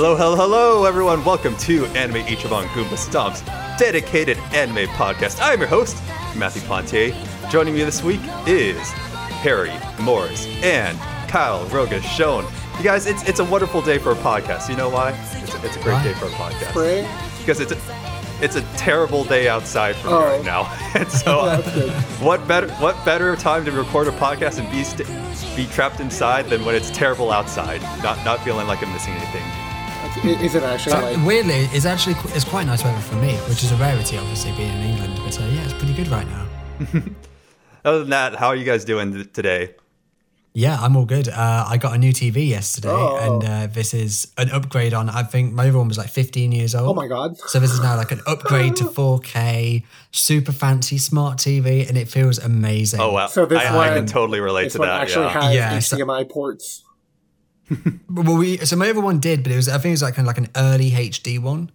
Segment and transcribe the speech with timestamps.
[0.00, 1.24] Hello, hello, hello, everyone.
[1.24, 3.40] Welcome to Anime Ichiban Goomba Stomp's
[3.80, 5.40] dedicated anime podcast.
[5.42, 5.96] I'm your host,
[6.36, 7.12] Matthew Pontier.
[7.50, 8.78] Joining me this week is
[9.42, 10.96] Harry Morris and
[11.28, 12.16] Kyle Rogas
[12.78, 14.68] You guys, it's it's a wonderful day for a podcast.
[14.68, 15.10] You know why?
[15.42, 16.04] It's a, it's a great Why?
[16.04, 16.70] day for a podcast.
[16.70, 17.08] Spring?
[17.40, 17.78] Because it's a,
[18.40, 20.20] it's a terrible day outside for me Oh.
[20.26, 20.72] right now.
[20.94, 21.90] And so, uh, That's good.
[22.22, 25.08] what better what better time to record a podcast and be st-
[25.56, 29.42] be trapped inside than when it's terrible outside, not not feeling like I'm missing anything.
[30.14, 31.26] That's- Is it actually like?
[31.26, 34.70] weirdly, it's actually it's quite nice weather for me, which is a rarity, obviously, being
[34.70, 35.20] in England.
[35.24, 36.46] But uh, yeah, it's pretty good right now.
[37.84, 39.74] Other than that, how are you guys doing th- today?
[40.54, 41.28] Yeah, I'm all good.
[41.28, 43.16] Uh, I got a new TV yesterday, Oh.
[43.40, 45.08] and uh, this is an upgrade on.
[45.08, 46.88] I think my other one was like 15 years old.
[46.90, 47.36] Oh my god!
[47.38, 52.08] So this is now like an upgrade to 4K, super fancy smart TV, and it
[52.08, 53.00] feels amazing.
[53.00, 55.02] Oh wow, So this I, I can totally relate This to one that.
[55.02, 55.42] actually yeah.
[55.42, 56.82] has Yeah, so- HDMI ports.
[58.10, 60.14] Well, we so my other one did, but it was I think it was like
[60.14, 61.70] kind of like an early HD one,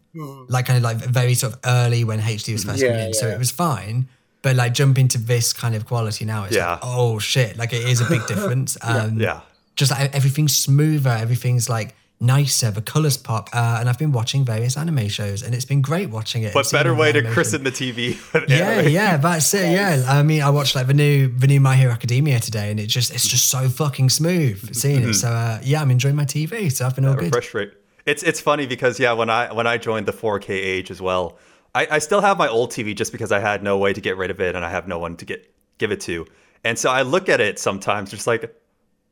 [0.49, 2.99] like kind of like very sort of early when HD was first coming Hmm.
[3.02, 3.13] Yeah, in.
[3.13, 4.08] So it was fine,
[4.41, 6.71] but like jumping to this kind of quality now, it's Yeah.
[6.71, 8.77] like oh shit, like it is a big difference.
[8.81, 9.41] Um, yeah.
[9.75, 14.45] just like everything's smoother, everything's like nicer, the colors pop, uh, and I've been watching
[14.45, 16.55] various anime shows, and it's been great watching it.
[16.55, 17.33] What better way to animation.
[17.33, 18.17] christen the TV?
[18.50, 18.92] Yeah, anime?
[18.92, 19.72] yeah, that's it.
[19.72, 22.80] Yeah, I mean, I watched like the new the new My Hero Academia today, and
[22.80, 25.14] it just it's just so fucking smooth seeing it.
[25.14, 26.72] So uh, yeah, I'm enjoying my TV.
[26.72, 27.25] So I've been all good.
[27.25, 27.73] refresh rate.
[28.05, 31.38] It's it's funny because yeah, when I when I joined the 4K age as well,
[31.75, 34.17] I, I still have my old TV just because I had no way to get
[34.17, 36.25] rid of it and I have no one to get give it to.
[36.64, 38.55] And so I look at it sometimes just like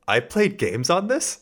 [0.07, 1.39] I played games on this.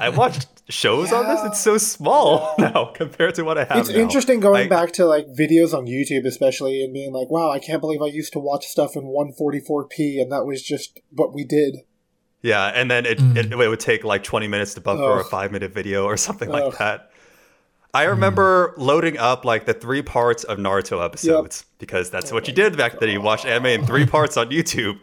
[0.00, 1.40] I watched shows on this.
[1.44, 3.78] It's so small now compared to what I have.
[3.78, 3.96] It's now.
[3.96, 7.58] interesting going Like, back to like videos on YouTube, especially, and being like, "Wow, I
[7.58, 11.44] can't believe I used to watch stuff in 144p, and that was just what we
[11.44, 11.78] did."
[12.42, 13.36] Yeah, and then it, Mm.
[13.36, 16.50] it, it would take like 20 minutes to buffer a five minute video or something
[16.50, 16.64] Ugh.
[16.64, 17.10] like that.
[17.94, 22.52] I remember loading up like the three parts of Naruto episodes because that's what you
[22.52, 23.08] did back then.
[23.08, 24.98] You watched anime in three parts on YouTube.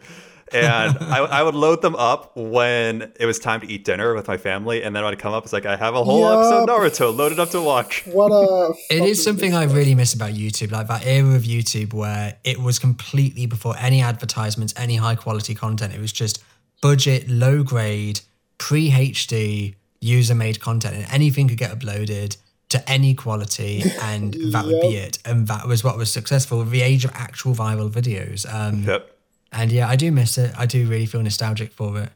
[0.54, 4.28] And I, I would load them up when it was time to eat dinner with
[4.28, 4.82] my family.
[4.82, 7.38] And then I'd come up, it's like, I have a whole episode of Naruto loaded
[7.40, 8.06] up to watch.
[8.06, 8.72] What a!
[8.90, 12.36] It fucking is something I really miss about YouTube, like that era of YouTube where
[12.44, 15.94] it was completely before any advertisements, any high quality content.
[15.94, 16.42] It was just
[16.80, 18.20] budget, low grade,
[18.58, 22.36] pre HD, user made content, and anything could get uploaded
[22.70, 25.18] to any quality, and that would be it.
[25.24, 26.62] And that was what was successful.
[26.64, 28.46] The age of actual viral videos.
[28.52, 29.13] Um, Yep.
[29.54, 30.52] And yeah, I do miss it.
[30.58, 32.10] I do really feel nostalgic for it.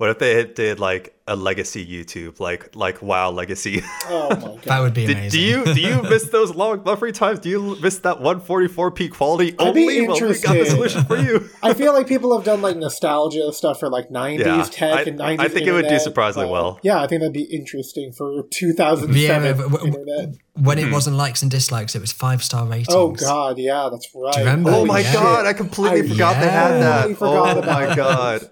[0.00, 3.82] What if they did like a legacy YouTube, like like WoW Legacy?
[4.08, 4.62] Oh my god!
[4.62, 5.28] That would be amazing.
[5.28, 7.38] do you do you miss those long buffery times?
[7.40, 10.06] Do you miss that 144p quality I'd be only?
[10.08, 11.50] Well, we got the solution for you.
[11.62, 15.02] I feel like people have done like nostalgia stuff for like 90s Yeah, tech I-
[15.10, 15.38] and 90s.
[15.40, 16.80] I think it would do surprisingly but, well.
[16.82, 20.34] Yeah, I think that'd be interesting for 2007 Yeah, but- but- internet.
[20.54, 20.84] when Hmm.
[20.88, 22.88] it wasn't likes and dislikes, it was five star ratings.
[22.88, 24.34] Oh god, yeah, that's right.
[24.34, 24.70] you remember?
[24.70, 25.12] Oh my Yeah.
[25.12, 26.96] god, I completely I forgot they had that.
[27.02, 28.50] totally forgot oh about my god.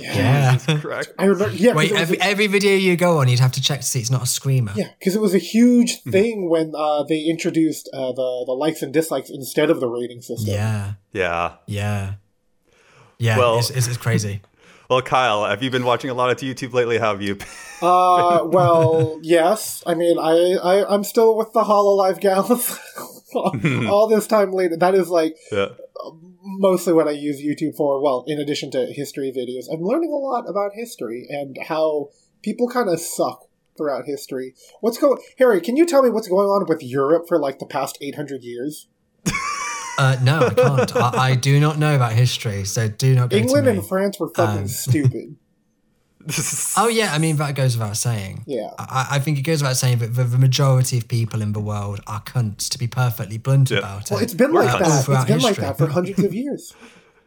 [0.00, 0.58] Yeah.
[0.80, 1.12] Correct.
[1.18, 1.54] I remember.
[1.54, 3.86] Yeah, 'cause Wait, every, a- every video you go on, you'd have to check to
[3.86, 4.72] see it's not a screamer.
[4.74, 6.10] Yeah, because it was a huge Hmm.
[6.10, 10.22] thing when uh, they introduced uh, the the likes and dislikes instead of the rating
[10.22, 10.52] system.
[10.54, 10.92] Yeah.
[11.12, 11.52] Yeah.
[11.66, 12.14] Yeah.
[13.18, 13.38] Yeah.
[13.38, 14.40] Well- it's, it's, it's crazy.
[14.90, 16.98] Well, Kyle, have you been watching a lot of YouTube lately?
[16.98, 17.38] How have you?
[17.80, 19.84] Uh, well, yes.
[19.86, 22.76] I mean, I, I I'm still with the Hololive gals.
[23.32, 25.68] All this time later, that is like Yeah.
[26.58, 28.02] Mostly what I use YouTube for.
[28.02, 32.08] Well, in addition to history videos, I'm learning a lot about history and how
[32.42, 33.46] people kind of suck
[33.76, 34.54] throughout history.
[34.80, 35.60] What's going, Harry?
[35.60, 38.88] Can you tell me what's going on with Europe for like the past 800 years?
[39.98, 40.96] Uh, no, I can't.
[40.96, 44.30] I, I do not know about history, so do not go England and France were
[44.34, 45.36] fucking Um, stupid.
[46.76, 47.12] Oh, yeah.
[47.12, 48.44] I mean, that goes without saying.
[48.46, 48.70] Yeah.
[48.78, 51.60] I, I think it goes without saying that the, the majority of people in the
[51.60, 53.78] world are cunts, to be perfectly blunt Yeah.
[53.78, 54.24] about Well, it.
[54.24, 54.96] it's been We're like all that.
[54.96, 56.74] It's throughout been like that for hundreds of years.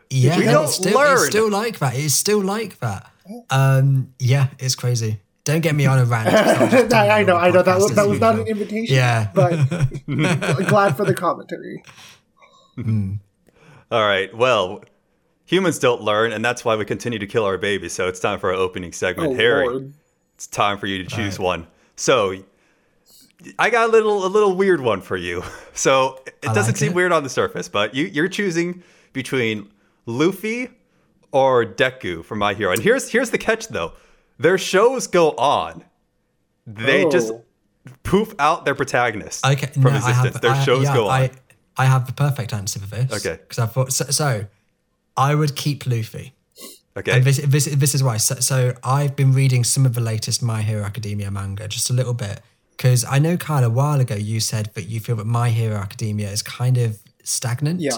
[0.10, 1.14] Yeah, We don't it's still, learn.
[1.18, 1.96] It's still like that.
[1.96, 3.10] It's still like that.
[3.50, 5.22] Um, yeah, it's crazy.
[5.44, 6.28] Don't get me on a rant.
[6.32, 7.64] It's not just I, I know, I know.
[7.64, 8.96] That was that was not an invitation.
[8.96, 9.32] Yeah.
[9.34, 9.56] but
[10.68, 11.82] glad for the commentary.
[12.78, 14.36] All right.
[14.36, 14.84] Well,
[15.54, 17.94] humans don't learn, and that's why we continue to kill our babies.
[17.94, 19.34] So it's time for our opening segment.
[19.34, 19.94] Oh Harry, Lord.
[20.36, 21.68] it's time for you to choose one.
[21.96, 22.36] So
[23.60, 25.44] I got a little a little weird one for you.
[25.76, 26.96] So it I doesn't like seem it.
[26.96, 29.72] weird on the surface, but you you're choosing between
[30.06, 30.70] Luffy
[31.32, 32.72] or Deku for My Hero.
[32.74, 33.94] And here's here's the catch though.
[34.38, 35.84] Their shows go on.
[36.68, 37.10] They oh.
[37.10, 37.44] just Oh.
[38.04, 40.34] poof out their protagonists Okay, from no, I existence.
[40.34, 41.22] have, their I, shows yeah, go on.
[41.22, 41.32] I,
[41.76, 43.12] I have the perfect answer for this.
[43.26, 43.42] Okay.
[43.42, 44.46] Because I thought so, so.
[45.16, 46.34] I would keep Luffy.
[46.96, 47.12] Okay.
[47.12, 48.18] And this, this, this is why.
[48.18, 51.94] So, so I've been reading some of the latest My Hero Academia manga, just a
[51.94, 52.42] little bit,
[52.78, 55.78] because I know, Kyle, a while ago you said that you feel that My Hero
[55.78, 57.80] Academia is kind of stagnant.
[57.80, 57.98] Yeah.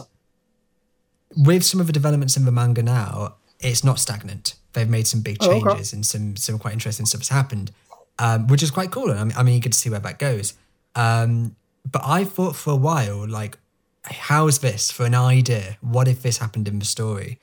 [1.35, 4.55] With some of the developments in the manga now, it's not stagnant.
[4.73, 5.61] They've made some big Oh, okay.
[5.69, 7.71] changes and some some quite interesting stuff has happened,
[8.19, 9.09] um, which is quite cool.
[9.09, 10.53] And I'm, I'm eager to see where that goes.
[10.95, 11.55] Um,
[11.89, 13.57] but I thought for a while, like,
[14.07, 15.77] how's this for an idea?
[15.81, 17.39] What if this happened in the story?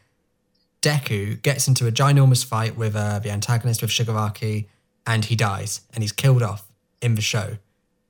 [0.81, 4.67] Deku gets into a ginormous fight with uh, the antagonist with Shigaraki,
[5.07, 6.67] and he dies, and he's killed off
[7.01, 7.57] in the show.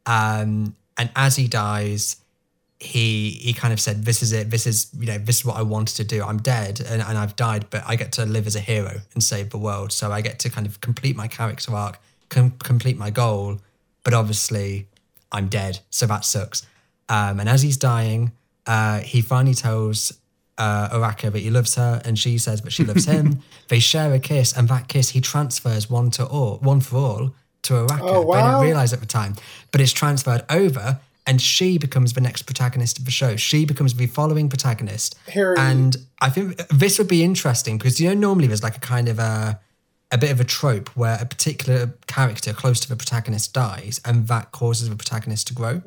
[0.06, 2.16] Um, and as he dies,
[2.78, 4.50] he he kind of said, "This is it.
[4.50, 6.22] This is you know this is what I wanted to do.
[6.25, 9.22] I'm dead and, and I've died, but I get to live as a hero and
[9.22, 9.93] save the world.
[9.93, 13.58] So I get to kind of complete my character arc, com- complete my goal.
[14.02, 14.88] But obviously,
[15.31, 16.66] I'm dead, so that sucks."
[17.08, 18.32] Um, and as he's dying,
[18.67, 20.12] uh, he finally tells
[20.59, 23.43] uh, Uraraka that he loves her, and she says that she loves him.
[23.69, 27.35] they share a kiss, and that kiss he transfers one to all, one for all,
[27.62, 27.99] to Uraraka.
[28.03, 28.59] Oh, wow.
[28.61, 29.35] didn't realize at the time,
[29.70, 33.37] but it's transferred over, and she becomes the next protagonist of the show.
[33.37, 38.09] She becomes the following protagonist, Harry- and I think this would be interesting because you
[38.09, 39.61] know normally there's like a kind of a
[40.12, 44.29] a bit of a trope where a particular character close to the protagonist dies, and
[44.29, 45.81] that causes the protagonist to grow.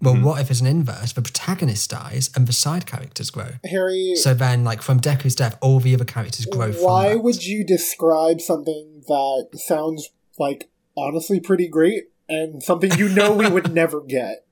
[0.00, 0.24] Well, mm-hmm.
[0.24, 1.12] what if it's an inverse?
[1.12, 3.50] The protagonist dies and the side characters grow.
[3.64, 7.22] Harry, So then, like from Deku's death, all the other characters grow from why that.
[7.24, 13.48] would you describe something that sounds like honestly pretty great and something you know we
[13.50, 14.46] would never get?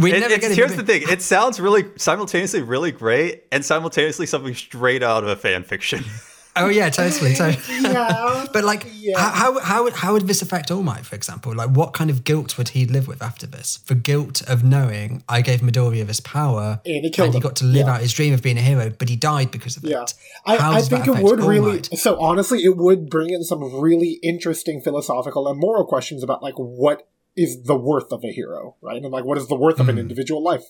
[0.00, 0.56] we It- never it's- get it.
[0.56, 1.02] here's the thing.
[1.08, 6.02] It sounds really simultaneously really great and simultaneously something straight out of a fan fiction.
[6.56, 7.34] Oh yeah, totally.
[7.34, 7.62] totally.
[7.82, 8.46] Yeah.
[8.52, 9.18] But like, Yeah.
[9.18, 11.54] how, how how would how would this affect All Might, for example?
[11.54, 13.78] Like, what kind of guilt would he live with after this?
[13.84, 17.64] For guilt of knowing I gave Midoriya this power, And he killed he got to
[17.66, 17.94] live Yeah.
[17.94, 20.14] out his dream of being a hero, but he died because of Yeah, it.
[20.46, 21.72] I, I think it would All really.
[21.72, 21.98] Might?
[21.98, 26.54] So honestly, it would bring in some really interesting philosophical and moral questions about like
[26.56, 27.06] what
[27.36, 29.02] is the worth of a hero, right?
[29.02, 29.82] And like what is the worth Hmm.
[29.82, 30.64] of an individual life.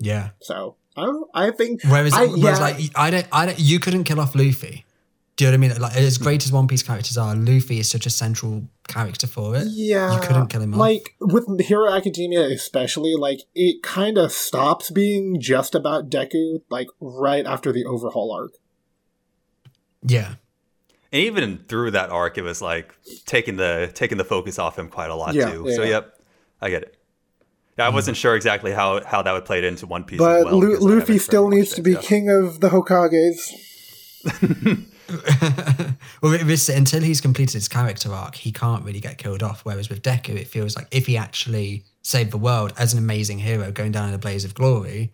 [0.00, 0.30] Yeah.
[0.40, 1.30] So I don't.
[1.34, 1.82] I think.
[1.84, 4.84] Whereas, I, whereas yeah, like, I don't, I don't, you couldn't kill off Luffy.
[5.36, 5.80] Do you know what I mean?
[5.80, 9.54] Like, as great as One Piece characters are, Luffy is such a central character for
[9.54, 9.68] it.
[9.68, 10.80] yeah, you couldn't kill him off.
[10.80, 16.88] Like with Hero Academia, especially, like it kind of stops being just about Deku, like
[17.00, 18.52] right after the overhaul arc.
[20.02, 20.34] Yeah.
[21.12, 22.94] And even through that arc, it was like
[23.24, 25.64] taking the taking the focus off him quite a lot Yeah, too.
[25.68, 25.88] yeah, so yeah.
[25.88, 26.18] yep,
[26.60, 26.97] I get it.
[27.78, 27.94] Yeah, I mm.
[27.94, 30.18] wasn't sure exactly how how that would play into One Piece.
[30.18, 32.00] But as well, Lu- because I haven't Luffy still needs to be yeah.
[32.00, 33.38] king of the Hokages.
[36.22, 39.64] well, this, until he's completed his character arc, he can't really get killed off.
[39.64, 43.38] Whereas with Deku, it feels like if he actually saved the world as an amazing
[43.38, 45.12] hero, going down in a blaze of glory,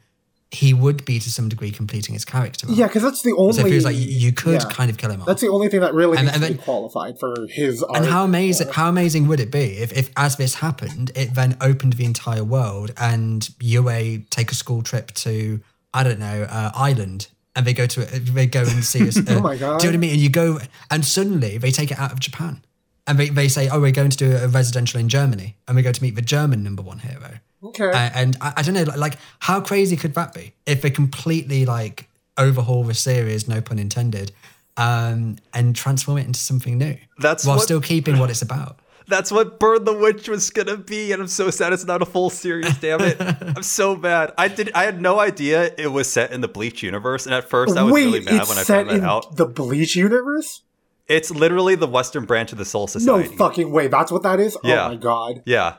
[0.51, 2.77] he would be to some degree completing his character arc.
[2.77, 3.55] Yeah, because that's the only.
[3.55, 4.69] So it feels like you, could yeah.
[4.71, 5.27] kind of kill him off.
[5.27, 7.83] That's the only thing that really And- and then- qualified for his.
[7.95, 11.57] and how amazing how amazing would it be if, if as this happened, it then
[11.61, 15.61] opened the entire world and UA take a school trip to
[15.93, 19.19] I don't know uh, Ireland and they go to they go and see us.
[19.29, 19.81] Oh my God.
[19.81, 20.11] Do you know what I mean?
[20.13, 20.61] And you go
[20.91, 22.63] and suddenly they take it out of Japan
[23.07, 25.83] and they, they say, oh, we're going to do a residential in Germany and we
[25.83, 27.39] go to meet the German number one hero.
[27.65, 27.91] Okay.
[27.91, 30.91] Uh, and I, I don't know, like, like how crazy could that be if they
[30.91, 34.33] completely like overhaul the series, no pun intended,
[34.77, 38.79] um, and transform it into something new, That's while what- still keeping what it's about.
[39.07, 42.07] That's what Burn the Witch was gonna be, and I'm so sad it's not a
[42.07, 42.75] full series.
[42.79, 43.19] Damn it!
[43.21, 44.33] I'm so mad.
[44.39, 44.73] I did.
[44.75, 47.83] I had no idea it was set in the Bleach universe, and at first I
[47.83, 49.37] was Wait, really mad when I found that in out.
[49.37, 50.63] the Bleach universe?
[51.07, 53.29] It's literally the Western branch of the Soul Society.
[53.29, 53.89] No fucking way.
[53.89, 54.57] That's what that is?
[54.65, 54.87] Yeah.
[54.87, 55.43] Oh my god.
[55.45, 55.75] Yeah.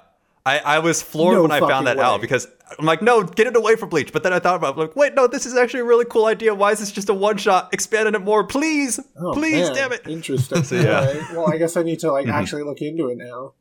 [0.46, 2.04] I, I was floored No when I found that way.
[2.04, 2.48] out because
[2.78, 4.14] I'm like, no, get it away from Bleach.
[4.14, 6.26] But then I thought about it, like, wait, no, this is actually a really cool
[6.26, 6.54] idea.
[6.54, 7.74] Why is this just a one shot?
[7.74, 9.00] Expanding it more, please.
[9.18, 9.76] Oh, please, man.
[9.76, 10.08] damn it.
[10.08, 10.64] Interesting.
[10.66, 11.34] So, yeah.
[11.34, 12.36] Well, I guess I need to like mm-hmm.
[12.36, 13.54] actually look into it now.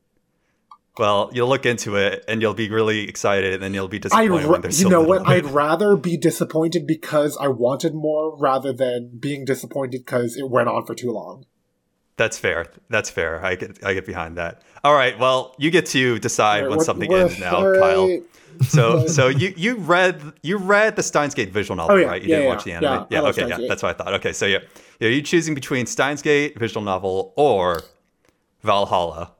[0.96, 4.46] Well, you'll look into it and you'll be really excited and then you'll be disappointed
[4.46, 5.26] ra- you know what?
[5.26, 10.68] I'd rather be disappointed because I wanted more rather than being disappointed because it went
[10.68, 11.46] on for too long.
[12.16, 12.66] That's fair.
[12.90, 13.44] That's fair.
[13.44, 14.62] I get I get behind that.
[14.84, 15.18] All right.
[15.18, 17.80] Well, you get to decide Alright, when what- something what- ends now, alright.
[17.80, 18.20] Kyle.
[18.68, 22.06] So so you you read you read the Steins Gate visual novel, Oh, yeah.
[22.06, 22.22] right?
[22.22, 23.06] You Yeah, didn't yeah, watch the anime.
[23.10, 23.58] Yeah, Yeah, okay, yeah.
[23.68, 24.14] That's what I thought.
[24.14, 24.58] Okay, so yeah.
[25.00, 27.82] Yeah, you choosing between Steins Gate visual novel or
[28.62, 29.32] Valhalla.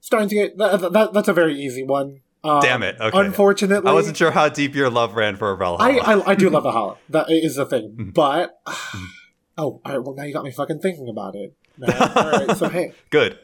[0.00, 2.20] Steins Gate, that, that, that's a very easy one.
[2.44, 3.18] Um, Damn it, okay.
[3.18, 6.00] Unfortunately, I wasn't sure how deep your love ran for Valhalla.
[6.00, 6.96] I, I, I do love Valhalla.
[7.10, 7.90] That is the thing.
[7.90, 8.10] Mm-hmm.
[8.10, 8.56] But,
[9.58, 11.54] oh, all right, well, now you got me fucking thinking about it.
[11.80, 12.92] Now, all right, so hey.
[13.10, 13.38] Good.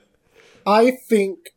[0.66, 1.50] I think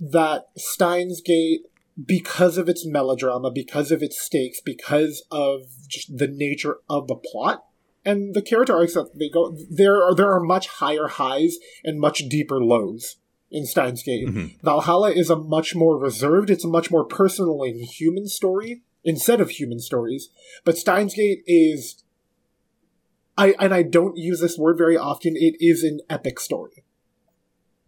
[0.00, 1.60] that Steins Gate,
[2.04, 7.14] because of its melodrama, because of its stakes, because of just the nature of the
[7.14, 7.64] plot,
[8.04, 12.00] and the character arcs that they go there are there are much higher highs and
[12.00, 13.18] much deeper lows
[13.52, 14.26] in Steins Gate.
[14.26, 14.46] Mm-hmm.
[14.64, 19.40] Valhalla is a much more reserved, it's a much more personal and human story instead
[19.40, 20.28] of human stories.
[20.64, 22.02] But Steins Gate is
[23.38, 26.84] I and I don't use this word very often, it is an epic story.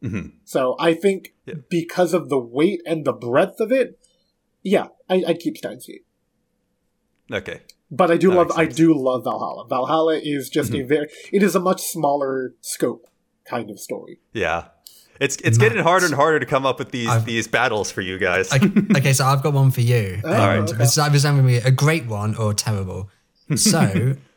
[0.02, 0.32] Mhm.
[0.44, 1.54] So I think Yeah.
[1.70, 3.98] because of the weight and the breadth of it,
[4.62, 6.04] yeah, I, I'd keep Steins Gate.
[7.32, 7.62] Okay.
[7.90, 9.66] But I do That love I do love Valhalla.
[9.68, 10.82] Valhalla is just Mm-hmm.
[10.82, 13.06] a very it is a much smaller scope
[13.44, 14.20] kind of story.
[14.32, 14.68] Yeah.
[15.20, 18.02] It's it's getting harder and harder to come up with these I've- these battles for
[18.02, 18.52] you guys.
[18.52, 20.20] okay, okay, so I've got one for you.
[20.22, 20.84] Oh, and okay.
[20.84, 23.10] It's either going to be a great one or terrible.
[23.56, 24.16] So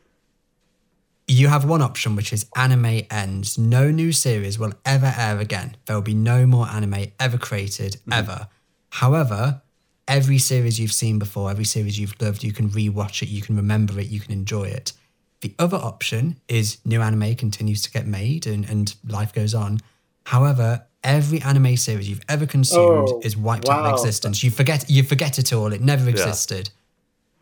[1.31, 3.57] you have one option, which is anime ends.
[3.57, 5.77] No new series will ever air again.
[5.85, 8.13] There will be no more anime ever created, mm-hmm.
[8.13, 8.47] ever.
[8.89, 9.61] However,
[10.07, 13.55] every series you've seen before, every series you've loved, you can rewatch it, you can
[13.55, 14.91] remember it, you can enjoy it.
[15.39, 19.79] The other option is new anime continues to get made and, and life goes on.
[20.25, 24.43] However, every anime series you've ever consumed Oh, is wiped out of existence.
[24.43, 25.71] You forget you forget it all.
[25.71, 26.69] It never existed.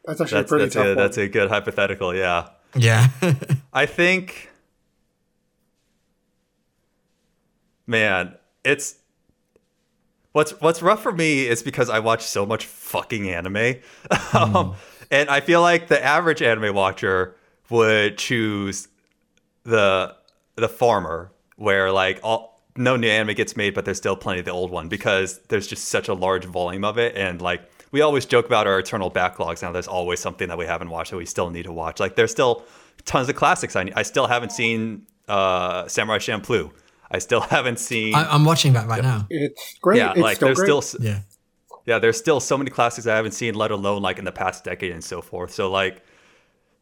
[0.06, 0.98] That's actually that's a pretty that's tough a, one.
[0.98, 2.16] that's a good hypothetical.
[2.16, 2.50] Yeah.
[2.76, 3.10] Yeah.
[3.74, 4.50] I think,
[7.88, 8.96] man, it's
[10.34, 13.76] what's what's rough for me is because I watch so much fucking anime,
[14.34, 14.76] um,
[15.12, 17.36] and I feel like the average anime watcher
[17.70, 18.88] would choose
[19.64, 20.16] the
[20.56, 24.46] the former, where like all no new anime gets made, but there's still plenty of
[24.46, 28.02] the old one because there's just such a large volume of it, and like we
[28.02, 29.62] always joke about our eternal backlogs.
[29.62, 32.00] Now there's always something that we haven't watched that we still need to watch.
[32.00, 32.64] Like there's still
[33.06, 33.76] tons of classics.
[33.76, 36.72] I I still haven't seen uh, Samurai Champloo.
[37.12, 38.16] I still haven't seen.
[38.16, 39.28] I, I'm watching that right now.
[39.30, 39.98] It's great.
[39.98, 40.84] yeah, it's like still there's great.
[40.84, 41.20] still Yeah.
[41.86, 44.64] yeah, there's still so many classics I haven't seen, let alone like in the past
[44.64, 45.52] decade and so forth.
[45.52, 46.04] So like,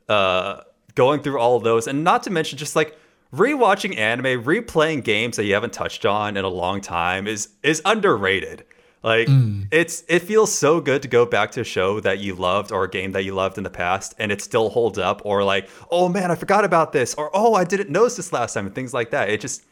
[0.09, 0.61] uh,
[0.95, 2.97] going through all of those, and not to mention just like
[3.33, 7.81] rewatching anime, replaying games that you haven't touched on in a long time is is
[7.85, 8.65] underrated.
[9.03, 9.27] Like
[9.71, 12.83] it's it feels so good to go back to a show that you loved or
[12.83, 15.69] a game that you loved in the past and it still holds up or like,
[15.91, 18.75] oh man, I forgot about this or oh, I didn't notice this last time and
[18.75, 19.29] things like that.
[19.29, 19.63] It just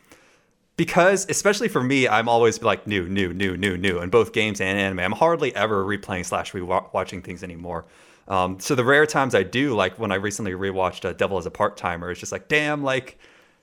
[0.77, 4.61] because especially for me, I'm always like new, new, new, new, new in both games
[4.61, 4.99] and anime.
[4.99, 7.85] I'm hardly ever replaying slash rewatching things anymore.
[8.27, 11.45] Um, so the rare times I do, like when I recently rewatched uh, Devil as
[11.45, 13.17] a Part Timer, it's just like, damn, like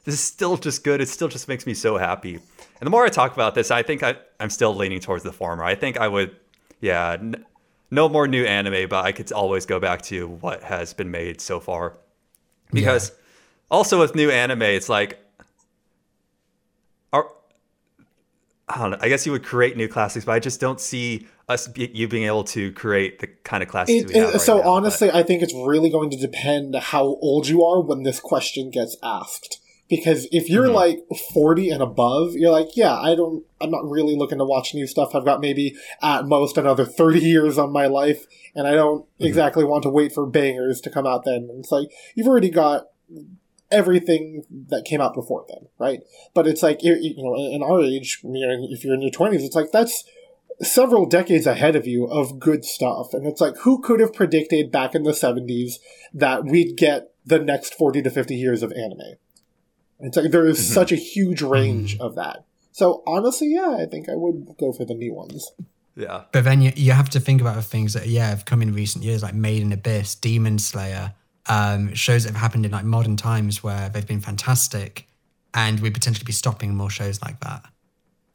[0.04, 1.00] this is still just good.
[1.00, 2.40] It still just makes me so happy.
[2.82, 5.32] And the more I talk about this, I think I, I'm still leaning towards the
[5.32, 5.62] former.
[5.62, 6.34] I think I would,
[6.80, 7.44] yeah, n-
[7.92, 11.40] no more new anime, but I could always go back to what has been made
[11.40, 11.96] so far.
[12.72, 13.12] Because
[13.70, 15.24] also with new anime, it's like,
[17.12, 17.28] are,
[18.68, 18.98] I don't know.
[19.00, 22.08] I guess you would create new classics, but I just don't see us be, you
[22.08, 24.62] being able to create the kind of classics It, we have it- right so now,
[24.64, 28.18] but- honestly, I think it's really going to depend how old you are when this
[28.18, 29.60] question gets asked.
[29.92, 30.74] Because if you're Mm-hmm.
[30.74, 31.00] like
[31.34, 34.86] 40 and above, you're like, yeah, I don't, I'm not really looking to watch new
[34.86, 35.14] stuff.
[35.14, 39.26] I've got maybe at most another 30 years on my life, and I don't Mm-hmm.
[39.26, 41.48] exactly want to wait for bangers to come out then.
[41.58, 42.86] It's like, you've already got
[43.70, 46.00] everything that came out before then, right?
[46.32, 49.10] But it's like, you you know, in our age, you know, if you're in your
[49.10, 50.04] 20s, it's like, that's
[50.62, 53.12] several decades ahead of you of good stuff.
[53.12, 55.74] And it's like, who could have predicted back in the 70s
[56.14, 59.16] that we'd get the next 40 to 50 years of anime?
[60.02, 60.72] It's like, there is Mhm.
[60.74, 62.44] such a huge range of that.
[62.72, 65.50] So honestly, yeah, I think I would go for the new ones.
[65.96, 66.22] yeah.
[66.32, 68.72] But then you, you have to think about the things that, yeah, have come in
[68.74, 71.14] recent years, like Made in Abyss, Demon Slayer,
[71.46, 75.06] um, shows that have happened in like modern times where they've been fantastic
[75.54, 77.62] and we'd potentially be stopping more shows like that.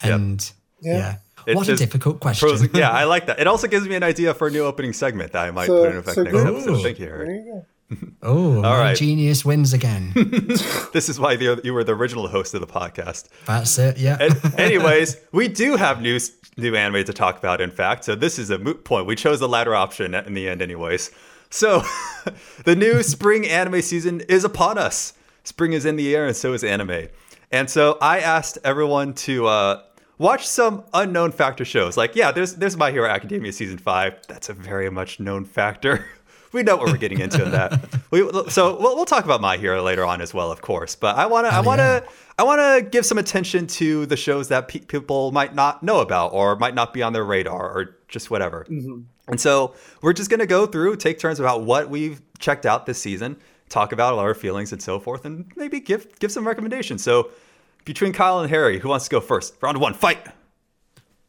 [0.03, 0.13] Yep.
[0.13, 0.97] And Yeah.
[0.97, 1.15] yeah.
[1.47, 2.47] It's What a difficult question.
[2.47, 3.39] Pros, yeah, I like that.
[3.39, 5.81] It also gives me an idea for a new opening segment that I might So-
[5.83, 6.47] put in effect so next good.
[6.47, 6.69] episode.
[6.71, 6.83] Ooh.
[6.83, 7.61] Thank you, There Harry.
[8.21, 8.97] Oh, my right.
[8.97, 10.13] genius wins again.
[10.93, 13.27] This is why the, you were the original host of the podcast.
[13.45, 13.97] That's it.
[13.97, 14.17] Yeah.
[14.19, 16.19] And anyways, we do have new
[16.55, 17.61] new anime to talk about.
[17.61, 19.05] In fact, so this is a moot point.
[19.05, 21.11] We chose the latter option in the end, anyways.
[21.49, 21.83] So,
[22.65, 25.13] the new spring anime season is upon us.
[25.43, 27.09] Spring is in the air, and so is anime.
[27.51, 29.83] And so, I asked everyone to uh,
[30.17, 31.95] watch some unknown factor shows.
[31.95, 34.15] Like, yeah, there's there's My Hero Academia season five.
[34.27, 36.05] That's a very much known factor.
[36.53, 37.79] We know what we're getting into in that.
[38.09, 40.95] We, so we'll, we'll talk about My Hero later on as well, of course.
[40.95, 42.09] But I wanna I oh, wanna yeah.
[42.39, 46.31] I wanna give some attention to the shows that pe- people might not know about
[46.31, 48.65] or might not be on their radar or just whatever.
[48.69, 49.01] Mm-hmm.
[49.27, 53.01] And so we're just gonna go through, take turns about what we've checked out this
[53.01, 53.35] season,
[53.67, 57.03] talk about our feelings and so forth, and maybe give give some recommendations.
[57.03, 57.29] So
[57.83, 59.55] between Kyle and Harry, who wants to go first?
[59.61, 60.25] Round one, fight.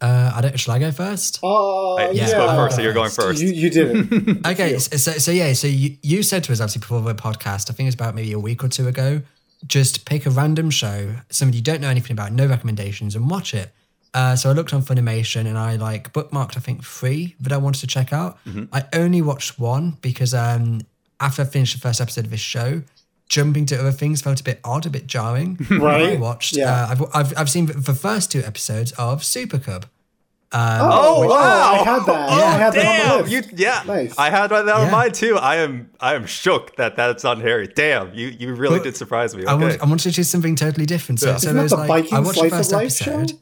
[0.01, 0.59] Uh, I don't.
[0.59, 1.41] Shall I go first?
[1.43, 2.27] Uh, I- you yeah.
[2.27, 3.41] spoke first, so you're going first.
[3.41, 3.43] first.
[3.43, 4.47] You, you did it.
[4.47, 7.71] Okay, so, so so yeah, so you, you said to us obviously before the podcast,
[7.71, 9.23] I think it was about maybe a week or two ago,
[9.67, 13.55] just pick a random show, somebody you don't know anything about, no recommendations, and watch
[13.55, 13.73] it.
[14.15, 17.57] Uh, so I looked on Funimation and I like bookmarked I think three that I
[17.59, 18.39] wanted to check out.
[18.73, 20.81] I only watched one because um,
[21.21, 22.83] after I finished the first episode of this show,
[23.29, 25.59] jumping to other things felt a bit odd, a bit jarring.
[25.71, 26.17] Right.
[26.17, 26.57] I watched.
[26.57, 26.85] Yeah.
[26.85, 29.87] Uh, I've, I've I've seen the first two episodes of Super Cub.
[30.51, 31.73] Oh, wow.
[31.73, 32.31] I had that.
[32.31, 33.51] yeah I had that on the Damn, list.
[33.53, 33.83] you yeah.
[33.87, 34.15] Nice.
[34.19, 34.91] I had that on Yeah.
[34.91, 35.37] mine too.
[35.37, 37.67] I am I am shook that that's on Harry.
[37.67, 39.45] Damn, you you really Well, did surprise me.
[39.45, 39.65] I, Okay.
[39.65, 41.21] want, I wanted to choose something totally different.
[41.21, 41.37] So, Yeah.
[41.37, 43.31] so Isn't there that was the like I watched the first episode.
[43.31, 43.37] show?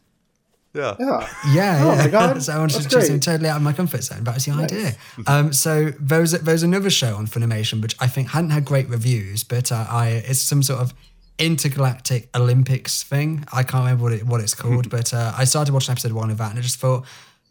[0.77, 0.97] Episode.
[0.99, 1.29] yeah.
[1.53, 1.53] Yeah.
[1.53, 2.05] Yeah, Oh yeah.
[2.05, 4.25] my God, so I wanted that's to do something totally out of my comfort zone.
[4.25, 4.93] That was the idea.
[5.27, 8.65] Um, so there was, there was another show on Funimation which I think hadn't had
[8.65, 10.95] great reviews, but uh, I it's some sort of
[11.39, 13.45] intergalactic Olympics thing.
[13.53, 16.31] I can't remember what it what it's called, but uh, I started watching episode one
[16.31, 17.05] of that, and I just thought.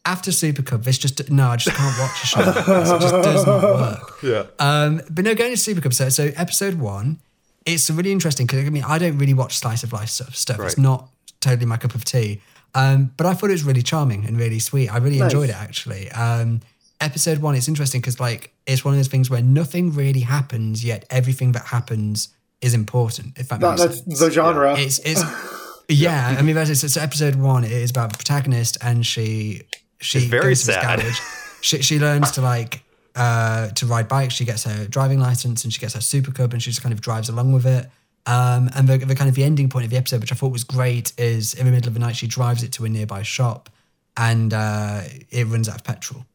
[0.08, 2.40] After Super Cub, this just no, I just can't watch a show.
[2.42, 2.92] like this.
[2.92, 4.14] It just does not work.
[4.22, 4.44] Yeah.
[4.60, 5.96] Um, but no, going to Super Cub.
[5.96, 7.22] So, so episode one,
[7.66, 10.36] it's really interesting because I mean, I don't really watch slice of life stuff.
[10.36, 10.60] stuff.
[10.60, 12.40] It's not totally my cup of tea.
[12.76, 14.90] Um, but I thought it was really charming and really sweet.
[14.90, 15.32] I really Nice.
[15.32, 16.12] enjoyed it actually.
[16.12, 16.60] Um,
[17.02, 20.84] episode one, it's interesting because like it's one of those things where nothing really happens,
[20.84, 22.30] yet everything that happens
[22.62, 23.38] is important.
[23.38, 24.20] If that That, makes that's sense.
[24.20, 24.76] the genre.
[24.78, 25.24] It's it's
[25.90, 26.36] yeah.
[26.38, 29.62] I mean, that's it's, so episode one it is about the protagonist, and she
[30.02, 31.00] she It's very goes to this sad.
[31.00, 31.20] garage.
[31.62, 32.84] She she learns to like
[33.16, 34.34] uh to ride bikes.
[34.36, 36.94] She gets her driving license, and she gets her super cub, and she just kind
[36.94, 37.90] of drives along with it.
[38.28, 40.52] Um, and the, the kind of the ending point of the episode, which I thought
[40.52, 43.22] was great, is in the middle of the night she drives it to a nearby
[43.22, 43.70] shop,
[44.18, 46.26] and uh, it runs out of petrol,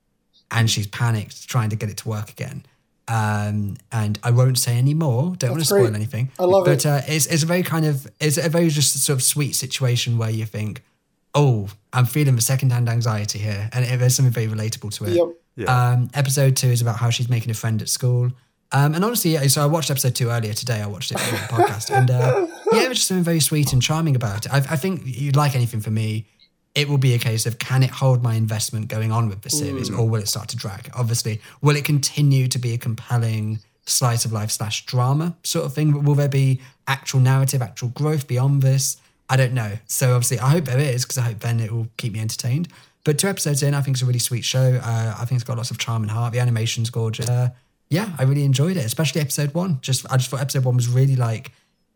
[0.51, 2.65] and she's panicked trying to get it to work again.
[3.09, 5.35] Um, and I won't say any more.
[5.35, 5.97] Don't want to spoil great.
[5.97, 6.31] anything.
[6.39, 6.87] I love but, it.
[6.87, 10.17] uh, it's it's a very kind of it's a very just sort of sweet situation
[10.17, 10.85] where you think,
[11.35, 15.17] oh, I'm feeling the secondhand anxiety here, and it, there's something very relatable to it.
[15.17, 15.27] Yep.
[15.57, 15.91] Yeah.
[15.91, 18.31] Um, episode two is about how she's making a friend at school.
[18.73, 20.81] Um, and honestly, yeah, so I watched episode two earlier today.
[20.81, 23.73] I watched it for the podcast, and uh, yeah, it was just something very sweet
[23.73, 24.53] and charming about it.
[24.53, 26.27] I, I think you'd like anything from me.
[26.77, 29.51] It will be a case of can it hold my investment going on with the
[29.51, 30.89] series, or will it start to drag?
[30.95, 35.75] Obviously, will it continue to be a compelling slice of life slash drama sort of
[35.75, 35.91] thing?
[35.91, 38.99] But will there be actual narrative, actual growth beyond this?
[39.29, 39.79] I don't know.
[39.87, 42.69] So obviously, I hope there is because I hope then it will keep me entertained.
[43.03, 44.81] But two episodes in, I think it's a really sweet show.
[44.83, 46.33] Uh, I think it's got lots of charm and heart.
[46.33, 47.29] The animation's gorgeous.
[47.29, 47.51] Uh,
[47.91, 49.81] yeah, I really enjoyed it, especially episode one.
[49.83, 51.53] Just I just thought episode one was really like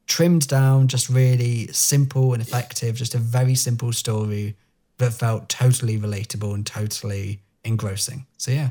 [0.06, 2.96] trimmed down, just really simple and effective.
[2.96, 4.56] Just a very simple story
[4.98, 8.26] that felt totally relatable and totally engrossing.
[8.36, 8.70] So yeah,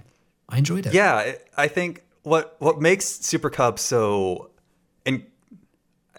[0.49, 0.93] I enjoyed it.
[0.93, 4.51] Yeah, I- think what what makes Super Cub so,
[5.05, 5.23] and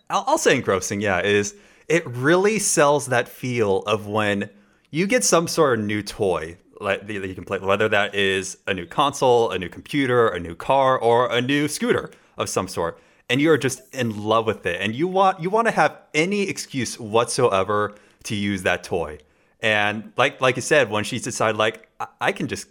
[0.08, 1.54] I'll, I'll say engrossing, yeah, is
[1.86, 4.48] it really sells that feel of when
[4.90, 8.74] you get some sort of new toy that you can play, whether that is a
[8.74, 12.98] new console, a new computer, a new car, or a new scooter of some sort,
[13.28, 15.98] and you are just in love with it, and you want you want to have
[16.14, 17.94] any excuse whatsoever
[18.24, 19.18] to use that toy.
[19.60, 22.68] And like like you said, when she decided like I, I can just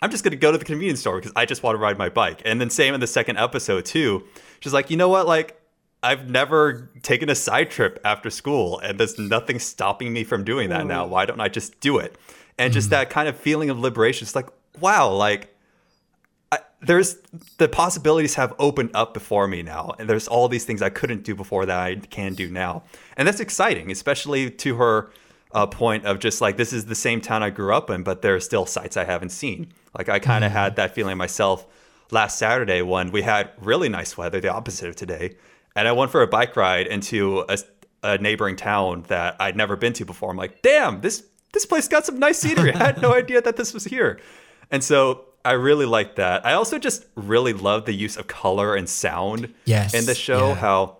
[0.00, 2.08] I'm just gonna go to the convenience store because I just want to ride my
[2.08, 2.42] bike.
[2.44, 4.24] And then same in the second episode too.
[4.60, 5.60] She's like, you know what, like
[6.02, 10.68] I've never taken a side trip after school, and there's nothing stopping me from doing
[10.68, 10.88] that mm-hmm.
[10.88, 11.06] now.
[11.06, 12.16] Why don't I just do it?
[12.58, 14.24] And just that kind of feeling of liberation.
[14.24, 14.48] It's like,
[14.80, 15.54] wow, like
[16.50, 17.18] I, there's
[17.58, 21.24] the possibilities have opened up before me now, and there's all these things I couldn't
[21.24, 22.84] do before that I can do now,
[23.16, 25.10] and that's exciting, especially to her
[25.52, 28.22] uh, point of just like this is the same town I grew up in, but
[28.22, 29.72] there are still sites I haven't seen.
[29.96, 31.66] Like I kind of had that feeling myself
[32.10, 35.36] last Saturday when we had really nice weather, the opposite of today,
[35.76, 37.58] and I went for a bike ride into a,
[38.02, 40.30] a neighboring town that I'd never been to before.
[40.30, 42.72] I'm like, damn, this this place got some nice scenery.
[42.74, 44.20] I had no idea that this was here.
[44.70, 46.44] And so I really like that.
[46.44, 50.48] I also just really love the use of color and sound Yes, in the show.
[50.48, 50.54] yeah.
[50.56, 50.98] How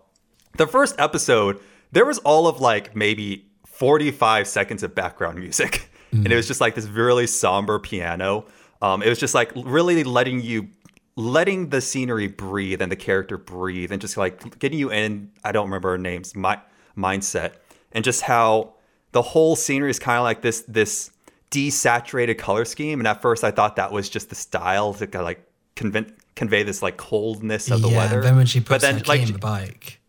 [0.56, 1.60] the first episode,
[1.92, 5.90] there was all of like maybe 45 seconds of background music.
[6.10, 8.46] And it was just like this really somber piano.
[8.80, 10.68] Um, it was just like really letting you
[11.16, 15.50] letting the scenery breathe and the character breathe and just like getting you in i
[15.52, 16.58] don't remember her names my
[16.96, 17.54] mindset
[17.92, 18.72] and just how
[19.12, 21.10] the whole scenery is kind of like this this
[21.50, 25.22] desaturated color scheme and at first i thought that was just the style to kind
[25.22, 28.68] of like convey, convey this like coldness of the yeah, weather Then when she but
[28.68, 30.00] puts then like in the bike,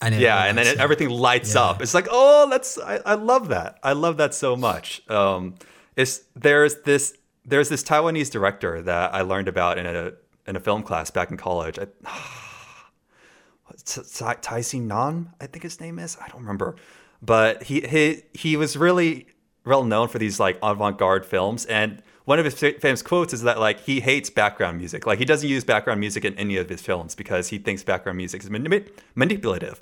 [0.00, 1.62] and yeah, and then it, everything lights Yeah.
[1.62, 1.82] up.
[1.82, 3.78] It's like, oh, that's I, I love that.
[3.82, 5.02] I love that so much.
[5.10, 5.56] Um,
[5.96, 10.12] it's there's this there's this Taiwanese director that I learned about in a
[10.46, 11.80] in a film class back in college.
[11.80, 11.86] I,
[14.40, 16.16] Tai Sin Nan, I think his name is.
[16.22, 16.76] I don't remember,
[17.22, 19.26] but he he he was really
[19.64, 23.58] well known for these like avant-garde films, and one of his famous quotes is that
[23.58, 25.06] like he hates background music.
[25.06, 28.18] Like he doesn't use background music in any of his films because he thinks background
[28.18, 29.80] music is manip- manipulative.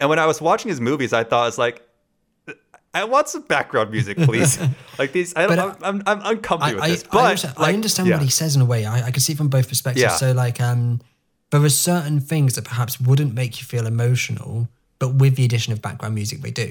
[0.00, 1.88] And when I was watching his movies, I thought it's like.
[2.96, 4.56] I want some background music, please.
[5.00, 7.04] like these, I don't, I'm, I'm, I'm uncomfortable I, with this.
[7.04, 8.14] I, But I understand, I understand yeah.
[8.14, 8.86] what he says in a way.
[8.86, 10.00] I, I can see from both perspectives.
[10.00, 10.10] Yeah.
[10.10, 11.00] So, like, um,
[11.50, 14.68] there are certain things that perhaps wouldn't make you feel emotional,
[15.04, 16.70] but with the addition of background music, they do.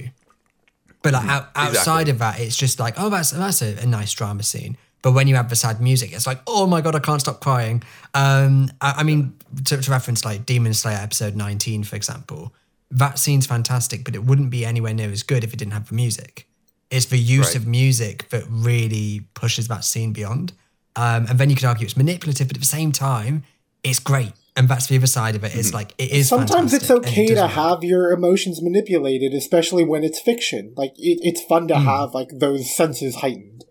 [1.04, 2.08] But like out, outside.
[2.08, 2.12] Exactly.
[2.12, 4.76] of that, it's just like, oh, that's that's a, a nice drama scene.
[5.04, 7.42] But when you have the sad music, it's like, oh my god, I can't stop
[7.42, 7.84] crying.
[8.14, 12.54] Um, I, I mean, to, to reference like Demon Slayer episode nineteen, for example,
[12.90, 15.90] that scene's fantastic, but it wouldn't be anywhere near as good if it didn't have
[15.90, 16.48] the music.
[16.90, 17.56] It's the use Right.
[17.58, 20.54] of music that really pushes that scene beyond.
[20.96, 23.44] Um, and then you could argue it's manipulative, but at the same time,
[23.84, 24.32] it's great.
[24.56, 25.52] And that's the other side of it.
[25.52, 25.60] Mm-hmm.
[25.60, 26.30] It's like it is.
[26.30, 27.52] Sometimes it's fantastic, and it okay to work.
[27.52, 30.74] have your emotions manipulated, especially when it's fiction.
[30.78, 33.66] Like it, it's fun to have like those senses heightened.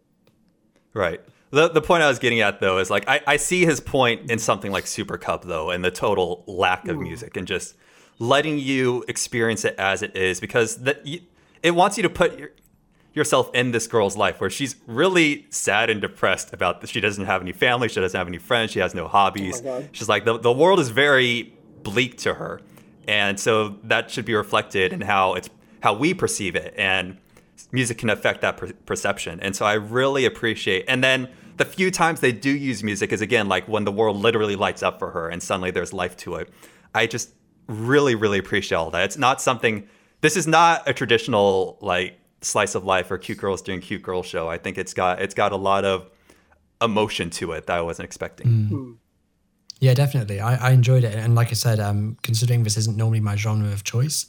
[0.92, 1.20] Right.
[1.50, 4.30] The the point I was getting at though is like I, I see his point
[4.30, 7.76] in something like Super Cub though, and the total lack of music and just
[8.18, 11.06] letting you experience it as it is because that
[11.62, 12.50] it wants you to put your,
[13.14, 17.26] yourself in this girl's life where she's really sad and depressed about that she doesn't
[17.26, 19.60] have any family, she doesn't have any friends, she has no hobbies.
[19.60, 19.88] Oh God.
[19.92, 22.60] She's like the the world is very bleak to her,
[23.06, 25.50] and so that should be reflected in how it's
[25.82, 27.18] how we perceive it and
[27.72, 29.40] music can affect that per- perception.
[29.40, 30.84] And so I really appreciate.
[30.88, 34.16] And then the few times they do use music is again like when the world
[34.16, 36.48] literally lights up for her and suddenly there's life to it.
[36.94, 37.30] I just
[37.66, 39.04] really really appreciate all that.
[39.04, 39.86] It's not something.
[40.20, 44.22] This is not a traditional like slice of life or cute girls doing cute girl
[44.22, 44.48] show.
[44.48, 46.10] I think it's got it's got a lot of
[46.80, 48.98] emotion to it that I wasn't expecting.
[49.80, 50.40] Yeah, definitely.
[50.40, 53.72] I, I enjoyed it, and like I said, um, considering this isn't normally my genre
[53.72, 54.26] of choice,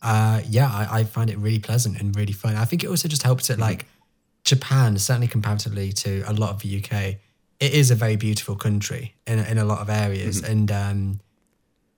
[0.00, 2.56] uh, yeah, I, I find it really pleasant and really fun.
[2.56, 3.86] I think it also just helps it like
[4.44, 7.16] Japan, certainly comparatively to a lot of the UK,
[7.60, 11.20] it is a very beautiful country in in a lot of areas, and um,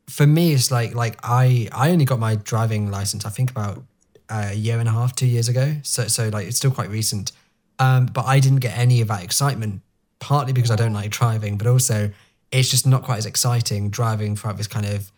[0.09, 3.25] for me, it's like like I I only got my driving license.
[3.25, 3.83] I think about
[4.29, 5.77] uh, a year and a half, two years ago.
[5.83, 7.33] So so like it's still quite recent.
[7.79, 9.83] Um, but I didn't get any of that excitement,
[10.19, 12.11] partly because I don't like driving, but also
[12.51, 15.11] it's just not quite as exciting driving throughout this kind of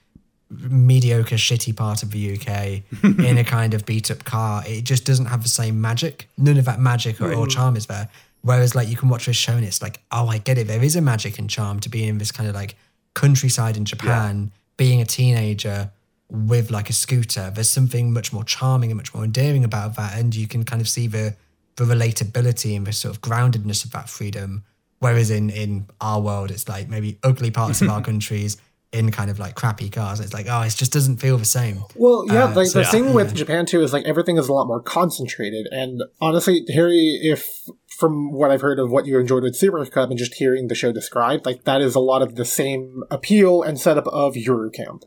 [0.50, 2.82] mediocre, shitty part of the UK
[3.20, 4.62] in a kind of beat up car.
[4.66, 6.28] It just doesn't have the same magic.
[6.38, 8.08] None of that magic or, or charm is there.
[8.42, 10.66] Whereas like you can watch this show and it's like, oh, I get it.
[10.66, 12.76] There is a magic and charm to being in this kind of like
[13.14, 15.90] countryside in Japan, being a teenager
[16.30, 17.50] with like a scooter.
[17.54, 20.18] There's something much more charming and much more endearing about that.
[20.18, 21.36] And you can kind of see the
[21.76, 24.64] the relatability and the sort of groundedness of that freedom.
[24.98, 28.56] Whereas in in our world, it's like maybe ugly parts of our countries
[28.90, 30.18] in kind of like crappy cars.
[30.18, 31.84] It's like, oh, it just doesn't feel the same.
[31.94, 32.90] Well, yeah, Uh, like so the yeah.
[32.90, 35.66] thing with Japan too is like everything is a lot more concentrated.
[35.70, 40.10] And honestly, Harry, if from what I've heard of what you enjoyed with Super Cub
[40.10, 43.62] and just hearing the show described, like that is a lot of the same appeal
[43.62, 45.04] and setup of Yuru Camp.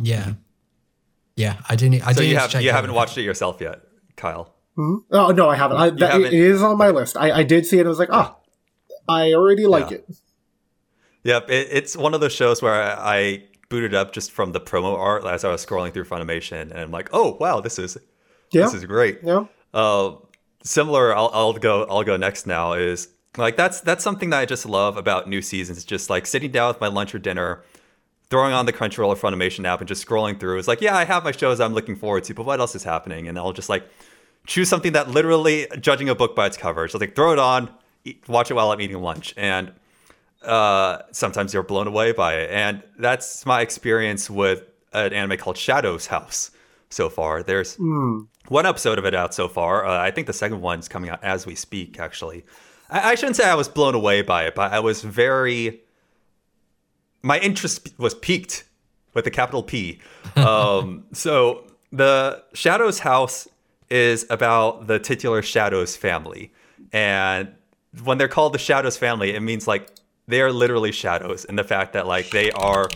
[0.00, 0.34] Yeah.
[1.36, 2.02] Yeah, I do need.
[2.02, 3.80] I So do you have, check you haven't the- watched it yourself yet,
[4.16, 4.54] Kyle.
[4.76, 5.76] Oh no, I haven't.
[5.76, 6.26] I, that, haven't?
[6.26, 7.16] It is on my list.
[7.16, 7.80] I, I did see it.
[7.80, 8.36] and I was like, ah,
[9.08, 9.96] I already like Yeah.
[9.98, 10.10] it.
[11.24, 14.60] Yep, it, it's one of those shows where I, I booted up just from the
[14.60, 17.98] promo art as I was scrolling through Funimation, and I'm like, oh wow, this is
[18.52, 19.18] Yeah, this is great.
[19.22, 19.44] yeah.
[19.74, 20.12] Uh,
[20.64, 24.44] similar, I'll, I'll go I'll go next now is like that's that's something that I
[24.46, 25.84] just love about new seasons.
[25.84, 27.62] Just like sitting down with my lunch or dinner,
[28.30, 30.58] throwing on the Crunchyroll or Funimation app and just scrolling through.
[30.58, 32.84] It's like, yeah, I have my shows I'm looking forward to, but what else is
[32.84, 33.26] happening?
[33.28, 33.84] And I'll just like
[34.46, 36.88] choose something that literally judging a book by its cover.
[36.88, 37.70] So like throw it on,
[38.04, 39.72] eat, watch it while I'm eating lunch, and
[40.42, 42.50] uh, sometimes you're blown away by it.
[42.50, 46.50] And that's my experience with an anime called Shadows House
[46.90, 47.42] so far.
[47.42, 47.76] There's
[48.48, 49.86] one episode of it out so far.
[49.86, 52.44] Uh, I think the second one's coming out as we speak, actually.
[52.90, 55.80] I, I shouldn't say I was blown away by it, but I was very.
[57.22, 58.64] My interest was piqued
[59.14, 60.00] with a capital P.
[60.36, 63.48] Um, so the Shadows House
[63.90, 66.52] is about the titular Shadows family.
[66.92, 67.54] And
[68.04, 69.90] when they're called the Shadows family, it means like
[70.26, 72.88] they are literally shadows and the fact that like they are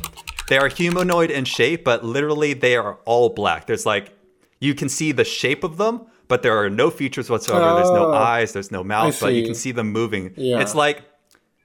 [0.49, 3.67] they are humanoid in shape, but literally they are all black.
[3.67, 4.13] There's like
[4.61, 7.75] you can see the shape of them, but there are no features whatsoever.
[7.77, 10.35] there's no Oh, eyes, there's no mouth, but you can see them moving.
[10.37, 10.61] Yeah.
[10.61, 11.03] It's like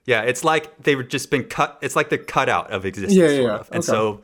[0.08, 1.78] yeah, it's like they've just been cut.
[1.82, 3.70] It's like they're cut out of existence, Yeah, yeah, of.
[3.72, 3.86] And Okay.
[3.86, 4.22] so,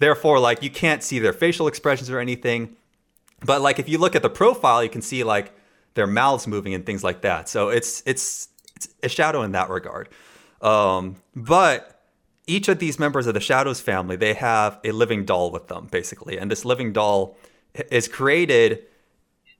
[0.00, 2.74] therefore, like you can't see their facial expressions or anything.
[3.44, 5.52] But like if you look at the profile, you can see like
[5.94, 7.48] their mouths moving and things like that.
[7.48, 10.08] So it's it's it's a shadow in that regard.
[10.62, 12.00] Um, but
[12.46, 15.88] each of these members of the Shadows family, they have a living doll with them,
[15.90, 17.36] basically, and this living doll
[17.90, 18.84] is created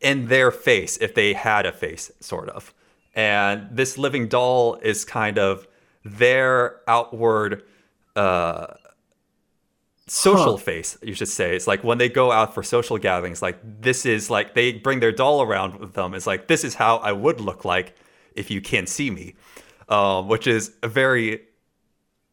[0.00, 2.72] in their face if they had a face, sort of.
[3.16, 5.66] And this living doll is kind of
[6.04, 7.62] their outward
[8.14, 8.74] uh,
[10.06, 10.62] social Huh.
[10.62, 11.56] face, you should say.
[11.56, 15.00] It's like when they go out for social gatherings, like this is like they bring
[15.00, 16.14] their doll around with them.
[16.14, 17.96] It's like this is how I would look like
[18.34, 19.34] if you can't see me,
[19.88, 21.40] um, which is a very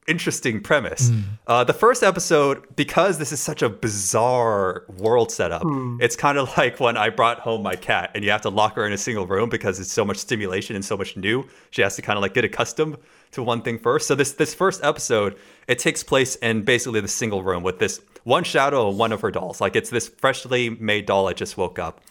[0.08, 1.12] interesting premise.
[1.48, 5.64] Uh, the first episode, because this is such a bizarre world setup,
[6.00, 8.76] it's kind of like when I brought home my cat and you have to lock
[8.76, 11.48] her in a single room because it's so much stimulation and so much new.
[11.72, 12.98] She has to kind of like get accustomed
[13.32, 14.08] to one thing first.
[14.08, 15.38] So this this first episode,
[15.68, 19.22] it takes place in basically the single room with this one shadow and one of
[19.22, 19.62] her dolls.
[19.62, 22.02] Like it's this freshly made doll that just woke up.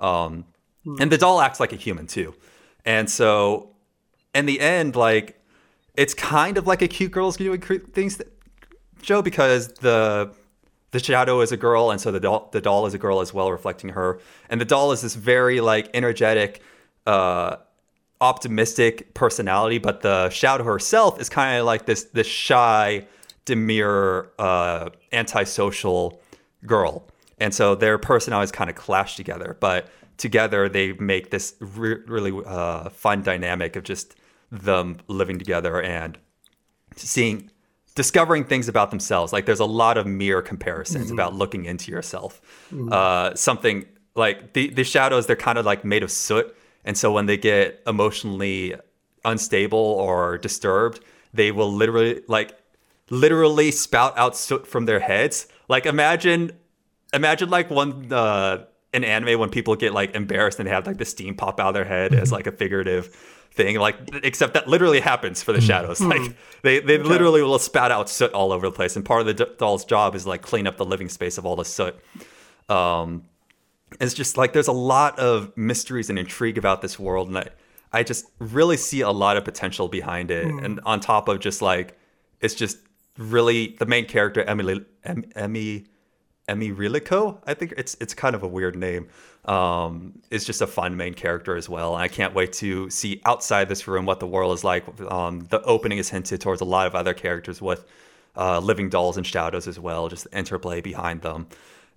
[0.00, 0.44] Um,
[0.98, 2.34] and the doll acts like a human too.
[2.84, 3.70] And so
[4.34, 5.39] in the end, like
[6.00, 8.28] it's kind of like a cute girls doing cre- things th-
[9.02, 10.32] show because the
[10.92, 13.34] the shadow is a girl and so the doll the doll is a girl as
[13.34, 14.18] well reflecting her.
[14.48, 16.62] And the doll is this very like energetic
[17.06, 17.56] uh
[18.22, 23.06] optimistic personality but the shadow herself is kind of like this this shy
[23.44, 26.18] demure uh antisocial
[26.64, 27.06] girl.
[27.36, 29.86] And so their personalities kind of clash together but
[30.16, 34.16] together they make this re- really uh fun dynamic of just
[34.50, 36.18] them living together and
[36.96, 37.50] seeing
[37.94, 39.32] discovering things about themselves.
[39.32, 42.40] Like there's a lot of mirror comparisons about looking into yourself.
[42.92, 43.84] Uh, something
[44.14, 46.54] like the, the shadows they're kind of like made of soot.
[46.84, 48.74] And so when they get emotionally
[49.24, 51.00] unstable or disturbed
[51.32, 52.58] they will literally like
[53.10, 55.46] literally spout out soot from their heads.
[55.68, 56.52] Like imagine
[57.12, 60.98] imagine like one uh in anime when people get like embarrassed and they have like
[60.98, 63.16] the steam pop out of their head as like a figurative
[63.52, 65.66] thing like except that literally happens for the hmm.
[65.66, 65.98] shadows.
[65.98, 66.08] Hmm.
[66.08, 69.36] Like they they literally will spout out soot all over the place and part of
[69.36, 71.96] the doll's job is like clean up the living space of all the soot.
[72.68, 73.24] Um
[74.00, 77.48] it's just like there's a lot of mysteries and intrigue about this world and i
[77.92, 80.46] i just really see a lot of potential behind it.
[80.46, 80.64] Hmm.
[80.64, 81.98] And on top of just like
[82.40, 82.78] it's just
[83.18, 84.84] really the main character emily
[85.34, 85.86] emmy
[86.50, 89.08] Emilico, I think it's it's kind of a weird name.
[89.46, 91.94] Um, is just a fun main character as well.
[91.94, 94.84] And I can't wait to see outside this room what the world is like.
[95.10, 97.86] Um, the opening is hinted towards a lot of other characters with
[98.36, 101.46] uh, living dolls and shadows as well, just the interplay behind them.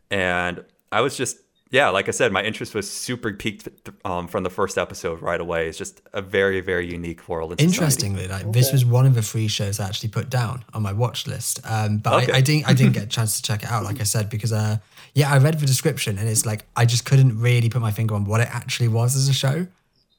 [0.09, 1.37] And I was just
[1.73, 3.67] yeah, like I said, my interest was super piqued
[4.05, 5.67] um, from the first episode right away.
[5.67, 7.51] It's just a very very unique world.
[7.53, 7.57] in.
[7.59, 10.93] Interestingly, like this was one of the free shows I actually put down on my
[10.93, 11.59] watch list.
[11.65, 12.31] Um, but Okay.
[12.31, 14.29] I, I didn't I didn't get a chance to check it out, like I said,
[14.29, 14.77] because uh,
[15.15, 18.13] yeah, I read the description and it's like I just couldn't really put my finger
[18.13, 19.65] on what it actually was as a show.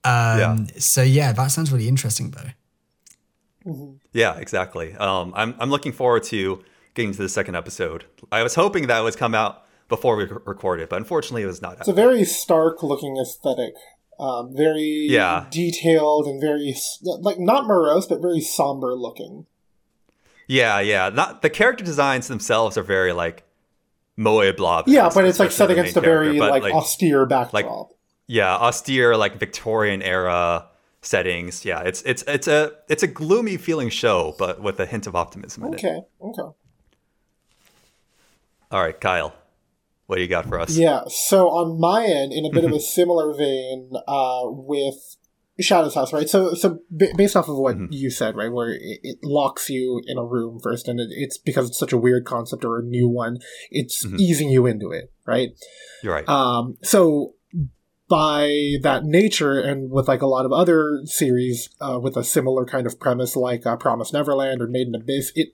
[0.04, 0.56] Um, Yeah.
[0.78, 2.50] So yeah, that sounds really interesting though.
[4.12, 4.92] Yeah, exactly.
[4.94, 6.64] Um, I'm I'm looking forward to
[6.94, 8.04] getting to the second episode.
[8.32, 11.78] I was hoping that would come out before we recorded, but unfortunately, it was not.
[11.78, 13.74] It's a very stark looking aesthetic.
[14.18, 15.46] Um, very Yeah.
[15.50, 19.46] detailed and very like not morose but very somber looking.
[20.46, 21.08] Yeah, yeah.
[21.08, 23.42] Not the character designs themselves are very like
[24.16, 24.84] moe blob.
[24.86, 27.90] Yeah, but it's like set against a very like, like austere backdrop.
[28.28, 30.68] yeah austere like Victorian era
[31.02, 31.64] settings.
[31.64, 35.16] Yeah, it's it's it's a it's a gloomy feeling show, but with a hint of
[35.16, 35.78] optimism in it.
[35.84, 36.54] okay, okay.
[38.70, 39.34] All right, Kyle,
[40.06, 40.76] what do you got for us?
[40.76, 45.16] Yeah, so on my end, in a bit of a similar vein uh, with
[45.60, 46.28] Shadow's House, right?
[46.28, 47.88] So, so b- based off of what Mhm.
[47.90, 51.38] you said, right, where it, it locks you in a room first, and it, it's
[51.38, 53.38] because it's such a weird concept or a new one,
[53.70, 54.18] it's Mhm.
[54.18, 55.50] easing you into it, right?
[56.02, 56.28] You're right.
[56.28, 57.34] Um, so
[58.08, 62.66] by that nature, and with like a lot of other series uh, with a similar
[62.66, 65.48] kind of premise, like uh, Promise Neverland or Made in Abyss, it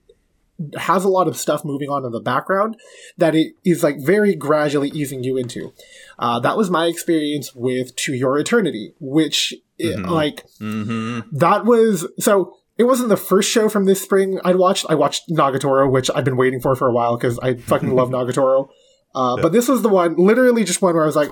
[0.76, 2.76] has a lot of stuff moving on in the background
[3.16, 5.72] that it is like very gradually easing you into.
[6.18, 10.10] Uh, that was my experience with To Your Eternity, which it- Mhm.
[10.10, 11.20] like mm-hmm.
[11.36, 12.54] that was so.
[12.78, 14.86] It wasn't the first show from this spring I'd watched.
[14.88, 18.08] I watched Nagatoro, which I've been waiting for for a while because I fucking love
[18.16, 18.68] Nagatoro.
[19.14, 19.42] Uh, Yeah.
[19.42, 21.30] But this was the one, literally just one where I was like,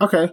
[0.00, 0.30] okay,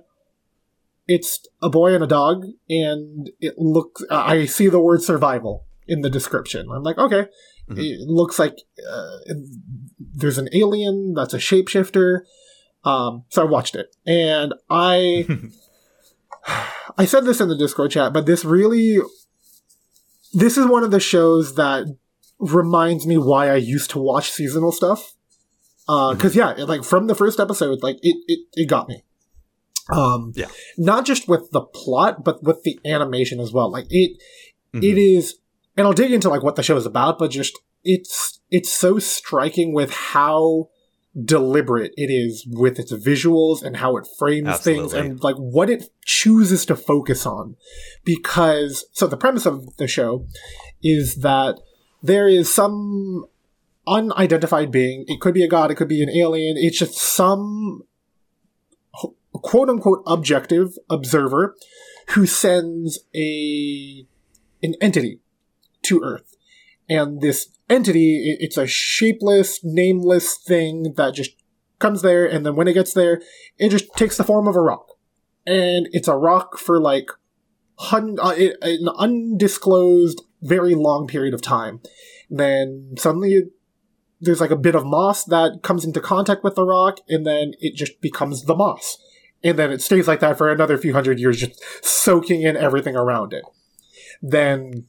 [1.07, 4.03] it's a boy and a dog, and it looks.
[4.09, 6.67] Uh, I see the word survival in the description.
[6.69, 7.27] I'm like, okay,
[7.69, 7.77] Mhm.
[7.79, 8.57] it looks like
[8.89, 9.17] uh,
[9.99, 12.21] there's an alien that's a shapeshifter.
[12.83, 15.27] Um, so I watched it, and I.
[16.97, 18.99] I said this in the Discord chat, but this really,
[20.33, 21.85] this is one of the shows that
[22.39, 25.13] reminds me why I used to watch seasonal stuff.
[25.85, 29.03] Because yeah, it, like from the first episode, like it, it, it got me.
[29.89, 30.47] Um, Yeah.
[30.77, 33.69] not just with the plot, but with the animation as well.
[33.71, 34.17] Like it,
[34.73, 34.83] Mhm.
[34.83, 35.35] it is,
[35.77, 38.99] and I'll dig into like what the show is about, but just it's it's so
[38.99, 40.69] striking with how
[41.23, 44.89] deliberate it is with its visuals and how it frames Absolutely.
[44.89, 47.55] things and like what it chooses to focus on.
[48.03, 50.25] Because so the premise of the show
[50.83, 51.59] is that
[52.01, 53.25] there is some
[53.87, 55.05] unidentified being.
[55.07, 56.57] It could be a god, it could be an alien.
[56.57, 57.83] It's just some
[59.31, 61.55] quote unquote objective observer
[62.09, 64.05] who sends a
[64.63, 65.19] an entity
[65.87, 66.35] to Earth.
[66.89, 71.31] And this entity, it's a shapeless, nameless thing that just
[71.79, 73.21] comes there, and then when it gets there,
[73.57, 74.87] it just takes the form of a rock.
[75.45, 77.09] And it's a rock for like
[77.79, 81.81] hun- uh, it- an undisclosed, very long period of time.
[82.29, 83.51] Then suddenly it,
[84.19, 87.53] there's like a bit of moss that comes into contact with the rock, and then
[87.59, 88.97] it just becomes the moss.
[89.43, 92.95] And then it stays like that for another few hundred years, just soaking in everything
[92.95, 93.43] around it.
[94.21, 94.87] Then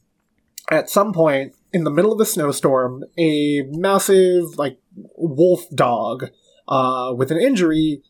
[0.71, 4.79] at some point in the middle of a snowstorm, a massive like
[5.15, 6.29] wolf dog
[6.67, 8.01] uh, with an injury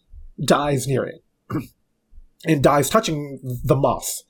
[0.44, 1.24] dies near it,
[2.46, 4.24] and dies touching the moss.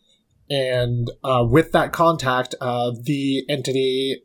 [0.49, 4.23] And uh, with that contact, uh, the entity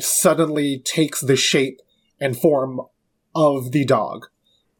[0.00, 1.80] suddenly takes the shape
[2.20, 2.80] and form
[3.34, 4.26] of the dog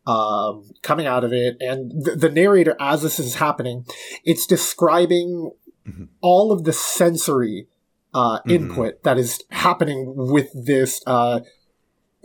[0.06, 1.56] um, coming out of it.
[1.60, 3.84] And th- the narrator, as this is happening,
[4.24, 5.52] it's describing
[5.86, 6.08] Mhm.
[6.20, 7.66] all of the sensory
[8.14, 8.50] uh, Mhm.
[8.50, 11.40] input that is happening with this uh,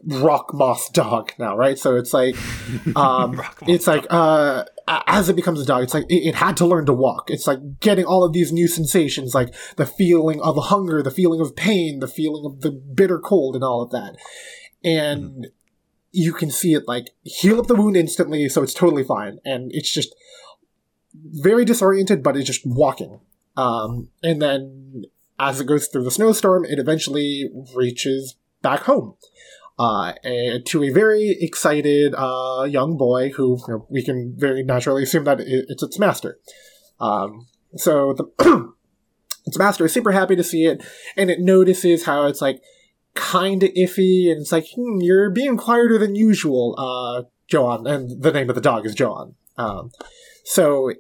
[0.06, 1.78] rock moss dog now, right?
[1.80, 2.36] So it's like,
[2.96, 6.66] um, it's like, uh, as it becomes a dog, it's like it, it had to
[6.66, 7.30] learn to walk.
[7.30, 11.42] It's like getting all of these new sensations, like the feeling of hunger, the feeling
[11.42, 14.16] of pain, the feeling of the bitter cold, and all of that.
[14.84, 15.48] And
[16.12, 19.40] you can see it like heal up the wound instantly, so it's totally fine.
[19.44, 20.16] And it's just
[21.14, 23.20] very disoriented, but it's just walking.
[23.58, 25.06] Um, and then
[25.40, 29.16] as it goes through the snowstorm, it eventually reaches back home.
[29.80, 30.14] Uh,
[30.66, 35.24] to a very excited uh, young boy who you know, we can very naturally assume
[35.24, 36.40] that it, it's its master.
[37.00, 37.46] Um,
[37.76, 38.74] so the
[39.46, 40.84] its master is super happy to see it,
[41.16, 42.60] and it notices how it's like
[43.14, 47.24] kind of iffy, and it's like hmm, you're being quieter than usual, uh,
[47.86, 49.36] and the name of the dog is Joan.
[49.58, 49.92] Um,
[50.44, 50.92] so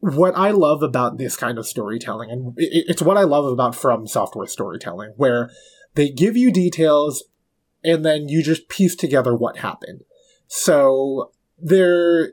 [0.00, 4.06] what I love about this kind of storytelling, and it's what I love about From
[4.06, 5.50] Software storytelling, where
[5.94, 7.24] they give you details
[7.84, 10.02] and then you just piece together what happened.
[10.46, 12.32] So there,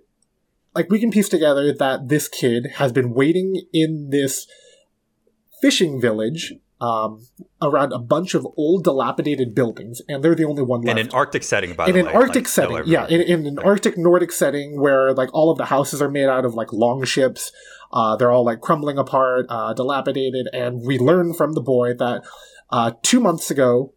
[0.74, 4.48] like, we can piece together that this kid has been waiting in this
[5.62, 7.26] fishing village um,
[7.62, 11.13] around a bunch of old, dilapidated buildings, and they're the only one left in an
[11.13, 12.00] Arctic setting, by in the way.
[12.02, 12.16] In an.
[12.16, 15.66] Arctic like, setting, yeah, in, in an Arctic Nordic setting where like all of the
[15.66, 17.52] houses are made out of like long ships,
[17.92, 22.24] uh, they're all like crumbling apart, uh, dilapidated, and we learn from the boy that
[22.70, 23.94] uh, two months ago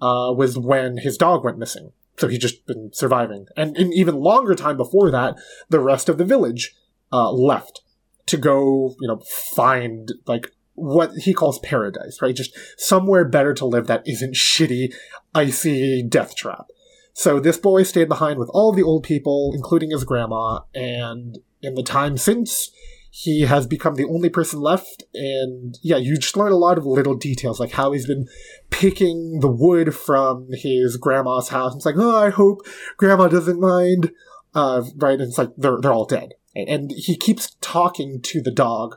[0.00, 1.92] uh, was when his dog went missing.
[2.18, 5.34] So he's just been surviving, and in even longer time before that,
[5.68, 6.74] the rest of the village
[7.12, 7.82] uh, left
[8.26, 9.22] to go, you know,
[9.54, 12.34] find like what he calls paradise, right?
[12.34, 14.94] Just somewhere better to live that isn't shitty,
[15.34, 16.66] icy death trap.
[17.14, 21.74] So this boy stayed behind with all the old people, including his grandma, and in
[21.74, 22.70] the time since,
[23.10, 25.04] he has become the only person left.
[25.12, 28.26] And yeah, you just learn a lot of little details, like how he's been
[28.70, 31.74] picking the wood from his grandma's house.
[31.76, 32.62] It's like, oh, I hope
[32.96, 34.12] grandma doesn't mind.
[34.54, 35.18] Uh, right?
[35.20, 38.96] And it's like they're they're all dead, and he keeps talking to the dog,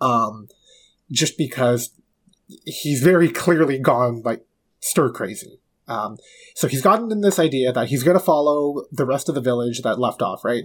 [0.00, 0.48] um,
[1.10, 1.90] just because
[2.64, 4.44] he's very clearly gone like
[4.80, 5.60] stir crazy.
[5.86, 6.16] Um,
[6.54, 9.40] so he's gotten in this idea that he's going to follow the rest of the
[9.40, 10.64] village that left off, right?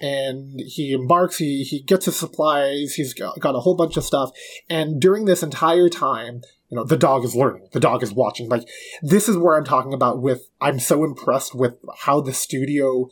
[0.00, 4.04] And he embarks, he, he gets his supplies, he's got, got a whole bunch of
[4.04, 4.30] stuff.
[4.68, 8.48] And during this entire time, you know, the dog is learning, the dog is watching.
[8.48, 8.68] Like,
[9.02, 13.08] this is where I'm talking about with, I'm so impressed with how the studio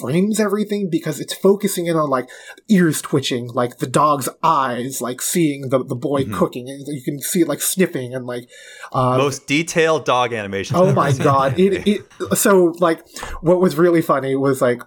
[0.00, 2.28] frames everything because it's focusing in on like
[2.68, 6.34] ears twitching, like the dog's eyes, like seeing the, the boy Mhm.
[6.34, 8.48] cooking, and you can see it like sniffing and like
[8.92, 10.76] uh, Most detailed dog animation.
[10.76, 11.58] Oh my god!
[11.58, 13.02] It, it so like
[13.40, 14.82] what was really funny was like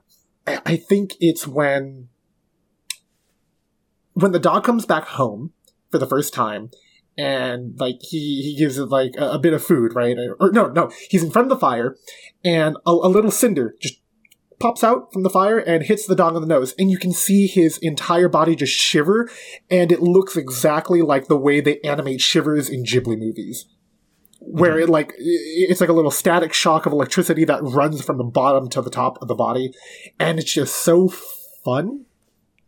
[0.45, 2.09] I, I think it's when
[4.13, 5.53] when the dog comes back home
[5.91, 6.69] for the first time
[7.17, 10.67] and like he he gives it like a, a bit of food right or no
[10.67, 11.95] no he's in front of the fire
[12.43, 13.95] and a, a little cinder just
[14.59, 17.11] pops out from the fire and hits the dog on the nose and you can
[17.11, 19.29] see his entire body just shiver
[19.69, 23.65] and it looks exactly like the way they animate shivers in ghibli movies
[24.41, 24.83] where mm-hmm.
[24.83, 28.69] it like it's like a little static shock of electricity that runs from the bottom
[28.69, 29.73] to the top of the body
[30.19, 31.07] and it's just so
[31.63, 32.05] fun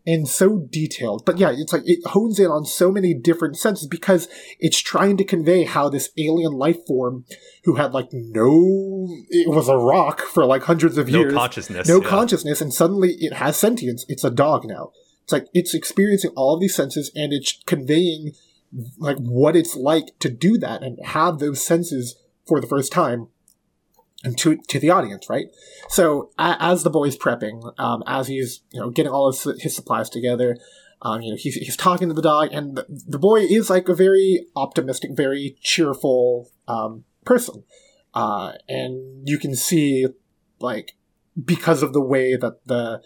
[0.05, 1.23] and so detailed.
[1.25, 4.27] But yeah, it's like it hones in on so many different senses because
[4.59, 7.25] it's trying to convey how this alien life form
[7.65, 11.33] who had like no it was a rock for like hundreds of No years.
[11.33, 11.87] consciousness.
[11.87, 12.07] no yeah.
[12.09, 14.05] consciousness, and suddenly it has sentience.
[14.07, 14.91] It's a dog now.
[15.23, 18.33] It's like it's experiencing all of these senses and it's conveying
[18.97, 22.15] like what it's like to do that and have those senses
[22.47, 23.27] for the first time
[24.23, 25.47] and to to the audience, right?
[25.89, 29.75] So a- as the boy's prepping, um, as he's you know getting all his, his
[29.75, 30.57] supplies together,
[31.01, 33.89] um, you know he's he's talking to the dog, and the, the boy is like
[33.89, 37.63] a very optimistic, very cheerful um, person,
[38.13, 40.07] uh, and you can see
[40.59, 40.95] like
[41.43, 43.01] because of the way that the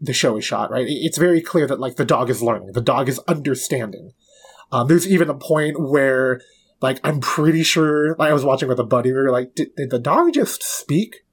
[0.00, 0.86] the show is shot, right?
[0.86, 4.12] it- It's very clear that like the dog is learning, the dog is understanding.
[4.70, 6.40] Um, there's even a point where
[6.80, 9.12] like I'm pretty sure like, I was watching with a buddy.
[9.12, 11.24] We were like, did, did the dog just speak?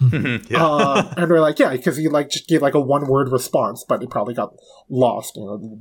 [0.12, 0.64] yeah.
[0.64, 3.84] Uh, and we're like, yeah, because he like just gave like a one word response,
[3.86, 4.54] but it probably got
[4.88, 5.36] lost.
[5.36, 5.80] You know,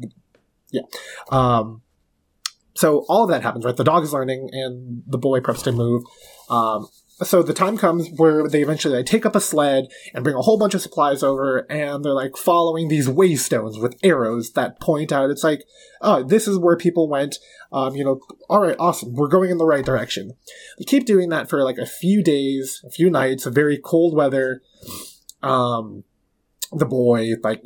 [0.71, 0.81] yeah.
[1.31, 1.81] Um,
[2.75, 3.75] so all of that happens, right?
[3.75, 6.03] The dog is learning, and the boy preps to move.
[6.49, 6.87] Um,
[7.24, 10.41] so the time comes where they eventually like, take up a sled and bring a
[10.41, 15.11] whole bunch of supplies over, and they're like following these waystones with arrows that point
[15.11, 15.30] out.
[15.30, 15.63] It's like,
[16.01, 17.38] oh, this is where people went.
[17.72, 20.34] Um, you know, all right, awesome, we're going in the right direction.
[20.78, 24.61] They keep doing that for like a few days, a few nights, very cold weather.
[25.43, 26.03] Um,
[26.72, 27.63] the boy like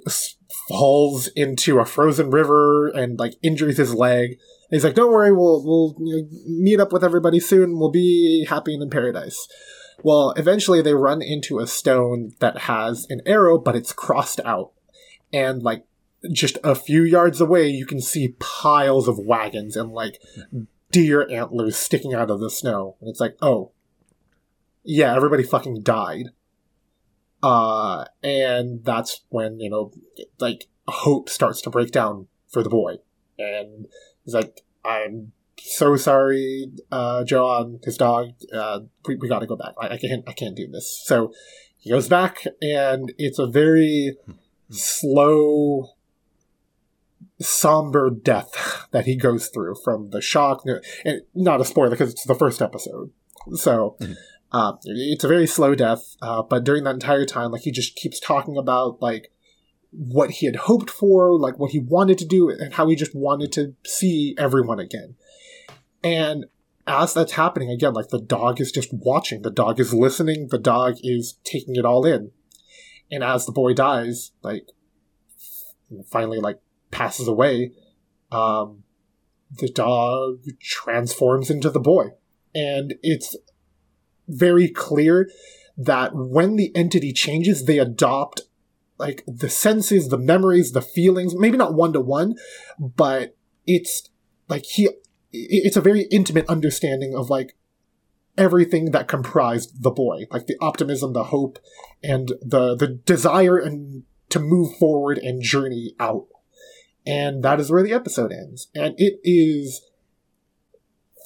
[0.68, 4.38] falls into a frozen river and like injures his leg.
[4.70, 7.78] He's like, "Don't worry, we'll we'll you know, meet up with everybody soon.
[7.78, 9.48] We'll be happy and in paradise."
[10.04, 14.72] Well, eventually they run into a stone that has an arrow, but it's crossed out,
[15.32, 15.86] and like
[16.32, 20.22] just a few yards away, you can see piles of wagons and like
[20.92, 22.96] deer antlers sticking out of the snow.
[23.02, 23.72] And it's like, oh,
[24.84, 26.28] yeah, everybody fucking died.
[27.42, 29.92] Uh, and that's when, you know,
[30.40, 32.98] like hope starts to break down for the boy.
[33.38, 33.88] And
[34.24, 39.74] he's like, I'm so sorry, uh, Joan, his dog, uh, we, we gotta go back.
[39.80, 41.02] I, I can't, I can't do this.
[41.06, 41.34] So
[41.80, 44.18] he goes back and it's a very
[44.70, 45.90] slow,
[47.40, 50.64] somber death that he goes through from the shock.
[51.06, 53.12] And not a spoiler because it's the first episode.
[53.54, 54.16] So, Mhm.
[54.52, 56.16] uh, it's a very slow death.
[56.22, 59.32] Uh, but during that entire time, like he just keeps talking about like
[59.96, 63.16] what he had hoped for, like what he wanted to do, and how he just
[63.16, 65.16] wanted to see everyone again.
[66.04, 66.46] And
[66.86, 70.58] as that's happening again, like the dog is just watching, the dog is listening, the
[70.58, 72.32] dog is taking it all in.
[73.12, 74.68] And as the boy dies, like
[76.10, 76.60] finally like
[76.92, 77.72] passes away,
[78.32, 78.84] um,
[79.58, 82.08] the dog transforms into the boy.
[82.56, 83.36] And it's
[84.28, 85.30] very clear
[85.78, 88.42] that when the entity changes, they adopt
[88.98, 92.36] like the senses, the memories, the feelings, maybe not one to one,
[92.80, 93.36] but
[93.66, 94.10] it's
[94.48, 94.90] like he,
[95.32, 97.56] it's a very intimate understanding of like
[98.38, 101.60] everything that comprised the boy, like the optimism, the hope,
[102.04, 106.28] and the, the desire and to move forward and journey out.
[107.06, 108.70] And that is where the episode ends.
[108.74, 109.82] And it is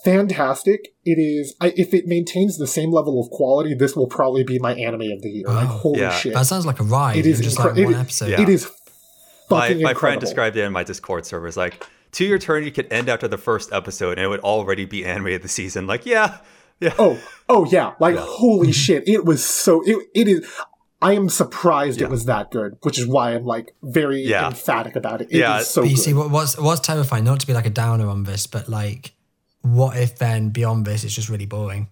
[0.04, 0.94] fantastic.
[1.06, 4.60] It is, I, if it maintains the same level of quality, this will probably be
[4.60, 5.48] my anime of the year.
[5.48, 6.12] Like, Oh, holy yeah.
[6.12, 6.34] shit.
[6.34, 7.18] That sounds like a ride.
[7.18, 8.30] It is just incre- like one is- episode.
[8.32, 8.42] Yeah.
[8.42, 8.70] It is
[9.50, 10.00] my, my incredible.
[10.00, 13.28] friend described it in my Discord server as like, To Your You could end after
[13.28, 15.88] the first episode and it would already be anime of the season.
[15.88, 16.40] Like, yeah,
[16.80, 16.94] yeah.
[17.00, 17.20] Oh,
[17.50, 17.94] oh yeah!
[18.00, 18.26] Like Yeah.
[18.28, 19.08] holy shit!
[19.08, 19.82] It was so.
[19.86, 20.48] It it is.
[21.02, 22.08] I am surprised Yeah.
[22.08, 24.48] it was that good, which is why I'm like very Yeah.
[24.48, 25.30] emphatic about it.
[25.32, 25.60] It is Yeah.
[25.62, 26.02] so But you good.
[26.04, 27.24] see, what, what's what's terrifying?
[27.24, 29.14] Not to be like a downer on this, but like,
[29.74, 31.90] what if then beyond this it's just really boring?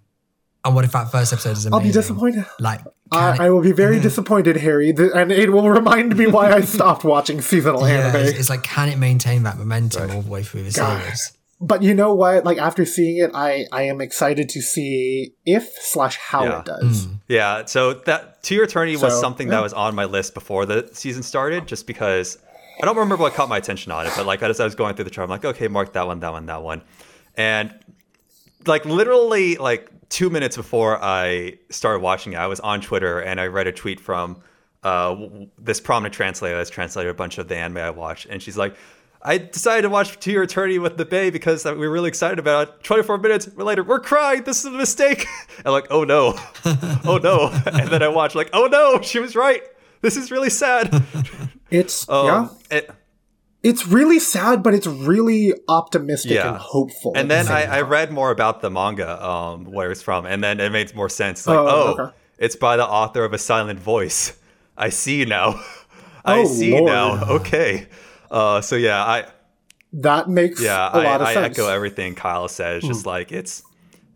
[0.64, 1.74] And what if that first episode is amazing?
[1.74, 2.46] I'll be disappointed.
[2.60, 6.52] Like, I, I will be very disappointed, Harry, th- and it will remind me why
[6.52, 8.22] I stopped watching seasonal yeah, anime.
[8.26, 11.02] it's, it's like, can it maintain that momentum all the way through the God.
[11.04, 11.34] series?
[11.62, 12.46] But you know what?
[12.46, 16.60] Like after seeing it, I I am excited to see if slash how Yeah.
[16.60, 17.06] it does.
[17.08, 17.20] Mm.
[17.30, 19.52] Yeah, so that To Your Eternity was something yeah.
[19.56, 22.40] that was on my list before the season started, just because
[22.82, 24.96] I don't remember what caught my attention on it, but like as I was going
[24.96, 26.82] through the chart, I'm like, okay, mark that one, that one, that one,
[27.38, 27.74] and
[28.66, 33.40] like literally like two minutes before I started watching it, I was on Twitter and
[33.40, 34.42] I read a tweet from
[34.84, 35.16] uh,
[35.58, 38.76] this prominent translator that's translated a bunch of the anime I watched, and she's like.
[39.28, 42.38] I decided to watch To Your Eternity with the Bay because we were really excited
[42.38, 42.84] about it.
[42.84, 44.44] 24 minutes later, we're crying.
[44.44, 45.26] This is a mistake.
[45.66, 46.38] I'm like, oh no,
[47.06, 47.50] oh no.
[47.66, 49.64] And then I watched, like, oh no, she was right.
[50.02, 51.04] This is really sad.
[51.72, 52.92] It's Um, yeah, it-
[53.70, 56.50] it's really sad, but it's really optimistic Yeah.
[56.50, 57.12] and hopeful.
[57.16, 60.44] and then same I, I read more about the manga, um, where it's from, and
[60.44, 61.48] then it made more sense.
[61.48, 62.16] Like, Oh, oh, okay.
[62.38, 64.34] it's by the author of A Silent Voice.
[64.78, 65.60] I see now.
[66.26, 66.86] I Oh, see Lord.
[66.86, 67.24] now.
[67.38, 67.88] Okay.
[68.30, 69.26] Uh, so yeah, I
[69.94, 71.58] That makes yeah a I, lot of I sense.
[71.58, 71.62] Hmm.
[71.64, 72.78] echo everything Kyle says.
[72.84, 73.64] It's just like it's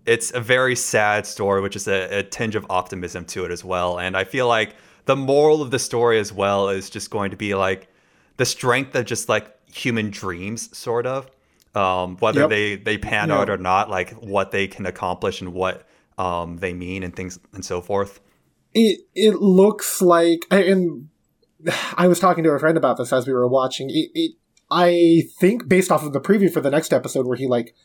[0.05, 3.63] it's a very sad story, which is a, a tinge of optimism to it as
[3.63, 3.99] well.
[3.99, 4.75] And I feel like
[5.05, 7.87] the moral of the story as well is just going to be like
[8.39, 11.29] the strength of just like human dreams, sort of.
[11.75, 12.49] Um, whether Yep.
[12.49, 13.37] they they pan Yep.
[13.37, 15.85] out or not, like what they can accomplish and what
[16.17, 18.19] um, they mean and things and so forth.
[18.73, 21.09] it it looks like and
[21.97, 23.89] I was talking to a friend about this as we were watching.
[23.89, 24.31] It, it
[24.71, 27.75] I think based off of the preview for the next episode where he like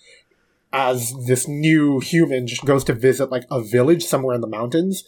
[0.73, 5.05] as this new human just goes to visit like a village somewhere in the mountains.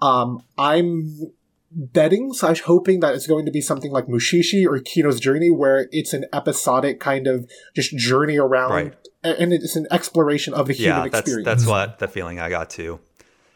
[0.00, 1.32] Um I'm
[1.70, 5.88] betting slash hoping that it's going to be something like Mushishi or Kino's Journey where
[5.92, 8.94] it's an episodic kind of just journey around Right.
[9.22, 11.44] and it's an exploration of the human yeah, that's experience.
[11.46, 13.00] that's what the feeling I got too.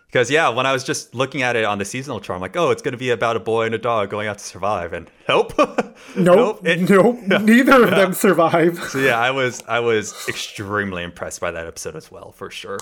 [0.07, 2.55] Because yeah, when I was just looking at it on the seasonal chart, I'm like,
[2.55, 4.93] oh, it's going to be about a boy and a dog going out to survive,
[4.93, 5.55] and nope,
[6.15, 8.79] Nope, it- nope, neither of them survive.
[8.91, 12.79] So yeah, I was I was extremely impressed by that episode as well, for sure.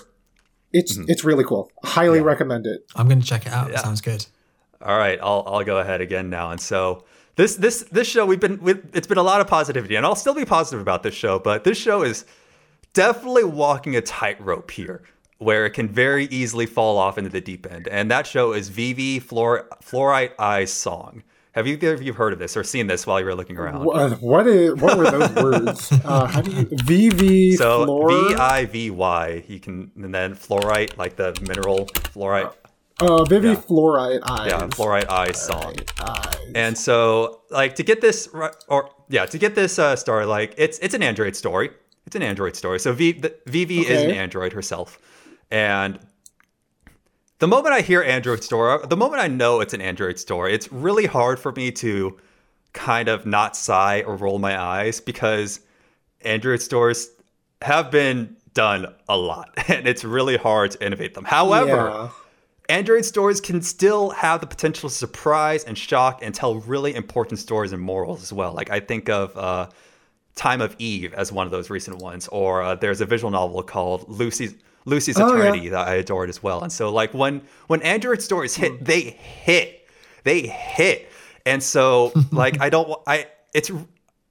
[0.72, 1.04] It's Mm-hmm.
[1.08, 1.70] it's really cool.
[1.84, 2.84] Highly recommend it.
[2.96, 3.68] I'm going to check it out.
[3.68, 3.82] It Yeah.
[3.82, 4.26] sounds good.
[4.82, 6.50] All right, I'll I'll go ahead again now.
[6.50, 7.04] And so
[7.36, 8.60] this this this show we've been
[8.92, 11.64] it's been a lot of positivity, and I'll still be positive about this show, but
[11.64, 12.24] this show is
[12.92, 15.02] definitely walking a tightrope here,
[15.38, 17.88] where it can very easily fall off into the deep end.
[17.88, 21.22] And that show is Vivy Fluor- Fluorite Eyes Song.
[21.52, 23.84] Have either of you heard of this or seen this while you were looking around?
[23.84, 25.92] What what, is, what were those words?
[26.04, 28.06] Uh, how do you Vivy So?
[28.06, 32.52] V I V Y, you can and then fluorite, like the mineral fluorite.
[33.00, 33.54] Uh, Vivy yeah.
[33.54, 34.50] fluorite eyes.
[34.50, 35.74] Yeah, fluorite eyes song.
[36.00, 36.36] eyes.
[36.54, 38.28] And so, like, to get this,
[38.68, 41.70] or yeah, to get this uh, story, like, it's it's an Android story.
[42.06, 42.78] It's an Android story.
[42.78, 44.98] So v, the, Vivy is an Android herself,
[45.50, 45.98] and
[47.38, 50.70] the moment I hear Android story, the moment I know it's an Android story, it's
[50.70, 52.18] really hard for me to
[52.72, 55.60] kind of not sigh or roll my eyes because
[56.20, 57.10] Android stores
[57.62, 61.24] have been done a lot, and it's really hard to innovate them.
[61.24, 61.70] However.
[61.70, 62.08] yeah.
[62.70, 67.40] Android stories can still have the potential to surprise and shock and tell really important
[67.40, 68.52] stories and morals as well.
[68.52, 69.68] Like I think of uh,
[70.36, 73.62] Time of Eve as one of those recent ones, or uh, there's a visual novel
[73.62, 74.54] called Lucy's
[74.86, 75.42] Lucy's Oh, yeah.
[75.42, 76.62] Eternity that I adored as well.
[76.62, 79.86] And so like when when Android stories hit, they hit,
[80.24, 81.10] they hit,
[81.44, 83.70] and so like I don't I it's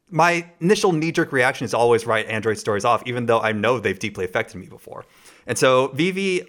[0.10, 3.80] my initial knee jerk reaction is always write Android stories off, even though I know
[3.80, 5.06] they've deeply affected me before.
[5.46, 6.48] And so Vivy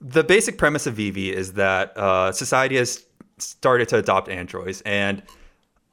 [0.00, 3.04] the basic premise of Vivy is that uh, society has
[3.38, 5.22] started to adopt androids, and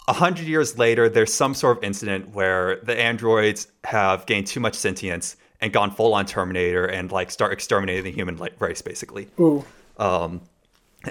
[0.07, 4.59] a hundred years later, there's some sort of incident where the androids have gained too
[4.59, 9.27] much sentience and gone full on Terminator and like start exterminating the human race, basically.
[9.39, 9.65] Ooh.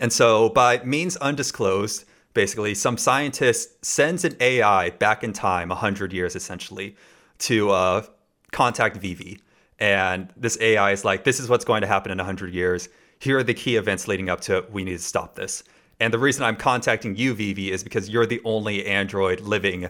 [0.00, 5.74] And so, by means undisclosed, basically, some scientist sends an AI back in time, a
[5.74, 6.96] 100 years essentially,
[7.38, 8.06] to uh,
[8.52, 9.40] contact Vivy.
[9.78, 12.88] And this AI is like, this is what's going to happen in 100 years.
[13.18, 14.72] Here are the key events leading up to it.
[14.72, 15.64] We need to stop this.
[16.00, 19.88] And the reason I'm contacting you, Vivy, is because you're the only android living,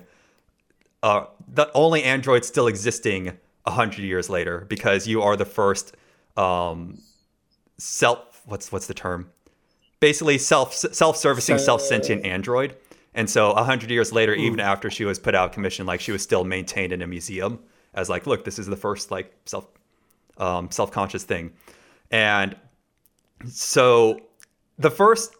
[1.03, 3.33] uh, the only android still existing
[3.65, 5.97] 100 years later, because you are the first
[6.37, 6.99] um,
[7.79, 9.31] self, what's, what's the term?
[10.05, 12.77] basically self self-servicing So- self-sentient android
[13.15, 16.13] and so 100 years later even after she was put out of commission like she
[16.13, 17.59] was still maintained in a museum
[17.95, 19.67] as like look this is the first like self
[20.37, 21.53] um, self-conscious thing.
[22.11, 22.57] And
[23.49, 24.21] so
[24.79, 25.35] the first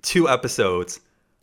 [0.00, 1.00] two episodes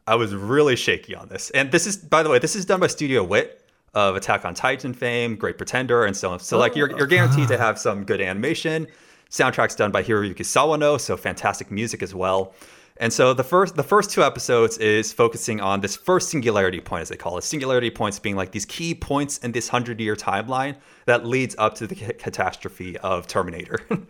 [0.08, 1.50] i was really shaky on this.
[1.52, 3.62] And this is by the way this is done by studio wit
[3.94, 6.40] of attack on titan fame great pretender and so on.
[6.40, 8.88] So like you're, you're guaranteed to have some good animation.
[9.30, 12.54] Soundtrack's done by hiroyuki sawano so fantastic music as well
[12.98, 17.02] and so the first the first two episodes is focusing on this first singularity point
[17.02, 17.44] as they call it.
[17.44, 21.76] Singularity points being like these key points in this 100 year timeline that leads up
[21.76, 23.80] to the ca- catastrophe of terminator.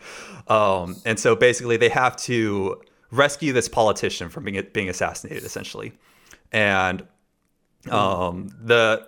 [0.48, 2.80] Um, and so basically they have to
[3.10, 5.94] rescue this politician from being being assassinated essentially.
[6.52, 7.08] And
[7.90, 9.08] um, the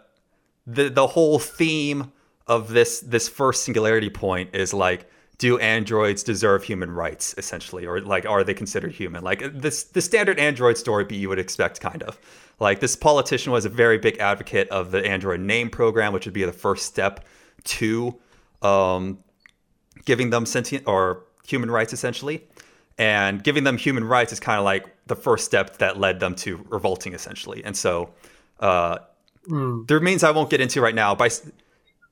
[0.65, 2.11] the the whole theme
[2.47, 5.07] of this this first singularity point is like
[5.38, 7.85] do androids deserve human rights essentially?
[7.85, 9.23] Or like are they considered human?
[9.23, 12.17] Like this the standard android story beat you would expect kind of.
[12.59, 16.33] Like this politician was a very big advocate of the android name program which would
[16.33, 17.25] be the first step
[17.65, 18.15] to
[18.61, 19.19] um,
[20.05, 22.43] giving them sentient or human rights essentially.
[22.99, 26.33] And giving them human rights is kind of like the first step that led them
[26.35, 27.63] to revolting essentially.
[27.63, 28.09] And so
[28.59, 28.97] uh,
[29.47, 31.13] there are means I won't get into right now.
[31.13, 31.29] By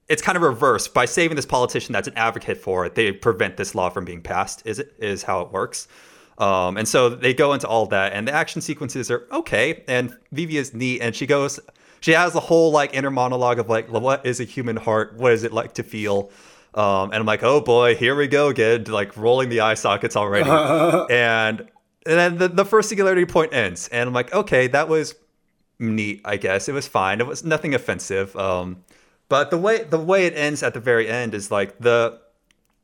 [0.08, 3.58] it's kind of reversed by saving this politician that's an advocate for it, they prevent
[3.58, 4.62] this law from being passed.
[4.66, 5.88] Is it is how it works?
[6.38, 9.84] Um, and so they go into all that, and the action sequences are okay.
[9.88, 11.60] And Vivy is neat, and she goes,
[12.02, 15.16] she has the whole like inner monologue of like, what is a human heart?
[15.16, 16.30] What is it like to feel?
[16.76, 20.16] Um, and I'm like, oh boy, here we go again, like rolling the eye sockets
[20.16, 20.50] already.
[21.14, 21.62] and
[22.08, 25.16] and then the, the first singularity point ends, and I'm like, okay, that was
[25.80, 26.22] neat.
[26.26, 27.22] I guess it was fine.
[27.22, 28.36] It was nothing offensive.
[28.36, 28.84] Um,
[29.30, 32.20] but the way the way it ends at the very end is like the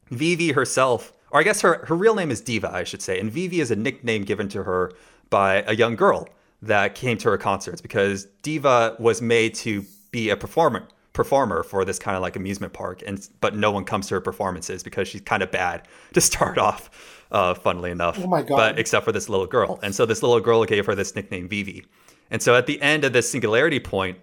[0.10, 3.32] Vivy herself, or I guess her her real name is Diva, I should say, and
[3.32, 4.92] Vivy is a nickname given to her
[5.30, 6.28] by a young girl
[6.62, 11.84] that came to her concerts because Diva was made to be a performer performer for
[11.84, 13.04] this kind of like amusement park.
[13.06, 16.58] And but no one comes to her performances because she's kind of bad to start
[16.58, 16.90] off
[17.32, 18.20] uh funnily enough.
[18.22, 18.56] Oh my God.
[18.58, 19.80] but except for this little girl.
[19.84, 21.86] And so this little girl gave her this nickname Vivy.
[22.30, 24.20] And so at the end of this singularity point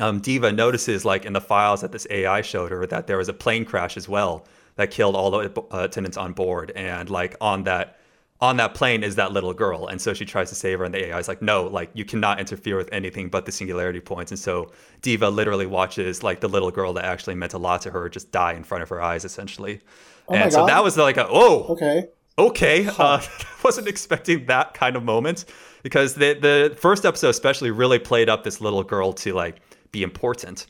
[0.00, 3.28] um, Diva notices, like in the files that this AI showed her, that there was
[3.28, 4.46] a plane crash as well
[4.76, 7.98] that killed all the uh, attendants on board, and like on that
[8.40, 10.94] on that plane is that little girl, and so she tries to save her, and
[10.94, 14.32] the AI is like, no, like you cannot interfere with anything but the singularity points,
[14.32, 14.70] and so
[15.02, 18.32] Diva literally watches like the little girl that actually meant a lot to her just
[18.32, 19.80] die in front of her eyes, essentially.
[20.28, 22.08] Oh and so that was like a oh Okay.
[22.38, 22.88] okay.
[22.98, 23.20] Uh,
[23.64, 25.44] wasn't expecting that kind of moment
[25.82, 29.60] because the the first episode especially really played up this little girl to like
[29.92, 30.66] be important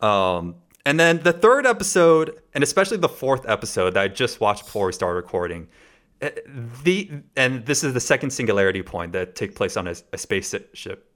[0.00, 0.54] um
[0.86, 4.86] and then the third episode and especially the fourth episode that i just watched before
[4.86, 5.66] we started recording
[6.20, 6.30] eh,
[6.82, 10.54] the and this is the second singularity point that take place on a, a space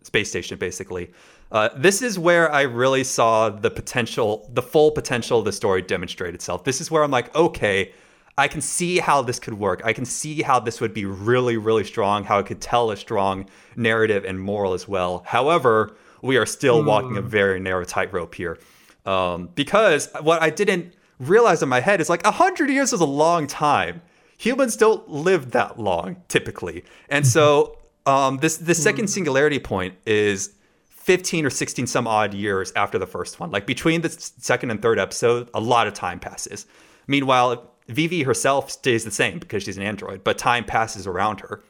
[0.02, 1.10] space station basically
[1.52, 5.80] uh, this is where i really saw the potential the full potential of the story
[5.80, 7.92] demonstrate itself this is where i'm like okay
[8.36, 9.82] I can see how this could work.
[9.84, 12.96] I can see how this would be really, really strong, how it could tell a
[12.96, 15.22] strong narrative and moral as well.
[15.24, 18.58] However, we are still walking a very narrow tightrope here.
[19.04, 23.04] Um, because what I didn't realize in my head is like 100 years is a
[23.04, 24.00] long time.
[24.38, 26.84] Humans don't live that long typically.
[27.10, 30.54] And so um, this the second singularity point is
[30.88, 33.50] 15 or 16 some odd years after the first one.
[33.50, 36.64] Like between the second and third episode, a lot of time passes.
[37.06, 41.62] Meanwhile, Vivy herself stays the same because she's an android, but time passes around her.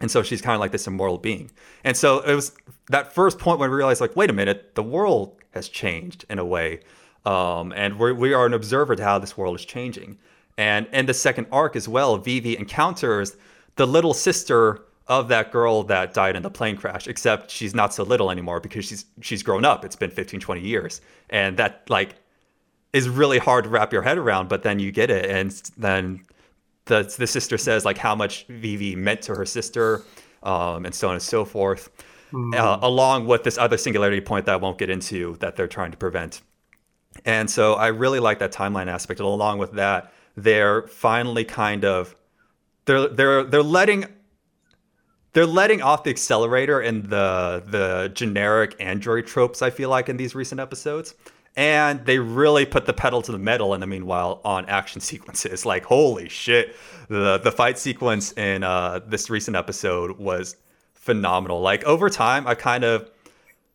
[0.00, 1.50] And so she's kind of like this immortal being.
[1.84, 2.52] And so it was
[2.88, 6.38] that first point when we realized, like, wait a minute, the world has changed in
[6.38, 6.80] a way.
[7.26, 10.18] Um, and we're, we are an observer to how this world is changing.
[10.56, 13.36] And in the second arc as well, Vivy encounters
[13.76, 17.92] the little sister of that girl that died in the plane crash, except she's not
[17.92, 19.84] so little anymore because she's she's grown up.
[19.84, 21.00] It's been 15, 20 years.
[21.30, 22.14] And that like
[22.92, 26.22] is really hard to wrap your head around, but then you get it, and then
[26.90, 30.02] the the sister says like how much Vivy meant to her sister,
[30.42, 31.88] um, and so on and so forth,
[32.34, 35.92] uh, along with this other singularity point that I won't get into that they're trying
[35.92, 36.42] to prevent.
[37.24, 39.20] And so I really like that timeline aspect.
[39.20, 42.16] And along with that, they're finally kind of
[42.84, 44.06] they're they're they're letting
[45.32, 50.16] they're letting off the accelerator in the the generic android tropes i feel like in
[50.16, 51.14] these recent episodes
[51.56, 55.66] and they really put the pedal to the metal in the meanwhile on action sequences.
[55.66, 56.76] Like holy shit.
[57.08, 60.56] The the fight sequence in uh, this recent episode was
[60.94, 61.60] phenomenal.
[61.60, 63.10] Like over time i kind of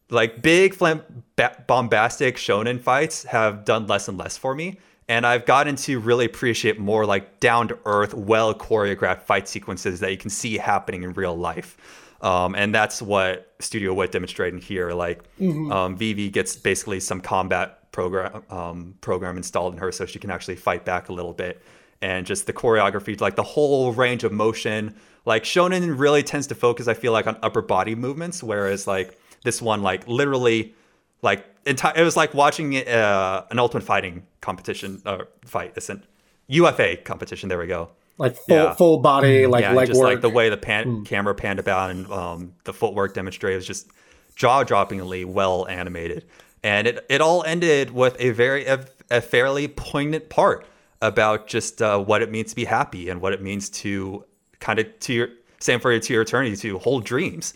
[0.10, 4.80] like big flam- ba- bombastic shonen fights have done less and less for me.
[5.08, 10.00] And i've gotten to really appreciate more like down to earth well choreographed fight sequences
[10.00, 11.78] that you can see happening in real life
[12.22, 15.24] um, and that's what studio wit demonstrating here like
[15.72, 20.30] um, vivy gets basically some combat program um, program installed in her so she can
[20.30, 21.62] actually fight back a little bit.
[22.02, 24.96] And just the choreography like the whole range of motion
[25.26, 29.20] like shonen really tends to focus i feel like on upper body movements whereas like
[29.44, 30.76] this one like literally
[31.22, 36.04] like enti- it was like watching uh, an ultimate fighting competition or fight isn't
[36.48, 38.74] ufa competition there we go Like full Yeah.
[38.74, 40.10] full body, like yeah leg just work.
[40.10, 43.88] like the way the pan- camera panned about and um, the footwork demonstrated was just
[44.36, 46.26] jaw-droppingly well animated
[46.64, 50.66] and it, it all ended with a very a, a fairly poignant part
[51.02, 54.24] about just uh, what it means to be happy and what it means to
[54.60, 57.54] kind of to your same for your to your eternity to hold dreams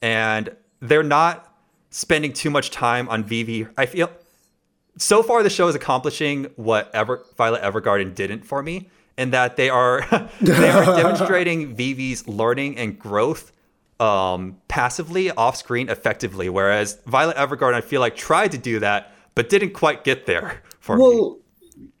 [0.00, 1.54] and they're not
[1.90, 3.66] spending too much time on Vivy.
[3.76, 4.10] I feel
[4.96, 8.88] so far the show is accomplishing what Ever, Violet Evergarden didn't for me,
[9.18, 10.06] in that they are
[10.40, 13.52] they are demonstrating Vivy's learning and growth
[14.00, 19.12] um, passively off screen effectively, whereas Violet Evergarden I feel like tried to do that
[19.34, 21.02] but didn't quite get there for me.
[21.02, 21.38] well,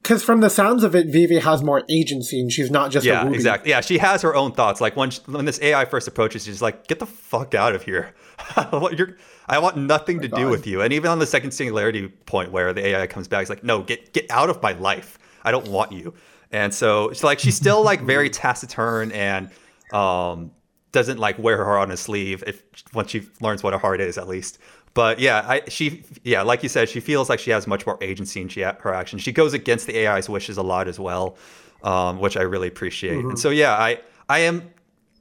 [0.02, 3.08] because from the sounds of it, Vivy has more agency, and she's not just a
[3.08, 3.70] Yeah, exactly.
[3.70, 4.80] Yeah, she has her own thoughts.
[4.80, 7.84] Like when she, when this AI first approaches, she's like, "Get the fuck out of
[7.84, 8.14] here!
[8.72, 9.16] you're,
[9.48, 12.72] I want nothing to do with you." And even on the second singularity point, where
[12.72, 15.18] the AI comes back, it's like, "No, get get out of my life!
[15.44, 16.14] I don't want you."
[16.52, 19.50] And so it's like she's still like very taciturn and
[19.92, 20.52] Um,
[20.92, 24.00] doesn't like wear her heart on his sleeve if once she learns what a heart
[24.00, 24.58] is, at least.
[24.94, 27.96] But yeah, I, she yeah, like you said, she feels like she has much more
[28.02, 29.22] agency in she, her actions.
[29.22, 31.36] She goes against the AI's wishes a lot as well,
[31.82, 33.16] um, which I really appreciate.
[33.16, 33.30] Mm-hmm.
[33.30, 34.70] And so yeah, I I am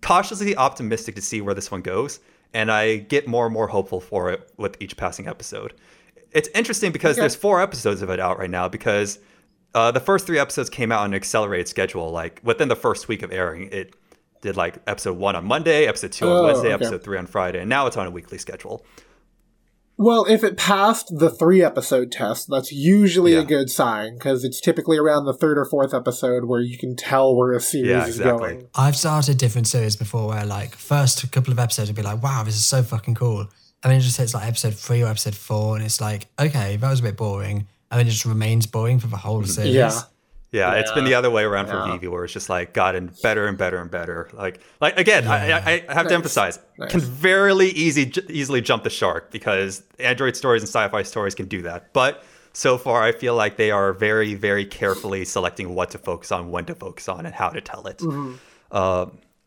[0.01, 2.19] cautiously optimistic to see where this one goes,
[2.53, 5.73] and I get more and more hopeful for it with each passing episode.
[6.31, 7.21] It's interesting because Okay.
[7.21, 9.19] there's four episodes of it out right now because
[9.73, 12.09] uh, the first three episodes came out on an accelerated schedule.
[12.11, 13.95] Like within the first week of airing, it
[14.41, 16.73] did like episode one on Monday, episode two on Oh, Wednesday, okay.
[16.85, 18.85] episode three on Friday, and now it's on a weekly schedule.
[19.97, 23.41] Well, if it passed the three episode test, that's usually Yeah.
[23.41, 26.95] a good sign because it's typically around the third or fourth episode where you can
[26.95, 28.67] tell where a series Yeah, is going.
[28.73, 32.41] I've started different series before where like first couple of episodes would be like, wow,
[32.43, 33.41] this is so fucking cool.
[33.83, 36.77] And then it just hits like episode three or episode four, and it's like, okay,
[36.77, 37.67] that was a bit boring.
[37.91, 39.73] And then it just remains boring for the whole series.
[39.75, 39.91] Yeah.
[40.53, 41.93] Yeah, it's been the other way around for Yeah.
[41.93, 44.29] Vivy, where it's just like gotten better and better and better.
[44.33, 46.91] Like, like again, I, I, I have to emphasize, Nice.
[46.91, 51.45] can very easy, j- easily jump the shark because Android stories and sci-fi stories can
[51.45, 51.93] do that.
[51.93, 56.33] But so far, I feel like they are very, very carefully selecting what to focus
[56.33, 58.01] on, when to focus on, and how to tell it.
[58.01, 58.37] Um,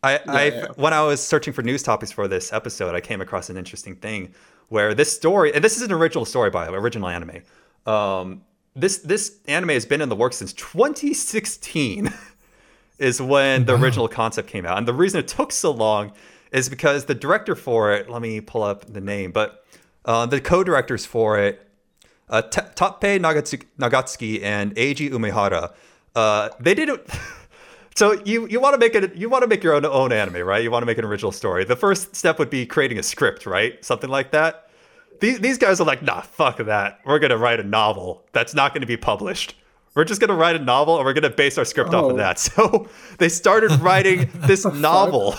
[0.03, 0.67] I, I yeah.
[0.77, 3.97] when I was searching for news topics for this episode, I came across an interesting
[3.97, 4.33] thing
[4.69, 7.43] where this story, and this is an original story by the way, original anime.
[7.87, 8.43] Um,
[8.75, 12.13] this this anime has been in the works since 2016,
[12.99, 16.13] is when the original concept came out, and the reason it took so long
[16.53, 18.09] is because the director for it.
[18.09, 19.65] Let me pull up the name, but
[20.05, 21.65] uh, the co-directors for it
[22.29, 25.73] uh, T- Tappei Nagatsuki, Nagatsuki and Eiji Umehara.
[26.15, 27.09] Uh, they did it.
[27.97, 30.45] So you, you want to make it you want to make your own own anime,
[30.45, 30.61] right?
[30.65, 31.65] You want to make an original story.
[31.65, 33.85] The first step would be creating a script, right?
[33.85, 34.64] Something like that.
[35.21, 37.01] These these guys are like, nah, fuck that.
[37.05, 39.55] We're gonna write a novel that's not gonna be published.
[39.95, 42.11] We're just gonna write a novel and we're gonna base our script off Oh.
[42.11, 42.39] of that.
[42.39, 42.89] So
[43.19, 45.35] they started writing this novel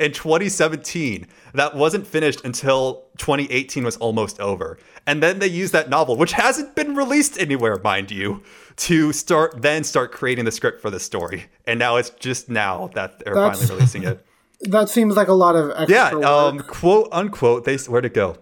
[0.00, 4.78] in 2017 that wasn't finished until 2018 was almost over.
[5.06, 8.42] And then they used that novel, which hasn't been released anywhere, mind you,
[8.76, 11.46] to start then start creating the script for the story.
[11.66, 14.24] And now it's just now that they're That's- finally releasing it.
[14.64, 16.24] That seems like a lot of extra Yeah, work.
[16.24, 17.64] um, quote unquote.
[17.64, 18.36] They where'd it go?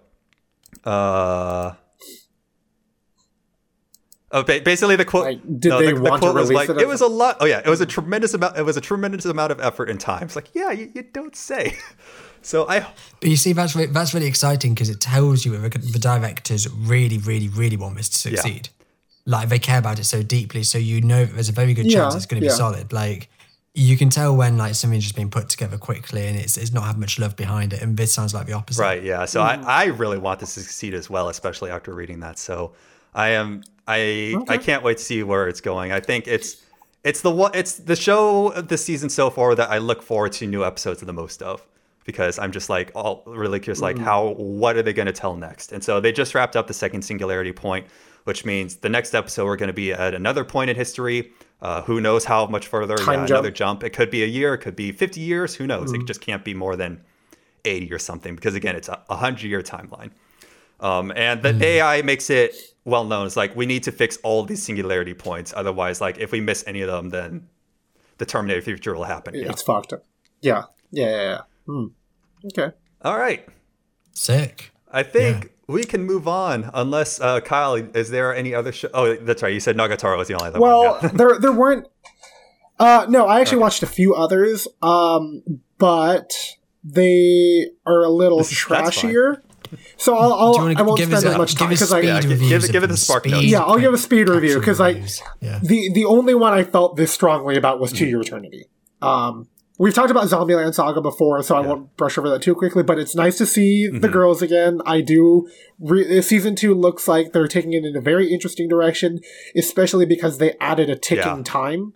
[0.85, 1.75] Uh.
[4.33, 5.25] Oh, ba- basically the quote.
[5.25, 7.39] Like, did they the, want to quote was release like, it it was a lot.
[7.41, 8.57] Oh yeah, it was a tremendous amount.
[8.57, 10.23] It was a tremendous amount of effort and time.
[10.23, 11.77] It's like, yeah, you, you don't say.
[12.43, 12.81] So I,
[13.21, 17.19] But you see, that's re- that's really exciting because it tells you the directors really,
[17.19, 18.71] really, really want this to succeed.
[19.27, 21.83] Like they care about it so deeply, so you know that there's a very good
[21.91, 22.57] chance Yeah, it's going to be yeah.
[22.57, 22.95] solid.
[22.95, 23.29] Like
[23.75, 26.85] you can tell when like something's just been put together quickly and it's it's not
[26.85, 27.83] had much love behind it.
[27.83, 28.83] And this sounds like the opposite.
[28.83, 29.25] right, yeah.
[29.27, 29.65] So Mm.
[29.65, 32.39] I, I really want this to succeed as well, especially after reading that.
[32.39, 32.73] So
[33.15, 35.93] I am, I, I can't wait to see where it's going.
[35.93, 36.63] I think it's,
[37.05, 40.33] it's the one, it's the show of the season so far that I look forward
[40.33, 41.65] to new episodes of the most of.
[42.05, 45.37] Because I'm just like all really curious, like how what are they going to tell
[45.37, 45.71] next?
[45.71, 47.87] And so they just wrapped up the second singularity point,
[48.25, 51.31] which means the next episode we're going to be at another point in history.
[51.63, 52.97] Uh, who knows how much further?
[52.97, 53.31] Time yeah, jump.
[53.31, 53.85] another jump.
[53.85, 54.55] It could be a year.
[54.55, 55.55] It could be 50 years.
[55.57, 55.93] Who knows?
[55.93, 57.03] It just can't be more than
[57.65, 60.11] 80 or something because again, it's a 100 year timeline.
[60.81, 62.55] Um, and the AI makes it
[62.85, 63.27] well known.
[63.27, 65.53] It's like we need to fix all these singularity points.
[65.55, 67.49] Otherwise, like if we miss any of them, then
[68.19, 69.35] the Terminator future will happen.
[69.35, 69.51] you know?
[69.51, 70.05] It's fucked up.
[70.41, 70.65] Yeah.
[70.91, 71.11] Yeah.
[71.11, 71.23] Yeah.
[71.23, 71.41] yeah.
[71.67, 71.87] Hmm.
[72.47, 72.75] Okay.
[73.03, 73.47] All right.
[74.13, 74.73] Sick.
[74.91, 78.89] I think we can move on unless uh, Kyle, is there any other show?
[78.95, 79.53] Oh, that's right.
[79.53, 80.99] You said Nagatoro was the only other Well, one.
[81.03, 81.09] yeah.
[81.15, 81.87] there there weren't.
[82.79, 85.43] Uh, no, I actually watched a few others, um,
[85.79, 86.31] but
[86.83, 89.43] they are a little This is- trashier.
[89.97, 91.69] So I'll, I'll Do you want I to won't give spend us as much time
[91.69, 93.47] because I speed Yeah, gi- give- give it them, the spark speed, notes.
[93.47, 95.05] Yeah, I'll give a speed review because I-
[95.41, 95.61] yeah.
[95.63, 98.65] the the only one I felt this strongly about was To Your Eternity.
[99.01, 99.47] Um,
[99.83, 102.83] we've talked about Zombieland Saga before, so I won't brush over that too quickly.
[102.83, 104.13] But it's nice to see the Mm-hmm.
[104.13, 104.81] girls again.
[104.85, 105.49] I do.
[105.81, 109.21] Re- season two looks like they're taking it in a very interesting direction,
[109.57, 111.33] especially because they added a ticking Yeah.
[111.33, 111.43] Mm-hmm.
[111.45, 111.93] time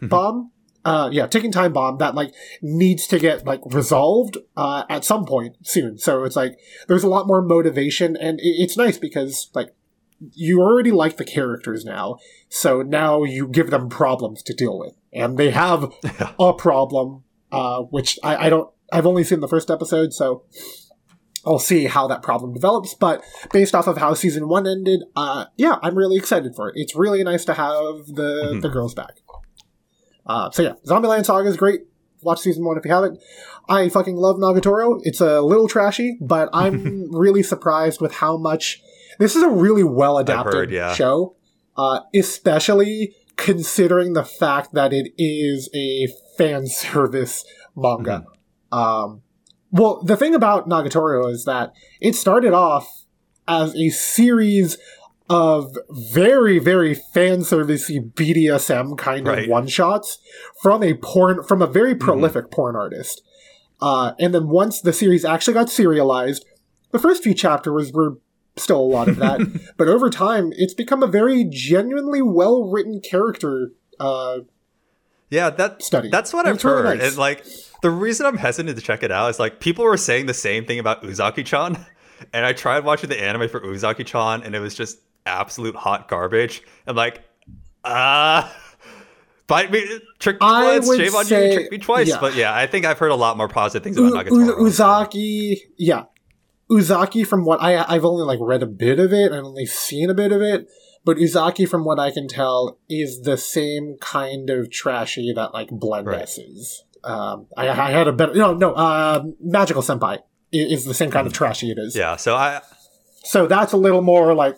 [0.00, 0.50] bomb.
[0.82, 5.26] Uh, yeah, ticking time bomb that like needs to get like resolved uh, at some
[5.26, 5.98] point soon.
[5.98, 6.58] So it's like
[6.88, 9.74] there's a lot more motivation, and it- it's nice because like
[10.32, 12.18] you already like the characters now,
[12.48, 15.92] so now you give them problems to deal with, and they have
[16.38, 18.70] a problem, uh, which I, I don't.
[18.92, 20.44] I've only seen the first episode, so
[21.46, 22.94] I'll see how that problem develops.
[22.94, 26.74] But based off of how season one ended, uh, yeah, I'm really excited for it.
[26.76, 29.14] It's really nice to have the the girls back.
[30.26, 31.80] Uh, so yeah, Zombieland Saga is great.
[32.22, 33.18] Watch season one if you haven't.
[33.68, 35.00] I fucking love Nagatoro.
[35.02, 38.82] It's a little trashy, but I'm really surprised with how much.
[39.20, 40.94] This is a really well adapted yeah.
[40.94, 41.36] show,
[41.76, 46.08] uh, especially considering the fact that it is a
[46.38, 47.44] fan service
[47.76, 48.24] manga.
[48.72, 49.20] Um,
[49.70, 53.04] well, the thing about Nagatoro is that it started off
[53.46, 54.78] as a series
[55.28, 60.18] of very, very fan servicey BDSM kind of one shots
[60.62, 63.22] from a porn from a very prolific porn artist.
[63.82, 66.46] Uh, and then once the series actually got serialized,
[66.90, 68.16] the first few chapters were
[68.56, 69.40] still a lot of that,
[69.76, 73.72] but over time, it's become a very genuinely well written character.
[73.98, 74.40] Uh,
[75.30, 76.08] Yeah, that Study.
[76.10, 76.98] That's what And I've it's really heard.
[76.98, 77.08] nice.
[77.10, 77.44] And like
[77.82, 80.64] the reason I'm hesitant to check it out is like people were saying the same
[80.66, 81.84] thing about Uzaki-chan,
[82.32, 86.62] and I tried watching the anime for Uzaki-chan, and it was just absolute hot garbage.
[86.86, 87.22] And like,
[87.84, 88.54] ah.
[89.46, 89.84] Bite me,
[90.20, 92.06] trick me I once, shame on you, trick me twice.
[92.08, 92.18] yeah.
[92.20, 94.58] But yeah, I think I've heard a lot more positive things about U- Nagatoro.
[94.60, 96.04] Uzaki, yeah,
[96.70, 97.26] Uzaki.
[97.26, 100.14] From what I I've only like read a bit of it, I've only seen a
[100.14, 100.68] bit of it,
[101.04, 105.70] but Uzaki, from what I can tell, is the same kind of trashy that like
[105.70, 106.22] Blend Right.
[106.22, 106.84] Is.
[107.02, 110.18] Um, I, I had a better no no uh, Magical Senpai
[110.52, 111.96] is the same kind of trashy it is.
[111.96, 112.60] Yeah, so I
[113.24, 114.56] So that's a little more like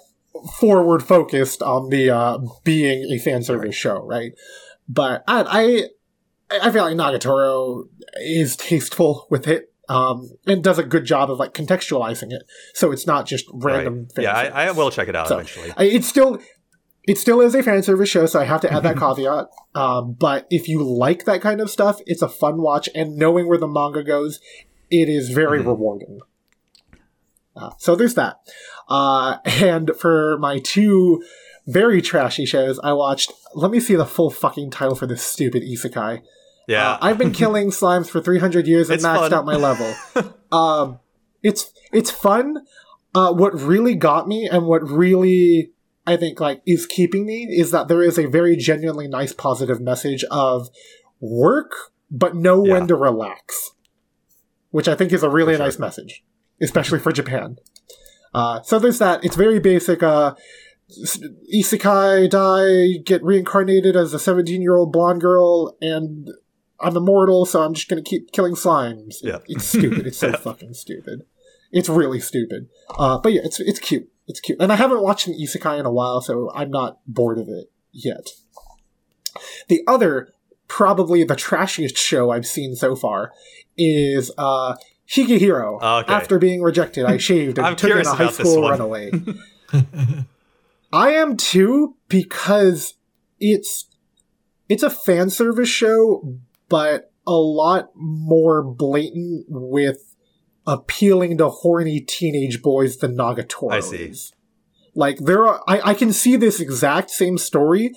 [0.58, 4.32] forward focused on the uh, being a fan service show, right?
[4.88, 5.86] But I,
[6.50, 7.88] I I feel like Nagatoro
[8.20, 9.72] is tasteful with it.
[9.89, 14.07] Um, and does a good job of like contextualizing it, so it's not just random.
[14.16, 14.22] right.
[14.24, 14.33] yeah.
[14.55, 15.72] I, I will check it out So, eventually.
[15.76, 16.39] It's still,
[17.03, 19.47] it still is a fan service show, so I have to add that caveat.
[19.74, 23.49] Um, but if you like that kind of stuff, it's a fun watch, and knowing
[23.49, 24.39] where the manga goes,
[24.89, 25.66] it is very Mhm.
[25.66, 26.20] rewarding.
[27.57, 28.37] Uh, so there's that.
[28.89, 31.22] Uh, and for my two
[31.66, 33.33] very trashy shows, I watched.
[33.55, 36.22] Let me see the full fucking title for this stupid isekai.
[36.68, 39.34] Yeah, Uh, I've been killing slimes for 300 years and It's maxed fun.
[39.34, 39.94] out my level.
[40.52, 40.98] um,
[41.42, 42.58] it's it's fun.
[43.14, 45.72] Uh, what really got me and what really
[46.06, 49.80] I think like is keeping me is that there is a very genuinely nice positive
[49.80, 50.68] message of
[51.20, 51.72] work,
[52.10, 52.72] but know Yeah.
[52.74, 53.72] when to relax,
[54.70, 55.64] which I think is a really sure.
[55.64, 56.24] nice message,
[56.60, 57.56] especially for Japan.
[58.34, 59.22] Uh, so there's that.
[59.24, 60.02] It's very basic.
[60.02, 60.34] Uh,
[61.54, 66.28] isekai die, get reincarnated as a 17 year old blonde girl, and
[66.83, 69.16] I'm immortal, so I'm just gonna keep killing slimes.
[69.22, 69.39] Yeah.
[69.47, 70.07] It's stupid.
[70.07, 71.24] It's so fucking stupid.
[71.70, 72.68] It's really stupid.
[72.99, 74.11] Uh, but yeah, it's it's cute.
[74.26, 74.61] It's cute.
[74.61, 77.72] And I haven't watched an isekai in a while, so I'm not bored of it
[77.93, 78.28] yet.
[79.68, 80.35] The other,
[80.68, 83.33] probably the trashiest show I've seen so far,
[83.76, 84.76] is uh,
[85.09, 85.83] Higehiro.
[85.83, 86.12] Okay.
[86.12, 89.11] After being rejected, I shaved and took in a high school runaway.
[90.93, 92.95] I am too because
[93.41, 93.87] it's
[94.68, 96.39] it's a fan service show,
[96.73, 100.16] but a lot more blatant with
[100.66, 103.97] appealing to horny teenage boys than Nagatoro I see.
[103.97, 104.33] is.
[104.95, 107.93] Like there are, I, I can see this exact same story,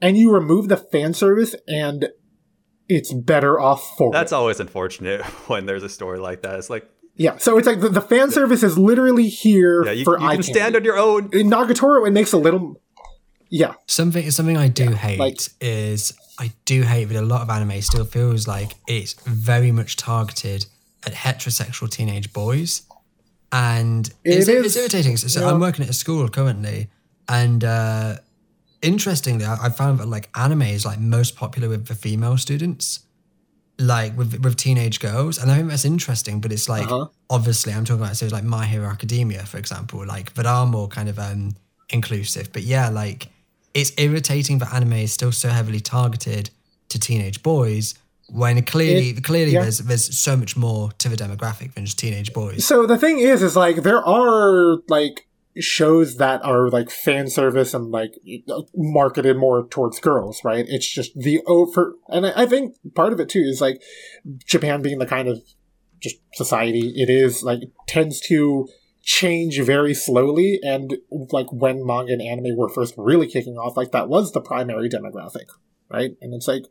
[0.00, 2.08] and you remove the fan service, and
[2.88, 4.34] it's better off for That's it.
[4.36, 6.56] always unfortunate when there's a story like that.
[6.58, 10.04] It's like, Yeah, so it's like the, the fan service is literally here yeah, you,
[10.04, 11.30] for you eye can stand on your own.
[11.32, 12.80] In Nagatoro, it makes a little,
[13.50, 17.50] yeah, Something something I do hate like- is I do hate that a lot of
[17.50, 20.66] anime still feels like it's very much targeted
[21.06, 22.82] at heterosexual teenage boys,
[23.52, 25.16] and It it's, it's irritating.
[25.16, 25.50] So, so yeah.
[25.50, 26.88] I'm working at a school currently,
[27.28, 28.16] and uh,
[28.82, 33.00] interestingly, I, I found that like anime is like most popular with the female students,
[33.78, 36.40] like with with teenage girls, and I think that's interesting.
[36.40, 37.06] But it's like Uh-huh.
[37.30, 40.88] obviously I'm talking about series like My Hero Academia, for example, like that are more
[40.88, 41.56] kind of um
[41.88, 42.52] inclusive.
[42.52, 43.28] But yeah, like
[43.76, 46.48] it's irritating that anime is still so heavily targeted
[46.88, 47.94] to teenage boys
[48.30, 49.62] when clearly clearly yeah.
[49.62, 52.64] there's there's so much more to the demographic than just teenage boys.
[52.64, 57.74] So the thing is, is like there are like shows that are like fan service
[57.74, 58.14] and like
[58.74, 60.64] marketed more towards girls, right?
[60.66, 63.82] It's just the over, and I I think part of it too is like
[64.46, 65.42] Japan being the kind of
[66.00, 68.68] just society it is, like tends to
[69.06, 70.58] change very slowly.
[70.62, 70.98] And
[71.30, 74.90] like when manga and anime were first really kicking off, like that was the primary
[74.90, 75.46] demographic,
[75.88, 76.16] right?
[76.20, 76.64] And it's like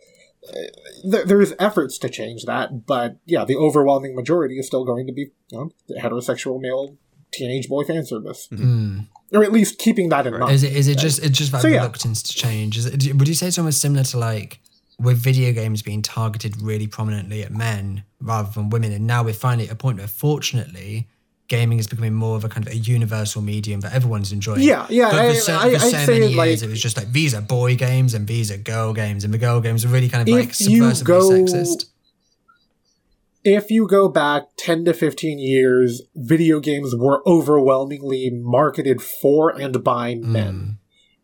[1.03, 5.13] there, there's efforts to change that, but yeah, the overwhelming majority is still going to
[5.13, 6.97] be you know, the heterosexual male
[7.31, 9.07] teenage boy fan service, Mm.
[9.33, 10.53] or at least keeping that in mind.
[10.53, 11.87] Is it is it just it's just that So, yeah.
[11.87, 12.77] to change?
[12.77, 14.59] Is it, would you say it's almost similar to like
[14.99, 19.33] with video games being targeted really prominently at men rather than women, and now we're
[19.33, 21.07] finally at a point where fortunately
[21.47, 24.61] gaming is becoming more of a kind of a universal medium that everyone's enjoying.
[24.61, 26.81] Yeah, yeah, But I- for so, I- for I'd so many years, like- it was
[26.81, 29.85] just like these are boy games and these are girl games, and the girl games
[29.85, 31.85] are really kind of like subversively go- sexist.
[33.43, 39.83] if you go back 10 to 15 years, video games were overwhelmingly marketed for and
[39.83, 40.23] by mm.
[40.23, 40.79] men.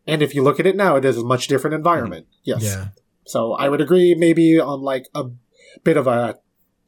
[0.06, 2.26] And if you look at it now, it is a much different environment.
[2.26, 2.38] Mm.
[2.44, 2.62] Yes.
[2.62, 2.88] Yeah.
[3.24, 5.30] So I would agree maybe on like a
[5.84, 6.38] bit of a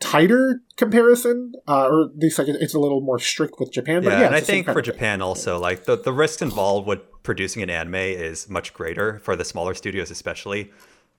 [0.01, 4.03] tighter comparison, uh, or at least like it's a little more strict with Japan.
[4.03, 4.95] But Yeah, yeah, and I it's the same think for of thing.
[4.95, 9.35] Japan also, like the, the risks involved with producing an anime is much greater for
[9.37, 10.71] the smaller studios, especially.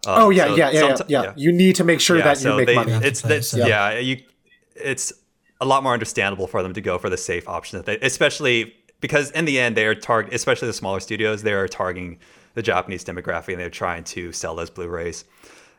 [0.06, 1.34] Uh, Oh yeah, so yeah, yeah, yeah, someti- yeah.
[1.36, 2.92] You need to make sure that you make they, money.
[2.94, 3.32] It's Yeah.
[3.32, 3.66] it's Yeah.
[3.68, 4.00] yeah.
[4.00, 4.22] you
[4.76, 5.14] it's
[5.62, 8.76] a lot more understandable for them to go for the safe option, that they, especially
[9.00, 12.20] because in the end they are target, especially the smaller studios, they are targeting
[12.56, 15.26] the Japanese demographic and they're trying to sell those Blu-rays,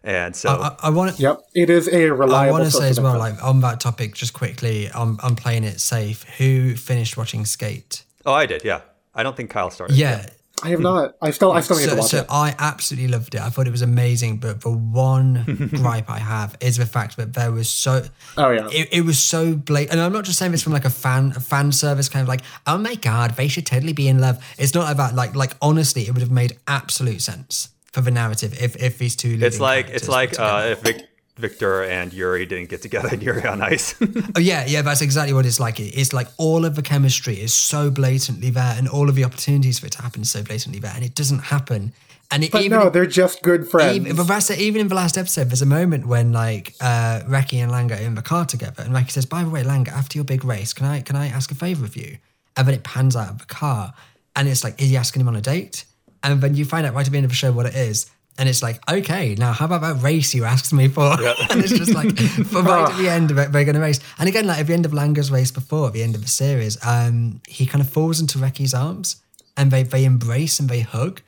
[0.04, 1.22] and so I, I want to.
[1.22, 2.34] Yep, it is a reliable.
[2.34, 5.64] I want to say as well, like on that topic, just quickly, I'm, I'm playing
[5.64, 6.22] it safe.
[6.38, 8.04] Who finished watching Skate?
[8.24, 8.80] oh, I did, yeah.
[9.14, 9.96] I don't think Kyle started.
[9.96, 10.26] Yeah.
[10.62, 11.14] I have not.
[11.20, 12.26] I still, I still need to So, watch so it.
[12.30, 13.42] I absolutely loved it.
[13.42, 14.38] I thought it was amazing.
[14.38, 18.04] But the one gripe I have is the fact that there was so
[18.38, 19.92] Oh yeah, it, it was so blatant.
[19.92, 22.28] And I'm not just saying this from like a fan a fan service kind of
[22.28, 24.42] like, oh my god, they should totally be in love.
[24.58, 25.14] It's not like that.
[25.14, 29.16] Like like honestly, it would have made absolute sense for the narrative if if these
[29.16, 29.38] two.
[29.40, 33.46] It's like it's like uh, if Vic, Victor and Yuri didn't get together in Yuri
[33.46, 33.94] on Ice.
[34.36, 35.80] Oh yeah, yeah, that's exactly what it's like.
[35.80, 39.78] It's like all of the chemistry is so blatantly there, and all of the opportunities
[39.78, 41.94] for it to happen is so blatantly there, and it doesn't happen.
[42.30, 43.96] And it, but even no, they're just good friends.
[43.96, 47.62] even, but that's even in the last episode, there's a moment when like uh, Reki
[47.62, 50.18] and Langa are in the car together, and Reki says, "By the way, Langa, after
[50.18, 52.18] your big race, can I can I ask a favor of you?"
[52.58, 53.94] And then it pans out of the car,
[54.34, 55.86] and it's like, is he asking him on a date?
[56.22, 58.10] And then you find out right at the end of the show what it is.
[58.38, 61.10] And it's like, okay, now how about that race you asked me for?
[61.50, 64.00] and it's just like, for right at the end of it, they're going to race.
[64.18, 66.28] And again, like at the end of Langa's race before, at the end of the
[66.28, 69.22] series, um, he kind of falls into Reki's arms
[69.56, 71.22] and they, they embrace and they hug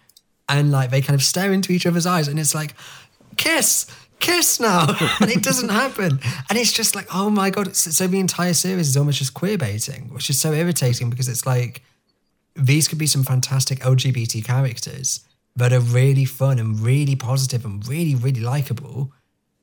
[0.49, 2.74] and like they kind of stare into each other's eyes and it's like
[3.36, 3.86] kiss
[4.20, 4.86] kiss now
[5.20, 6.18] and it doesn't happen
[6.49, 9.34] and it's just like oh my god so, so the entire series is almost just
[9.34, 11.82] queer baiting which is so irritating because it's like
[12.59, 15.20] these could be some fantastic lgbt characters
[15.56, 19.12] that are really fun and really positive and really really likable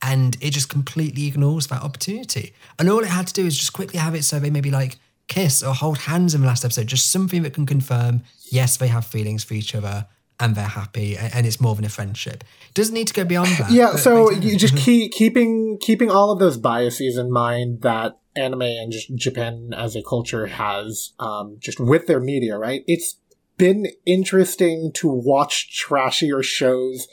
[0.01, 2.53] and it just completely ignores that opportunity.
[2.77, 4.97] And all it had to do is just quickly have it so they maybe like
[5.27, 8.21] kiss or hold hands in the last episode just something that can confirm
[8.51, 10.05] yes they have feelings for each other
[10.39, 12.43] and they're happy and it's more than a friendship.
[12.69, 16.31] It doesn't need to go beyond that yeah, so you just keep keeping keeping all
[16.31, 21.79] of those biases in mind that anime and Japan as a culture has, um, just
[21.79, 22.83] with their media, right?
[22.87, 23.17] It's
[23.57, 27.07] been interesting to watch trashier shows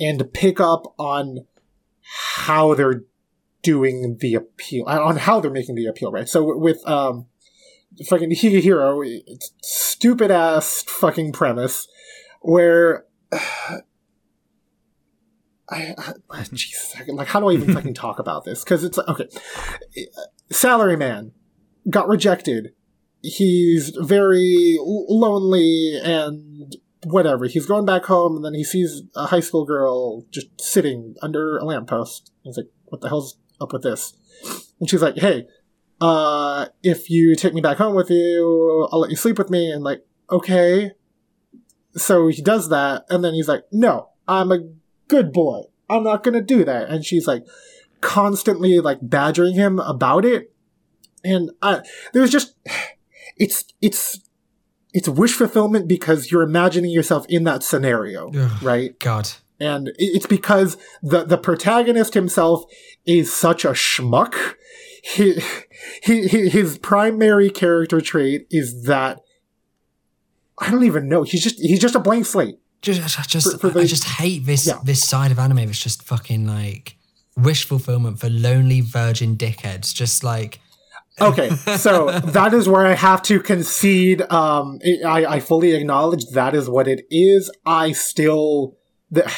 [0.00, 1.46] and pick up on
[2.00, 3.04] how they're
[3.62, 6.28] doing the appeal, on how they're making the appeal, right?
[6.28, 7.26] So with um,
[8.08, 8.30] fucking
[9.26, 11.88] it's stupid ass fucking premise
[12.40, 13.04] where.
[15.68, 15.94] I,
[16.30, 18.62] I Jesus, like how do I even fucking talk about this?
[18.62, 19.28] Because it's like okay,
[20.52, 21.32] Salaryman
[21.90, 22.72] got rejected.
[23.22, 27.46] He's very lonely and whatever.
[27.46, 31.58] He's going back home, and then he sees a high school girl just sitting under
[31.58, 32.32] a lamppost.
[32.42, 34.12] He's like, "What the hell's up with this?"
[34.78, 35.46] And she's like, "Hey,
[36.00, 39.70] uh, if you take me back home with you, I'll let you sleep with me."
[39.70, 40.92] And like, okay.
[41.96, 44.58] So he does that, and then he's like, "No, I'm a
[45.08, 45.62] good boy.
[45.88, 47.44] I'm not gonna do that." And she's like,
[48.00, 50.52] constantly like badgering him about it,
[51.24, 51.82] and I,
[52.12, 52.54] there's just
[53.36, 54.20] it's it's
[54.92, 58.62] it's wish fulfillment because you're imagining yourself in that scenario, Ugh.
[58.62, 58.98] right?
[58.98, 59.28] god
[59.58, 62.64] and it's because the the protagonist himself
[63.04, 64.54] is such a schmuck.
[65.02, 65.40] He,
[66.02, 69.20] he, his primary character trait is that
[70.58, 71.22] I don't even know.
[71.22, 72.58] He's just he's just a blank slate.
[72.82, 74.78] Just I just For- for I just hate this Yeah.
[74.84, 76.96] this side of anime that's just fucking like
[77.36, 80.60] wish fulfillment for lonely virgin dickheads just like
[81.18, 81.48] Okay,
[81.78, 84.20] so that is where I have to concede.
[84.30, 87.50] Um, I I fully acknowledge that is what it is.
[87.64, 88.76] I still
[89.10, 89.32] the,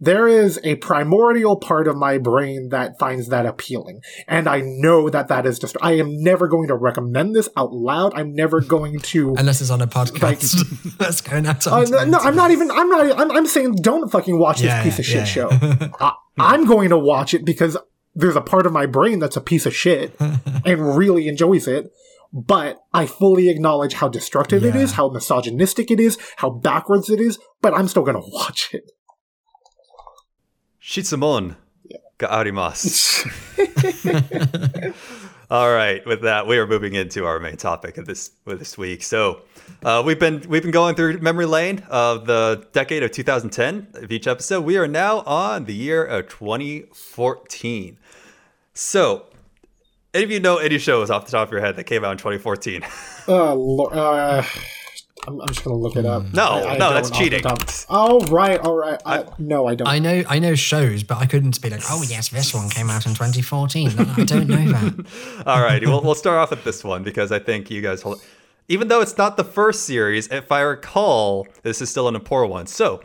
[0.00, 5.10] there is a primordial part of my brain that finds that appealing, and I know
[5.10, 5.76] that that is just.
[5.82, 8.12] I am never going to recommend this out loud.
[8.14, 9.34] I'm never going to.
[9.38, 12.70] unless it's on a podcast that's going out Uh, on no, no, I'm not even.
[12.70, 13.18] I'm not.
[13.18, 15.24] I'm, I'm saying don't fucking watch Yeah, this piece of shit yeah.
[15.24, 15.48] show.
[16.00, 17.76] I, I'm going to watch it because
[18.14, 21.90] there's a part of my brain that's a piece of shit and really enjoys it.
[22.32, 24.82] But I fully acknowledge how destructive it Yeah.
[24.82, 27.38] is, how misogynistic it is, how backwards it is.
[27.62, 28.90] But I'm still going to watch it.
[30.88, 31.54] Shitsumon
[32.16, 33.28] ga arimasu.
[35.50, 38.78] All right, with that, we are moving into our main topic of this of this
[38.78, 39.02] week.
[39.02, 39.42] So,
[39.84, 44.10] uh, we've been we've been going through memory lane of the decade of 2010 of
[44.10, 44.64] each episode.
[44.64, 47.98] We are now on the year of 2014.
[48.72, 49.26] So,
[50.14, 52.12] any of you know any shows off the top of your head that came out
[52.12, 52.82] in 2014?
[53.30, 54.42] Uh, lo- uh,
[55.28, 56.22] I'm, I'm just gonna look it up.
[56.24, 56.30] Hmm.
[56.36, 57.42] No, I- I no, that's cheating.
[57.42, 57.60] top.
[57.90, 59.00] Oh right, all right.
[59.06, 59.86] I, no, I don't.
[59.86, 62.88] I know I know shows, but I couldn't be like, oh yes, this one came
[62.90, 63.90] out in 2014.
[63.98, 65.44] I don't know that.
[65.46, 68.20] All right, we'll, we'll start off with this one because I think you guys, hold,
[68.68, 72.50] even though it's not the first series, if I recall, this is still an important
[72.52, 72.66] one.
[72.66, 73.02] So,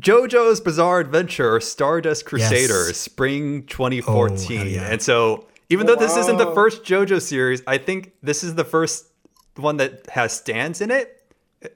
[0.00, 4.60] JoJo's Bizarre Adventure Stardust Crusaders, spring 2014.
[4.60, 4.88] Oh, yeah.
[4.90, 8.64] And so, even though this isn't the first JoJo series, I think this is the
[8.64, 9.06] first
[9.56, 11.15] one that has stands in it.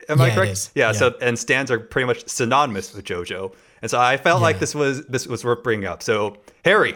[0.09, 0.71] Am I Yeah, it correct?
[0.75, 0.93] Yeah, Yeah.
[0.93, 3.53] so and stands are pretty much synonymous with JoJo.
[3.83, 6.03] And so I felt like this was this was worth bringing up.
[6.03, 6.95] So, Harry,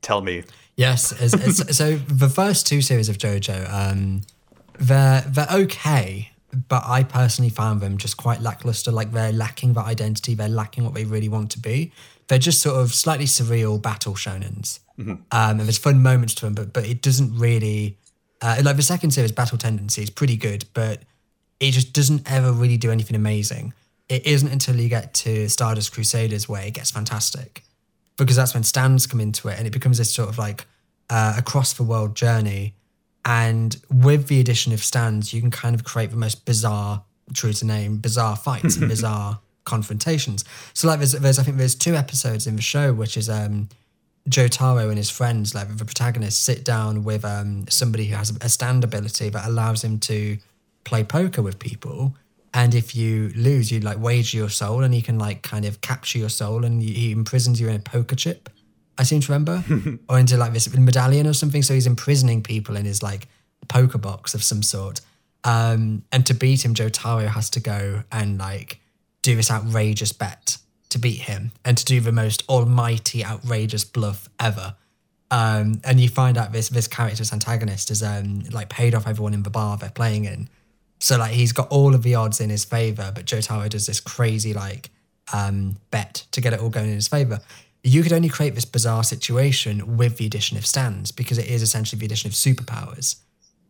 [0.00, 0.44] tell me.
[0.76, 4.22] Yes, it's, it's, so the first two series of JoJo, um,
[4.78, 6.30] they're they're okay,
[6.68, 8.90] but I personally found them just quite lackluster.
[8.90, 11.92] Like they're lacking that identity, they're lacking what they really want to be.
[12.28, 16.54] They're just sort of slightly surreal battle shonens, um, and there's fun moments to them,
[16.54, 17.98] but but it doesn't really.
[18.40, 21.02] Uh, like the second series, Battle Tendency is pretty good, but
[21.60, 23.72] it just doesn't ever really do anything amazing.
[24.08, 27.64] It isn't until you get to Stardust Crusaders where it gets fantastic
[28.16, 30.66] because that's when stands come into it and it becomes this sort of like
[31.10, 32.74] uh, across the world journey.
[33.24, 37.04] And with the addition of stands, you can kind of create the most bizarre,
[37.34, 40.44] true to name, bizarre fights and bizarre confrontations.
[40.72, 43.68] So like there's, there's I think there's two episodes in the show which is um
[44.28, 48.48] Jotaro and his friends, like the protagonists, sit down with um somebody who has a
[48.48, 50.38] stand ability that allows him to
[50.88, 52.14] play poker with people.
[52.54, 55.80] And if you lose, you like wager your soul, and he can like kind of
[55.82, 58.48] capture your soul, and he imprisons you in a poker chip.
[58.96, 59.62] I seem to remember,
[60.08, 61.62] or into like this medallion or something.
[61.62, 63.28] So he's imprisoning people in his like
[63.68, 65.02] poker box of some sort.
[65.44, 68.80] Um, and to beat him, Jotaro has to go and like
[69.22, 70.56] do this outrageous bet
[70.88, 74.74] to beat him, and to do the most almighty, outrageous bluff ever.
[75.30, 79.34] Um, and you find out this this character's antagonist is um like paid off everyone
[79.34, 80.48] in the bar they're playing in.
[80.98, 84.00] So like he's got all of the odds in his favor, but Jotaro does this
[84.00, 84.90] crazy like
[85.32, 87.40] um, bet to get it all going in his favor.
[87.84, 91.62] You could only create this bizarre situation with the addition of stands because it is
[91.62, 93.16] essentially the addition of superpowers.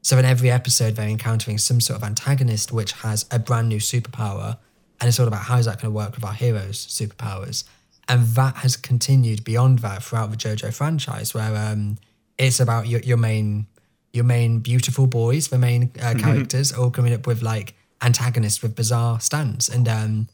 [0.02, 3.78] So in every episode, they're encountering some sort of antagonist which has a brand new
[3.78, 4.56] superpower,
[5.00, 7.64] and it's all about how is that going to work with our heroes' superpowers.
[8.08, 11.98] And that has continued beyond that throughout the JoJo franchise, where um,
[12.38, 13.66] it's about your, your main
[14.12, 18.74] your main beautiful boys, the main uh, characters, all coming up with like antagonists with
[18.74, 19.68] bizarre stands.
[19.68, 20.28] And um,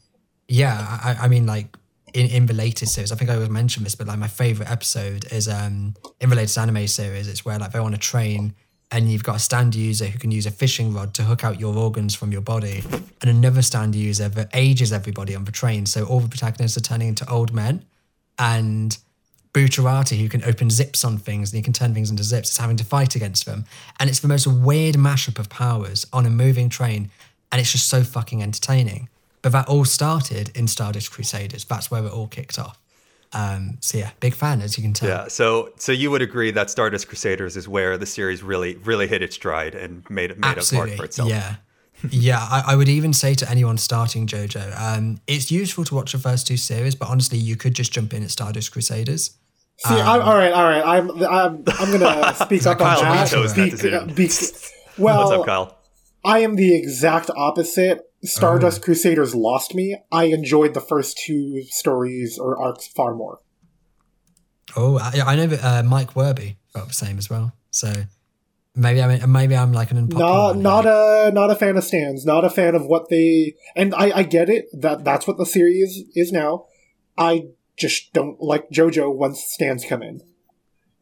[0.47, 1.75] yeah, I, I mean, like
[2.13, 4.71] in, in the latest series, I think I always mentioned this, but like my favorite
[4.71, 7.27] episode is um, in the latest anime series.
[7.27, 8.53] It's where like they're on a train
[8.91, 11.59] and you've got a stand user who can use a fishing rod to hook out
[11.59, 12.83] your organs from your body,
[13.19, 15.85] and another stand user that ages everybody on the train.
[15.85, 17.83] So all the protagonists are turning into old men,
[18.37, 18.97] and
[19.55, 22.57] Bucciarati, who can open zips on things and he can turn things into zips, is
[22.57, 23.63] having to fight against them.
[23.99, 27.09] And it's the most weird mashup of powers on a moving train.
[27.51, 29.07] And it's just so fucking entertaining.
[29.41, 31.63] But that all started in Stardust Crusaders.
[31.63, 32.77] That's where it all kicked off.
[33.31, 35.07] Um, so yeah, big fan, as you can tell.
[35.09, 39.07] Yeah, so so you would agree that Stardust Crusaders is where the series really really
[39.07, 41.29] hit its stride and made it made a mark for itself.
[41.29, 41.55] Yeah.
[42.09, 46.11] yeah, I, I would even say to anyone starting JoJo, um, it's useful to watch
[46.11, 49.37] the first two series, but honestly, you could just jump in at Stardust Crusaders.
[49.77, 50.83] See, I'm, all right, all right.
[50.85, 53.29] I'm, I'm, I'm gonna speak up on Kyle that.
[53.29, 55.77] vetoes that Be- be- well, What's up, Kyle?
[56.23, 58.01] I am the exact opposite.
[58.23, 59.97] Stardust Crusaders lost me.
[60.11, 63.39] I enjoyed the first two stories or arcs far more.
[64.75, 67.53] Oh, I, I know that uh, Mike Werby felt the same as well.
[67.69, 67.93] So
[68.75, 70.55] maybe I mean, maybe I'm like an unpopular.
[70.55, 72.25] Not, not a, not a fan of stands.
[72.25, 73.55] Not a fan of what they.
[73.75, 74.65] And I, I get it.
[74.73, 76.65] That that's what the series is now.
[77.17, 77.43] I
[77.77, 80.21] just don't like JoJo once stands come in.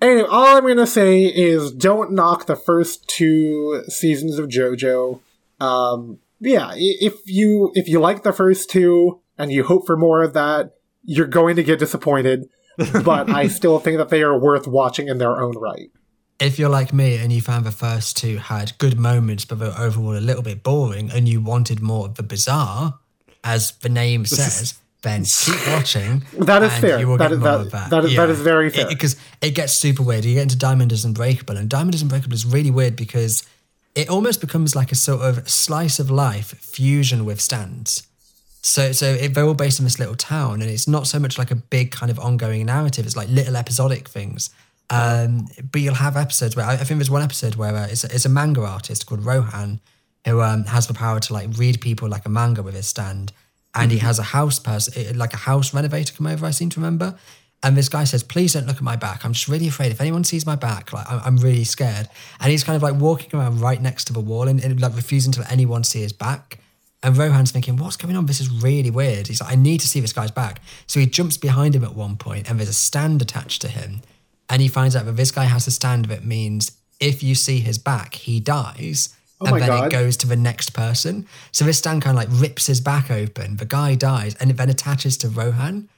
[0.01, 5.21] Anyway, all I'm gonna say is don't knock the first two seasons of JoJo.
[5.59, 10.21] Um, yeah, if you if you like the first two and you hope for more
[10.21, 12.49] of that, you're going to get disappointed.
[13.05, 15.91] but I still think that they are worth watching in their own right.
[16.39, 19.75] If you're like me and you found the first two had good moments, but were
[19.77, 22.99] overall a little bit boring, and you wanted more of the bizarre,
[23.43, 26.23] as the name says, then keep watching.
[26.33, 26.99] That is fair.
[26.99, 27.89] You will That get is- more that- of that.
[27.91, 28.87] that is- that is very fair.
[28.87, 30.25] Because it, gets super weird.
[30.25, 33.43] You get into Diamond is Unbreakable, and Diamond is Unbreakable is really weird because
[33.95, 38.07] it almost becomes like a sort of slice of life fusion with stands.
[38.65, 41.37] So, so it, they're all based in this little town, and it's not so much
[41.37, 43.05] like a big kind of ongoing narrative.
[43.05, 44.49] It's like little episodic things.
[44.89, 48.03] Um, but you'll have episodes where I, I think there's one episode where uh, it's,
[48.03, 49.79] a, it's a manga artist called Rohan
[50.25, 53.33] who um, has the power to like read people like a manga with his stand,
[53.75, 54.07] and he mm-hmm.
[54.07, 56.45] has a house person, eh, like a house renovator, come over.
[56.45, 57.15] I seem to remember.
[57.61, 59.23] And this guy says, "Please don't look at my back.
[59.23, 59.91] I'm just really afraid.
[59.91, 62.09] If anyone sees my back, like I'm, I'm really scared."
[62.39, 64.95] And he's kind of like walking around right next to the wall and, and like
[64.95, 66.59] refusing to let anyone see his back.
[67.03, 68.27] And Rohan's thinking, what's going on?
[68.27, 69.27] This is really weird.
[69.27, 70.61] He's like, I need to see this guy's back.
[70.87, 74.01] So he jumps behind him at one point, and there's a stand attached to him.
[74.49, 76.71] And he finds out that this guy has a stand that means
[77.01, 79.13] if you see his back, he dies.
[79.43, 79.85] Oh and my then God.
[79.87, 81.27] it goes to the next person.
[81.51, 83.57] So this stand kind of like rips his back open.
[83.57, 85.89] The guy dies, and it then attaches to Rohan.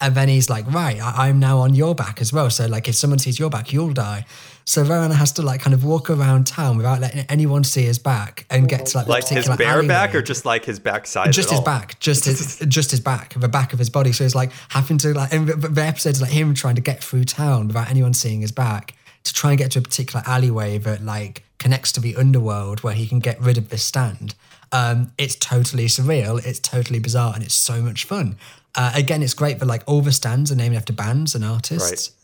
[0.00, 2.50] And then he's like, right, I- I'm now on your back as well.
[2.50, 4.26] So like, if someone sees your back, you'll die.
[4.64, 7.98] So Rohan has to like kind of walk around town without letting anyone see his
[7.98, 11.32] back and get to like, Like his particular bare back or just like his backside?
[11.32, 11.64] just at his all?
[11.64, 14.12] back, just his just his back, the back of his body.
[14.12, 17.02] So it's like having to like, and the, the episode's like him trying to get
[17.02, 18.94] through town without anyone seeing his back
[19.28, 22.94] to try and get to a particular alleyway that like connects to the underworld where
[22.94, 24.34] he can get rid of this stand.
[24.72, 28.36] Um, it's totally surreal, it's totally bizarre, and it's so much fun.
[28.74, 31.90] Uh, again, it's great that like all the stands are named after bands and artists.
[32.10, 32.14] Right.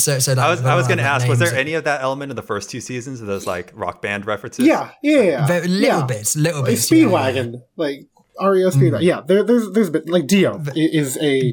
[0.00, 1.84] So, so like, I was I was going to ask, was there names- any of
[1.84, 4.66] that element in the first two seasons of those like rock band references?
[4.66, 5.46] Yeah, yeah, yeah.
[5.46, 6.06] Very- little yeah.
[6.06, 6.90] bits, little Like bits.
[6.90, 7.10] yeah, yeah, yeah.
[7.42, 8.06] Speedwagon, like
[8.40, 9.02] REO Speedwagon.
[9.02, 11.52] Yeah, there, there's there's a bit like Dio i- is a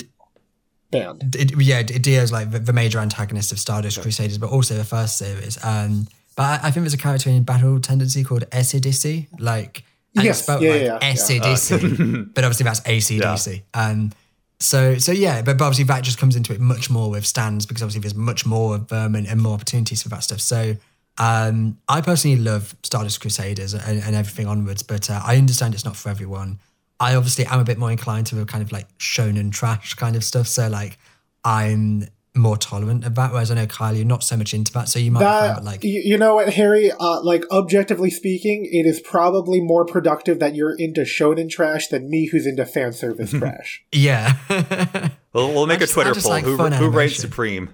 [0.91, 1.35] band.
[1.35, 4.83] it, yeah, D- Dio's like the, the major antagonist of Stardust Crusaders, but also the
[4.83, 5.63] first series.
[5.63, 9.83] Um, but I, I think there's a character in Battle Tendency called SADC, like
[10.15, 11.13] and Yes, it's spelled yeah, like yeah, yeah.
[11.13, 13.61] SADC, but obviously that's ACDC.
[13.73, 14.11] Um,
[14.59, 17.65] so so yeah, but, but obviously that just comes into it much more with stands
[17.65, 20.39] because obviously there's much more of them and, and more opportunities for that stuff.
[20.39, 20.75] So
[21.17, 25.85] um, I personally love Stardust Crusaders and, and everything onwards, but uh, I understand it's
[25.85, 26.59] not for everyone.
[27.01, 30.15] I obviously am a bit more inclined to the kind of like shonen trash kind
[30.15, 30.47] of stuff.
[30.47, 30.97] So like
[31.43, 33.33] I'm more tolerant of that.
[33.33, 34.87] Whereas I know Kyle, you're not so much into that.
[34.87, 36.91] So you might find That that like you know what, Harry?
[36.91, 42.09] Uh, like objectively speaking, it is probably more productive that you're into shonen trash than
[42.09, 43.83] me, who's into fan service trash.
[43.91, 44.37] yeah.
[45.33, 46.29] We'll, we'll make I a just- I Twitter poll.
[46.31, 47.69] like who fun who reigns supreme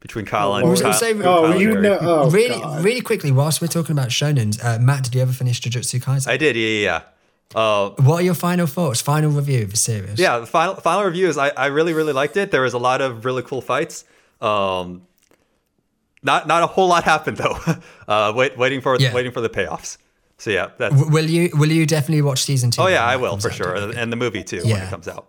[0.00, 1.98] between Kyle and I was gonna Kyle- say- Oh, Kyle you know?
[2.00, 2.82] Oh, really, God.
[2.82, 6.26] really quickly, whilst we're talking about shonens, uh, Matt, did you ever finish Jujutsu Kaisen?
[6.28, 6.80] I did, yeah, yeah.
[6.84, 7.02] yeah.
[7.54, 9.00] Uh, what are your final thoughts?
[9.00, 10.18] Final review of the series?
[10.18, 12.50] yeah, the final final review is I, I really really liked it.
[12.50, 14.04] There was a lot of really cool fights.
[14.40, 15.02] Um,
[16.22, 17.56] not not a whole lot happened though.
[18.08, 19.12] uh, wait, waiting for Yeah.
[19.14, 19.98] waiting for the payoffs.
[20.38, 22.82] So yeah, that's W- Will you will you definitely watch season two?
[22.82, 25.26] oh yeah, I will for out, sure, and the movie too when it comes out.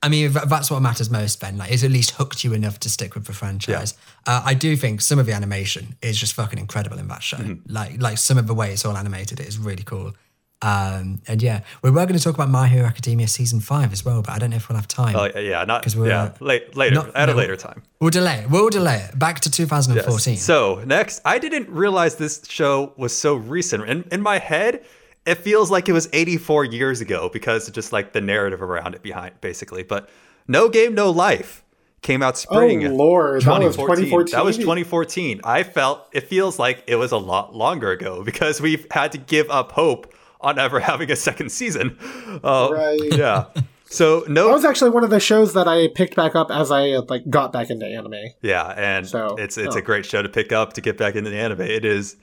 [0.00, 1.58] I mean, that's what matters most, Ben.
[1.58, 3.94] Like, it's at least hooked you enough to stick with the franchise.
[4.28, 7.38] Uh, I do think some of the animation is just fucking incredible in that show.
[7.38, 7.72] Mm-hmm.
[7.72, 10.12] Like, like some of the way it's all animated, it is really cool.
[10.60, 14.04] Um, and yeah, we were going to talk about My Hero Academia season five as
[14.04, 15.14] well, but I don't know if we'll have time.
[15.14, 17.82] Oh yeah, not because we're, yeah, uh, late, later not- at a later time.
[18.00, 18.50] We'll delay it.
[18.50, 20.36] We'll delay it back to 2014.
[20.36, 23.88] So next, I didn't realize this show was so recent.
[23.88, 24.84] In in my head,
[25.26, 28.94] it feels like it was 84 years ago because of just like the narrative around
[28.94, 29.84] it behind, basically.
[29.84, 30.08] But
[30.48, 31.64] No Game No Life
[32.02, 32.84] came out spring.
[32.86, 34.32] Oh, Lord, that was 2014.
[34.32, 35.40] That was 2014.
[35.44, 39.18] I felt it feels like it was a lot longer ago because we've had to
[39.18, 41.96] give up hope on ever having a second season.
[42.42, 42.98] Uh, Right.
[43.12, 43.46] Yeah.
[43.90, 46.70] So no, That was actually one of the shows that I picked back up as
[46.70, 48.12] I uh, like got back into anime.
[48.42, 49.78] Yeah, and So, it's it's oh.
[49.78, 51.62] a great show to pick up to get back into the anime.
[51.62, 52.16] It is,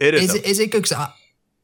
[0.00, 0.22] it is.
[0.22, 0.82] Is a- it, is it good?
[0.82, 1.12] 'Cause I,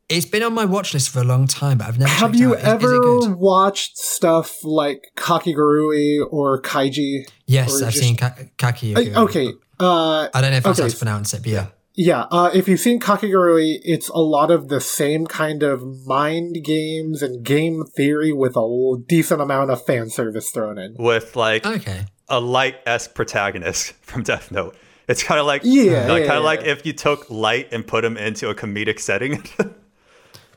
[0.09, 2.09] it's been on my watch list for a long time, but I've never.
[2.11, 2.59] Have you out.
[2.59, 3.35] Is- is it ever good?
[3.35, 7.25] watched stuff like Kakegurui or Kaiji?
[7.47, 8.95] Yes, or I've just- seen Ka- Kaki.
[8.95, 9.53] Uh, okay.
[9.81, 10.93] Uh, I don't know if that's how okay.
[10.93, 11.67] to pronounce it, but yeah.
[12.01, 16.59] Yeah, uh, if you've seen Kakegurui, it's a lot of the same kind of mind
[16.65, 20.95] games and game theory with a decent amount of fan service thrown in.
[20.97, 22.07] with like Okay.
[22.29, 24.77] a light esque protagonist from Death Note.
[25.09, 26.73] It's kind of like Yeah, like, yeah, kind of like yeah.
[26.73, 29.43] if you took light and put him into a comedic setting.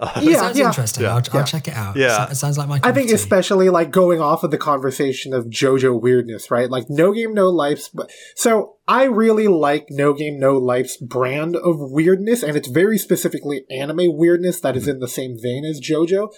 [0.01, 0.67] It Yeah, sounds yeah.
[0.67, 1.05] interesting.
[1.05, 1.95] I'll, I'll check it out.
[1.95, 2.25] Yeah.
[2.25, 2.79] So- it sounds like my.
[2.83, 3.13] I think tea.
[3.15, 6.69] especially like going off of the conversation of JoJo weirdness, right?
[6.69, 7.89] Like no game, no life's.
[7.89, 12.97] But so I really like no game, no life's brand of weirdness, and it's very
[12.97, 14.91] specifically anime weirdness that is mm-hmm.
[14.91, 16.31] in the same vein as JoJo.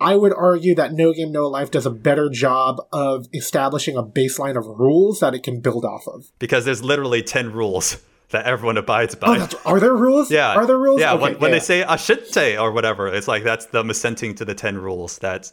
[0.00, 4.02] I would argue that No Game No Life does a better job of establishing a
[4.04, 6.26] baseline of rules that it can build off of.
[6.38, 7.98] because there's literally 10 rules
[8.30, 9.38] that everyone abides by.
[9.38, 10.30] Oh, are there rules?
[10.30, 10.54] yeah.
[10.54, 11.00] Are there rules?
[11.00, 14.44] Yeah, Okay, when, when they say Aschente or whatever, it's like that's them assenting to
[14.44, 15.50] the 10 rules that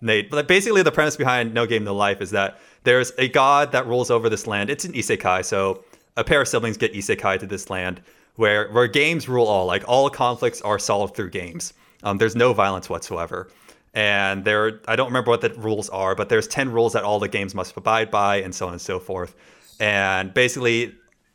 [0.00, 0.30] made.
[0.30, 3.86] But basically, the premise behind No Game No Life is that there's a god that
[3.86, 4.70] rules over this land.
[4.70, 5.84] It's an isekai, so
[6.16, 8.00] a pair of siblings get isekai to this land
[8.36, 9.66] where, where games rule all.
[9.66, 11.72] Like all conflicts are solved through games.
[12.02, 13.50] Um, there's no violence whatsoever.
[13.94, 17.20] And there, I don't remember what the rules are, but there's 10 rules that all
[17.20, 19.34] the games must abide by, and so on and so forth.
[19.78, 20.94] And basically,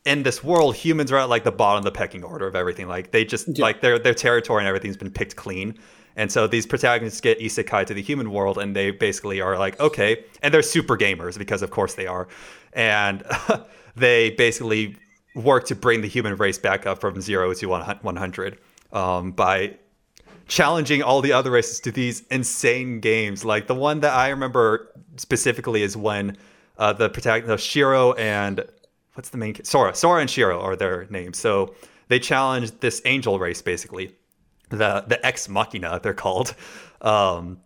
[0.09, 2.87] in this world, humans are at like the bottom of the pecking order of everything.
[2.87, 5.75] Like they just like their their territory and everything's been picked clean.
[6.15, 9.79] And so these protagonists get isekai to the human world, and they basically are like,
[9.79, 12.27] okay, and they're super gamers because of course they are,
[12.73, 13.23] and
[13.95, 14.97] they basically
[15.35, 18.57] work to bring the human race back up from zero to one hundred
[18.91, 19.77] um, by
[20.47, 23.45] challenging all the other races to these insane games.
[23.45, 26.35] Like the one that I remember specifically is when
[26.79, 28.65] uh, the protagonist, Shiro and
[29.19, 31.37] what's the main Sora, Sora and Shiro are their names.
[31.37, 31.75] So
[32.07, 34.15] they challenged this angel race basically,
[34.69, 36.55] the the Ex Machina they're called.
[37.01, 37.59] Um,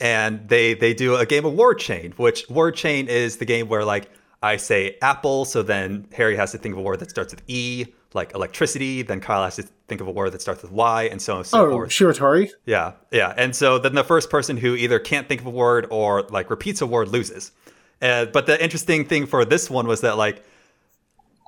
[0.00, 3.68] and they they do a game of word chain, which word chain is the game
[3.68, 4.10] where like
[4.42, 7.44] I say apple, so then Harry has to think of a word that starts with
[7.46, 9.02] E, like electricity.
[9.02, 11.38] Then Kyle has to think of a word that starts with Y, and so on
[11.38, 11.90] and so Oh, forth.
[11.90, 12.50] Shiritori.
[12.66, 13.34] Yeah, yeah.
[13.36, 16.50] And so then the first person who either can't think of a word or like
[16.50, 17.52] repeats a word loses.
[18.00, 20.44] Uh, but the interesting thing for this one was that like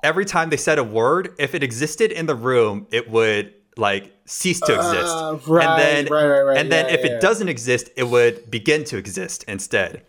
[0.05, 4.13] every time they said a word, if it existed in the room, it would like
[4.25, 5.07] cease to exist.
[5.07, 6.57] Uh, right, and then right, right, right.
[6.57, 10.03] and then Yeah, if yeah, it doesn't exist, it would begin to exist instead.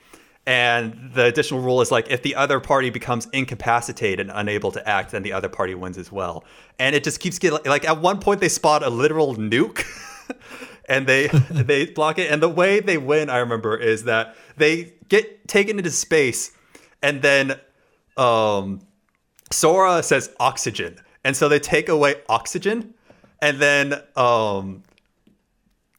[0.46, 4.88] And the additional rule is like if the other party becomes incapacitated and unable to
[4.88, 6.44] act, then the other party wins as well.
[6.78, 9.84] And it just keeps getting like at one point they spot a literal nuke.
[10.88, 12.30] and they they block it.
[12.30, 16.52] And the way they win, I remember, is that they get taken into space,
[17.02, 17.58] and then
[18.16, 18.80] um,
[19.50, 22.94] Sora says oxygen, and so they take away oxygen,
[23.40, 24.82] and then um,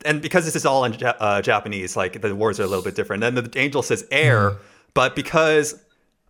[0.06, 2.84] and because this is all in ja- uh, Japanese, like the words are a little
[2.84, 3.24] bit different.
[3.24, 4.58] And then the angel says air,
[4.94, 5.80] but because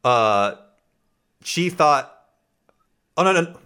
[0.03, 0.55] uh,
[1.43, 2.13] she thought,
[3.17, 3.57] oh no no.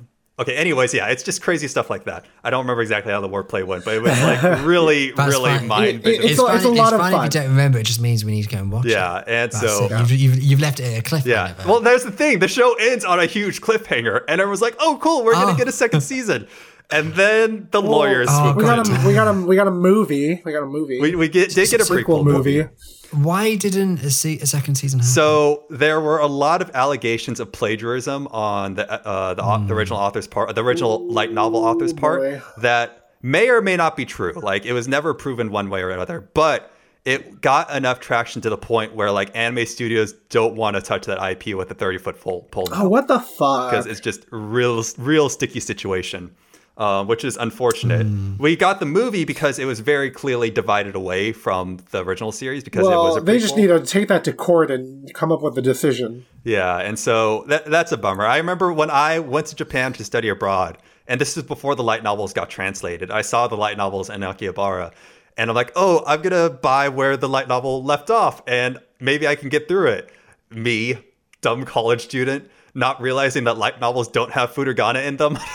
[0.41, 0.55] Okay.
[0.55, 2.25] Anyways, yeah, it's just crazy stuff like that.
[2.43, 5.67] I don't remember exactly how the wordplay went, but it was like really, really fine.
[5.67, 6.29] mind It- bending.
[6.29, 7.27] It's a- fine, it's a lot of fine fun.
[7.27, 7.77] if you don't remember.
[7.79, 8.91] It just means we need to go and watch it.
[8.91, 9.91] Yeah, and That's so it.
[9.91, 11.25] You've, you've, you've left it at a cliffhanger.
[11.25, 11.67] Yeah.
[11.67, 12.39] Well, there's the thing.
[12.39, 15.41] The show ends on a huge cliffhanger, and everyone's like, "Oh, cool, we're Oh.
[15.45, 16.47] gonna get a second season."
[16.89, 20.41] And then the lawyers Oh, We got a we got a we got a movie.
[20.43, 20.99] We got a movie.
[20.99, 22.65] We, we get, did get a sequel prequel movie.
[23.11, 25.11] Why didn't a, se- a second season happen?
[25.13, 29.73] So there were a lot of allegations of plagiarism on the uh, the, au- the
[29.73, 32.41] original author's part, the original light novel author's part, boy.
[32.61, 34.33] that may or may not be true.
[34.35, 36.71] Like it was never proven one way or another, but
[37.03, 41.07] it got enough traction to the point where like anime studios don't want to touch
[41.07, 43.71] that IP with a 30 foot pole pole Oh, what the fuck?
[43.71, 46.35] because it's just real real sticky situation.
[46.81, 48.07] Uh, which is unfortunate.
[48.07, 48.37] Hmm.
[48.39, 52.63] We got the movie because it was very clearly divided away from the original series
[52.63, 55.31] because it was well, a they just need to take that to court and come
[55.31, 56.25] up with a decision.
[56.43, 58.25] Yeah, and so that, that's a bummer.
[58.25, 61.83] I remember when I went to Japan to study abroad, and this is before the
[61.83, 63.11] light novels got translated.
[63.11, 64.91] I saw the light novels in Akihabara,
[65.37, 69.27] and I'm like, oh, I'm gonna buy where the light novel left off, and maybe
[69.27, 70.11] I can get through it.
[70.49, 70.97] Me,
[71.41, 75.37] dumb college student, not realizing that light novels don't have Furigana in them.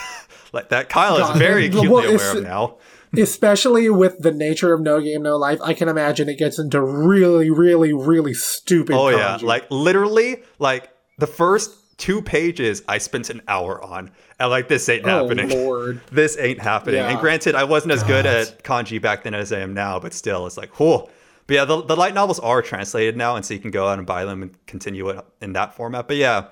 [0.52, 2.77] like that, Kyle God, is very well, acutely it's- aware of now.
[3.16, 6.82] Especially with the nature of No Game No Life, I can imagine it gets into
[6.82, 8.94] really, really, really stupid.
[8.94, 14.51] Oh yeah, like literally, like the first two pages I spent an hour on, and
[14.51, 15.48] like this ain't oh happening.
[15.48, 16.01] lord.
[16.12, 16.97] this ain't happening.
[16.97, 17.09] Yeah.
[17.10, 20.12] And granted, I wasn't as good at kanji back then as I am now, but
[20.12, 21.09] still, it's like, whoa.
[21.47, 23.98] But yeah, the, the light novels are translated now, and so you can go out
[23.98, 26.09] and buy them and continue it in that format.
[26.09, 26.48] But yeah,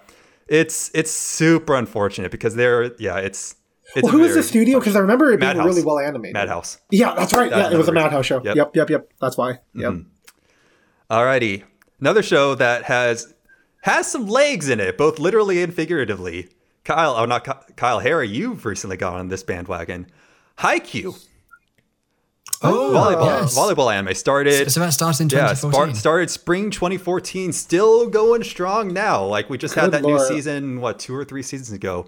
[0.46, 3.56] it's it's super unfortunate because they're yeah, it's
[4.02, 4.78] Well, a who was the studio?
[4.78, 6.34] Because I remember it being really well animated.
[6.34, 6.78] Madhouse.
[6.90, 7.50] Yeah, that's right.
[7.50, 8.42] That- yeah, it was a Madhouse show.
[8.44, 8.56] Yep.
[8.56, 9.12] Yep, yep, yep.
[9.20, 9.52] That's why.
[9.76, 9.80] Mm-hmm.
[9.80, 9.94] Yep.
[11.10, 11.62] Alrighty,
[12.00, 13.34] another show that has
[13.82, 16.48] has some legs in it, both literally and figuratively.
[16.84, 20.06] Kyle, oh not Ky- Kyle, Harry, you've recently gone on this bandwagon.
[20.58, 21.14] Haikyuu,
[22.62, 23.56] oh, volleyball, yes.
[23.56, 24.70] volleyball anime started.
[24.70, 25.72] So that started in Yeah, 2014.
[25.72, 29.24] start, started spring 2014, still going strong now.
[29.24, 32.06] Like we just had Good that new season, what, two or three seasons ago.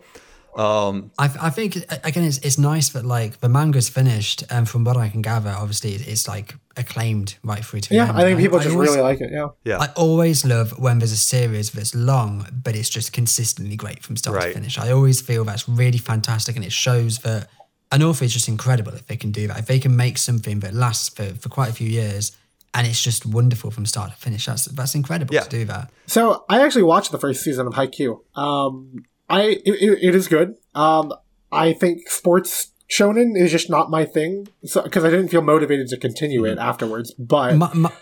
[0.56, 4.84] Um, I, I think again, it's, it's nice that like the manga's finished, and from
[4.84, 8.18] what I can gather, obviously it's like acclaimed right through to the Yeah, end.
[8.18, 9.30] I think people just always- really like it.
[9.32, 9.48] Yeah.
[9.64, 9.78] yeah.
[9.78, 14.16] I always love when there's a series that's long, but it's just consistently great from
[14.16, 14.48] start Right.
[14.48, 14.78] to finish.
[14.78, 17.48] I always feel that's really fantastic, and it shows that
[17.92, 19.58] an author is just incredible if they can do that.
[19.58, 22.32] If they can make something that lasts for, for quite a few years,
[22.74, 24.46] and it's just wonderful from start to finish.
[24.46, 25.42] That's that's incredible Yeah.
[25.42, 25.90] to do that.
[26.06, 28.18] So I actually watched the first season of Haikyuu.
[28.34, 30.56] Um, I it, it, it is good.
[30.74, 31.12] Um,
[31.52, 35.88] I think sports shonen is just not my thing, so because I didn't feel motivated
[35.88, 37.12] to continue it afterwards.
[37.18, 37.92] But My, my,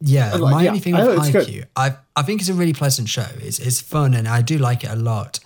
[0.00, 1.28] yeah, like, my yeah, only thing with know it's.
[1.28, 3.26] Haikyuu, I I think it's a really pleasant show.
[3.38, 5.40] It's it's fun and I do like it a lot.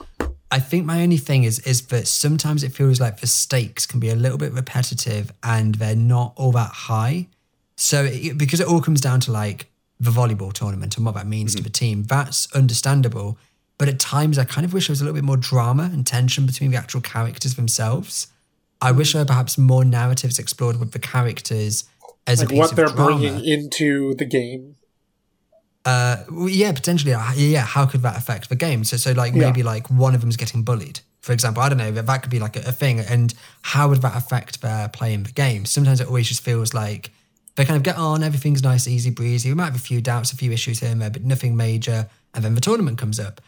[0.51, 3.99] I think my only thing is is that sometimes it feels like the stakes can
[3.99, 7.27] be a little bit repetitive and they're not all that high.
[7.77, 9.67] So it, because it all comes down to like
[9.99, 11.65] the volleyball tournament and what that means to Mm-hmm.
[11.65, 13.37] the team, that's understandable.
[13.85, 16.07] But at times, I kind of wish there was a little bit more drama and
[16.07, 18.29] tension between the actual characters themselves.
[18.81, 21.85] I wish there were perhaps more narratives explored with the characters
[22.27, 23.19] as a like what they're drama.
[23.19, 24.77] bringing into the game.
[25.85, 27.13] Uh, well, yeah, potentially.
[27.13, 28.85] uh, Yeah, how could that affect the game?
[28.85, 29.41] So, so like Yeah.
[29.51, 31.63] maybe like one of them's getting bullied, for example.
[31.63, 33.01] I don't know, that, that could be like a, a thing.
[33.01, 35.67] And how would that affect their playing the game?
[35.67, 37.11] Sometimes it always just feels like
[37.57, 39.51] they kind of get on, everything's nice, easy breezy.
[39.51, 42.09] We might have a few doubts, a few issues here and there, but nothing major.
[42.33, 43.43] And then the tournament comes up.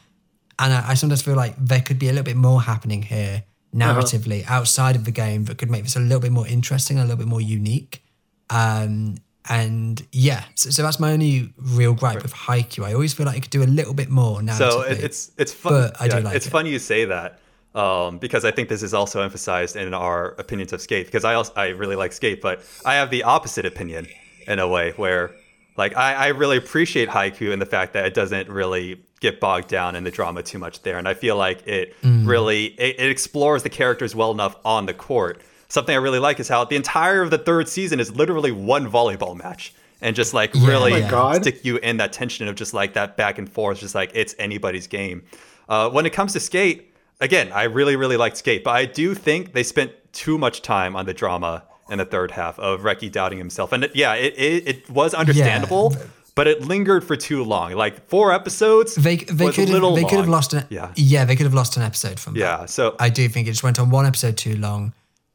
[0.58, 3.44] And I, I sometimes feel like there could be a little bit more happening here
[3.74, 7.02] narratively outside of the game that could make this a little bit more interesting, a
[7.02, 8.02] little bit more unique.
[8.50, 9.16] Um,
[9.48, 12.84] and yeah, so, so that's my only real gripe with Haikyuu.
[12.84, 14.54] I always feel like it could do a little bit more now.
[14.54, 15.72] So it- it's it's fun.
[15.72, 16.50] But I do yeah, like it's it.
[16.50, 17.38] funny you say that
[17.74, 21.06] um, because I think this is also emphasized in our opinions of Skate.
[21.06, 24.06] Because I also I really like Skate, but I have the opposite opinion
[24.48, 25.32] in a way where
[25.76, 29.68] like I, I really appreciate Haikyuu and the fact that it doesn't really get bogged
[29.68, 32.26] down in the drama too much there, and I feel like it Mm.
[32.26, 35.40] really it, it explores the characters well enough on the court.
[35.68, 38.90] Something I really like is how the entire of the third season is literally one
[38.90, 39.72] volleyball match.
[40.02, 40.66] And just like Yeah.
[40.68, 43.94] really Oh stick you in that tension of just like that back and forth, just
[43.94, 45.22] like it's anybody's game.
[45.68, 49.14] Uh, when it comes to skate, again, I really, really liked skate, but I do
[49.14, 53.10] think they spent too much time on the drama in the third half of Reki
[53.12, 53.72] doubting himself.
[53.72, 55.94] And it, yeah, it, it, it was understandable,
[56.34, 57.72] but it lingered for too long.
[57.72, 60.92] Like four episodes they they could have, they could have lost an Yeah.
[60.96, 62.40] yeah they could have lost an episode from that.
[62.40, 64.92] Yeah, so I do think it just went on one episode too long.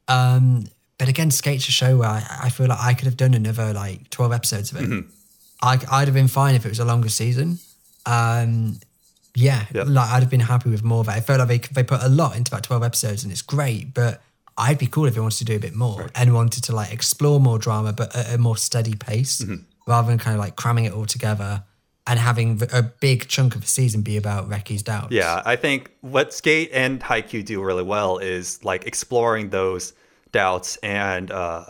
[0.08, 0.66] Um,
[0.98, 3.74] but again, Skate's a show where I, I feel like I could have done another
[3.74, 4.84] like twelve episodes of it.
[4.90, 5.10] Mm-hmm.
[5.64, 7.60] I, I'd have been fine if it was a longer season.
[8.06, 8.80] Um,
[9.36, 9.88] yeah, Yep.
[9.88, 11.12] like I'd have been happy with more of it.
[11.12, 13.94] I felt like they they put a lot into that twelve episodes, and it's great.
[13.94, 14.22] But
[14.58, 16.92] I'd be cool if they wanted to do a bit more and wanted to like
[16.94, 19.64] explore more drama, but at a more steady pace, Mm-hmm.
[19.88, 21.64] rather than kind of like cramming it all together
[22.08, 25.12] and having a big chunk of the season be about Reki's doubts.
[25.12, 29.94] Yeah, I think what Skate and Haikyuu do really well is like exploring those
[30.32, 31.66] doubts and uh,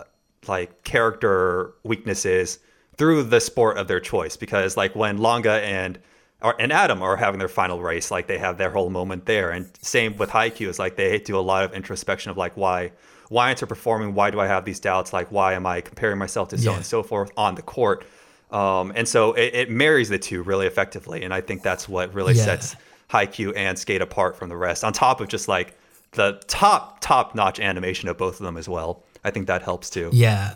[0.48, 2.60] like character weaknesses
[2.98, 4.38] through the sport of their choice.
[4.38, 6.00] Because like when Langa and
[6.42, 9.52] or, and Adam are having their final race, like they have their whole moment there.
[9.52, 12.92] And same with Haikyuu is like they do a lot of introspection of like why
[13.30, 14.14] why aren't I performing?
[14.14, 15.14] Why do I have these doubts?
[15.14, 16.76] Like why am I comparing myself to so Yeah.
[16.78, 18.06] and so forth on the court?
[18.52, 21.24] Um, and so it, it marries the two really effectively.
[21.24, 22.44] And I think that's what really Yeah.
[22.46, 22.76] sets
[23.10, 24.84] Haikyuu and Skate apart from the rest.
[24.84, 25.78] On top of just like
[26.12, 29.04] the top top notch animation of both of them as well.
[29.24, 30.10] I think that helps too.
[30.12, 30.56] Yeah.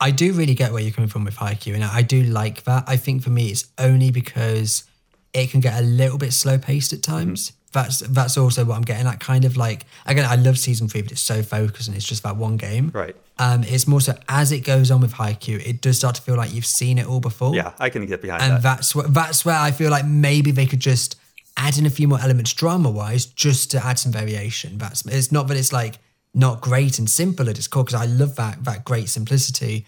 [0.00, 2.84] I do really get where you're coming from with Haikyuu, and I do like that.
[2.86, 4.84] I think for me, it's only because
[5.32, 7.52] it can get a little bit slow paced at times.
[7.72, 9.20] That's that's also what I'm getting at.
[9.20, 12.22] Kind of like again, I love season three, but it's so focused and it's just
[12.22, 12.90] that one game.
[12.94, 13.14] Right.
[13.38, 16.36] Um, it's more so as it goes on with Haikyuu, it does start to feel
[16.36, 17.54] like you've seen it all before.
[17.54, 18.62] Yeah, I can get behind and that.
[18.62, 21.16] that's where that's where I feel like maybe they could just
[21.56, 24.78] add in a few more elements drama wise, just to add some variation.
[24.78, 25.98] That's it's not that it's like
[26.34, 29.86] not great and simple at its core because I love that that great simplicity,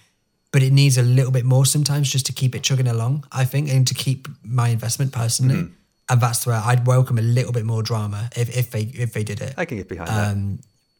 [0.52, 3.24] but it needs a little bit more sometimes just to keep it chugging along.
[3.32, 5.72] I think and to keep my investment personally, Mm-hmm.
[6.10, 9.24] and that's where I'd welcome a little bit more drama if if they if they
[9.24, 9.54] did it.
[9.56, 10.32] I can get behind that.
[10.32, 10.58] Um,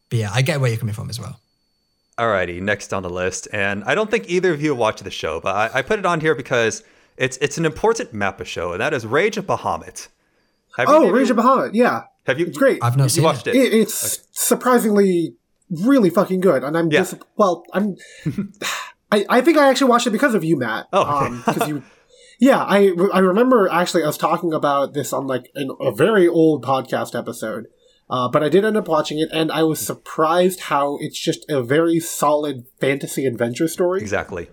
[0.09, 1.40] but yeah, I get where you're coming from as well.
[2.18, 5.40] Alrighty, next on the list, and I don't think either of you watch the show,
[5.40, 6.82] but I, I put it on here because
[7.16, 10.09] it's it's an important Mappa show, and that is Rage of Bahamut.
[10.77, 11.70] Have Oh, either Rage you- of Bahamut.
[11.72, 12.47] Yeah, Have you?
[12.47, 12.78] it's great.
[12.82, 13.55] I've not You seen watched it.
[13.56, 13.72] it?
[13.72, 15.35] It, it's surprisingly
[15.70, 17.01] really fucking good, and I'm Yeah.
[17.01, 17.97] just well, I'm.
[19.12, 20.86] I, I think I actually watched it because of you, Matt.
[20.92, 21.60] Oh, okay.
[21.60, 21.82] um, you.
[22.42, 26.26] Yeah, I I remember actually I was talking about this on like an, a very
[26.26, 27.66] old podcast episode,
[28.08, 31.44] uh, but I did end up watching it, and I was surprised how it's just
[31.50, 34.00] a very solid fantasy adventure story.
[34.00, 34.48] Exactly.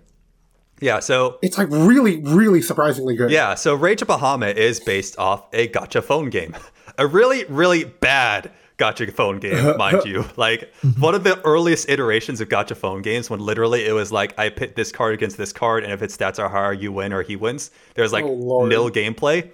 [0.81, 0.99] Yeah.
[0.99, 3.31] So It's like really, really surprisingly good.
[3.31, 6.55] Yeah, so Rage of Bahamut is based off a gacha phone game.
[6.99, 10.26] A really, really bad gacha phone game, mind you.
[10.36, 14.38] Like one of the earliest iterations of gacha phone games when literally it was like
[14.40, 17.14] I pit this card against this card and if its stats are higher, you win
[17.14, 17.72] or he wins.
[17.95, 19.49] There's like Oh, nil gameplay.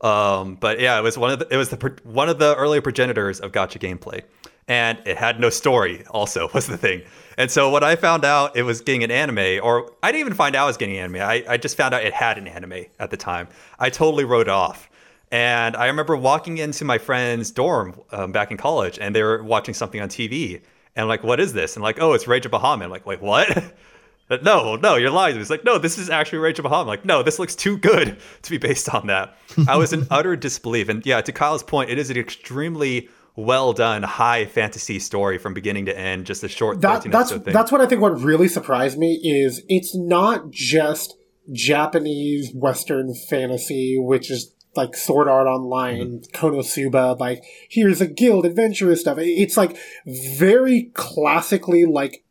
[0.00, 2.80] Um, but yeah, it was one of the it was the one of the early
[2.80, 4.22] progenitors of gacha gameplay.
[4.66, 7.02] And it had no story also was the thing.
[7.36, 10.34] And so when I found out it was getting an anime, or I didn't even
[10.34, 12.46] find out it was getting an anime, I, I just found out it had an
[12.46, 13.48] anime at the time.
[13.78, 14.88] I totally wrote it off.
[15.34, 19.42] And I remember walking into my friend's dorm um, back in college, and they were
[19.42, 20.62] watching something on TV.
[20.94, 21.74] And I'm like, what is this?
[21.74, 22.84] And like, oh, it's Rage of Bahamut.
[22.84, 23.72] I'm like, wait, what?
[24.26, 25.38] But no, no, you're lying.
[25.38, 26.80] It's like, no, this is actually Rage of Bahamut.
[26.80, 29.36] I'm like, no, this looks too good to be based on that.
[29.68, 30.88] I was in utter disbelief.
[30.88, 35.52] And yeah, to Kyle's point, it is an extremely well done, high fantasy story from
[35.52, 36.24] beginning to end.
[36.24, 38.00] Just a short that 13 that's that's what I think.
[38.00, 41.14] What really surprised me is it's not just
[41.52, 46.36] Japanese Western fantasy, which is like Sword Art Online, mm-hmm.
[46.36, 47.18] Konosuba.
[47.18, 49.18] Like here's a guild adventurous stuff.
[49.18, 49.76] It's like
[50.06, 52.24] very classically like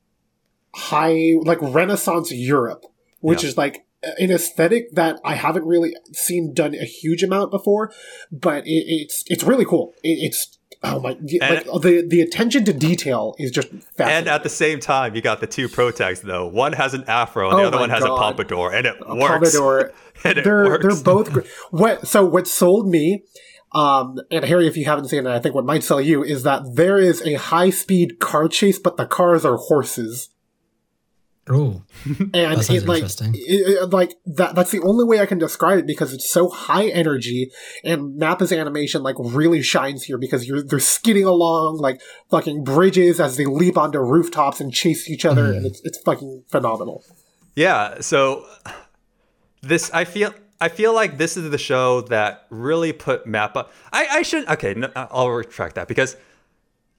[0.76, 2.86] high, like Renaissance Europe,
[3.20, 3.49] which Yeah.
[3.49, 3.86] is like
[4.20, 7.91] an aesthetic that I haven't really seen done a huge amount before,
[8.32, 9.94] but it, it's it's really cool.
[10.03, 11.11] It, it's Oh my!
[11.11, 11.19] Like,
[11.81, 14.18] the the attention to detail is just fascinating.
[14.18, 16.45] And at the same time, you got the two protagonists though.
[16.45, 18.14] One has an afro, and the Oh other one has God.
[18.14, 19.51] a pompadour, and it A works.
[19.55, 19.91] Commodore.
[20.26, 20.84] And it they're works.
[20.85, 21.47] they're both great.
[21.72, 23.23] What so what sold me,
[23.73, 26.43] um, and Harry, if you haven't seen it, I think what might sell you is
[26.43, 30.30] that there is a high speed car chase, but the cars are horses,
[31.49, 33.34] Oh, and That sounds it like interesting.
[33.36, 33.40] it,
[33.84, 34.56] it- like that.
[34.56, 37.52] That's the only way I can describe it because it's so high energy,
[37.84, 42.02] and Mappa's animation like really shines here because you're they're skidding along like
[42.32, 45.57] fucking bridges as they leap onto rooftops and chase each other, Mm-hmm.
[45.57, 47.03] and it's it's fucking phenomenal.
[47.56, 48.45] Yeah, so
[49.61, 53.68] this I feel I feel like this is the show that really put Mappa.
[53.91, 54.74] I I should okay.
[54.76, 56.15] No, I'll retract that because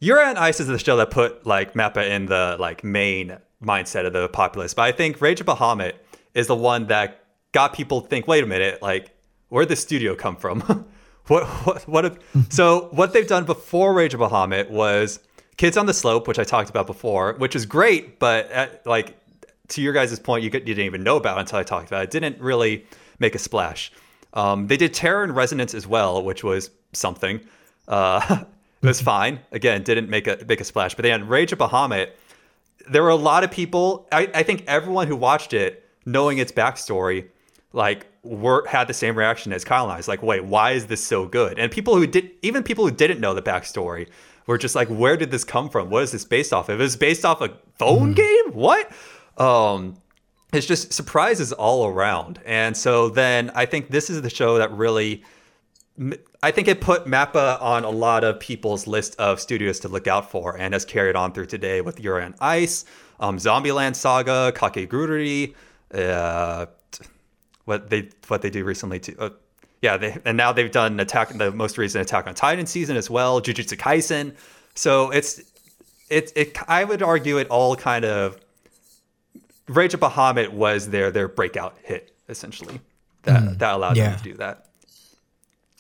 [0.00, 4.06] Yuri on Ice is the show that put like Mappa in the like main mindset
[4.06, 4.74] of the populace.
[4.74, 5.94] But I think Rage of Bahamut
[6.34, 8.26] is the one that got people to think.
[8.28, 9.10] Wait a minute, like
[9.48, 10.60] where'd the studio come from?
[11.26, 12.04] what what what?
[12.04, 12.18] If,
[12.50, 15.20] so what they've done before Rage of Bahamut was
[15.56, 19.16] Kids on the Slope, which I talked about before, which is great, but at, like
[19.68, 22.02] to your guys' point, you, could- you didn't even know about until I talked about
[22.02, 22.04] it.
[22.04, 22.84] It didn't really
[23.18, 23.90] make a splash.
[24.34, 27.40] Um, they did Terror in Resonance as well, which was something.
[27.86, 28.44] Uh,
[28.82, 29.38] it was fine.
[29.52, 30.94] Again, didn't make a make a splash.
[30.94, 32.10] But then Rage of Bahamut,
[32.88, 34.06] there were a lot of people.
[34.12, 37.28] I, I think everyone who watched it, knowing its backstory,
[37.72, 39.98] like were had the same reaction as Kyle and I.
[39.98, 41.58] It's like, wait, why is this so good?
[41.58, 44.08] And people who did, even people who didn't know the backstory,
[44.46, 45.90] were just like, where did this come from?
[45.90, 46.78] What is this based off of?
[46.80, 48.52] It was based off a phone game.
[48.52, 48.90] What?
[49.38, 49.96] Um,
[50.52, 52.40] it's just surprises all around.
[52.44, 55.24] And so then I think this is the show that really
[56.42, 60.08] I think it put Mappa on a lot of people's list of studios to look
[60.08, 62.84] out for and has carried on through today with Yuri on Ice,
[63.20, 65.54] um, Zombieland Saga, Kakegurui,
[65.92, 66.66] uh,
[67.64, 69.14] what they what they do recently too.
[69.18, 69.30] Uh,
[69.82, 73.08] yeah, they, and now they've done attack the most recent Attack on Titan season as
[73.08, 74.34] well, Jujutsu Kaisen.
[74.74, 75.40] So it's
[76.08, 78.38] it it I would argue it all kind of
[79.68, 82.80] Rage of Bahamut was their their breakout hit essentially
[83.22, 84.10] that that allowed yeah.
[84.10, 84.63] them to do that.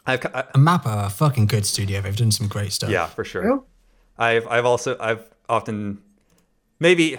[0.06, 2.00] I've, I, and Mappa are a fucking good studio.
[2.00, 2.90] They've done some great stuff.
[2.90, 3.44] yeah, for sure.
[3.48, 3.58] Yeah.
[4.18, 6.02] I've I've also I've often
[6.78, 7.18] maybe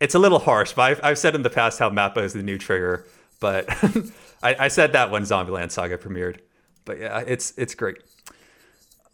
[0.00, 2.42] it's a little harsh, but I've, I've said in the past how Mappa is the
[2.42, 3.06] new trigger.
[3.40, 3.66] But
[4.42, 6.38] I, I said that when Zombieland Saga premiered.
[6.84, 7.98] But yeah, it's it's great.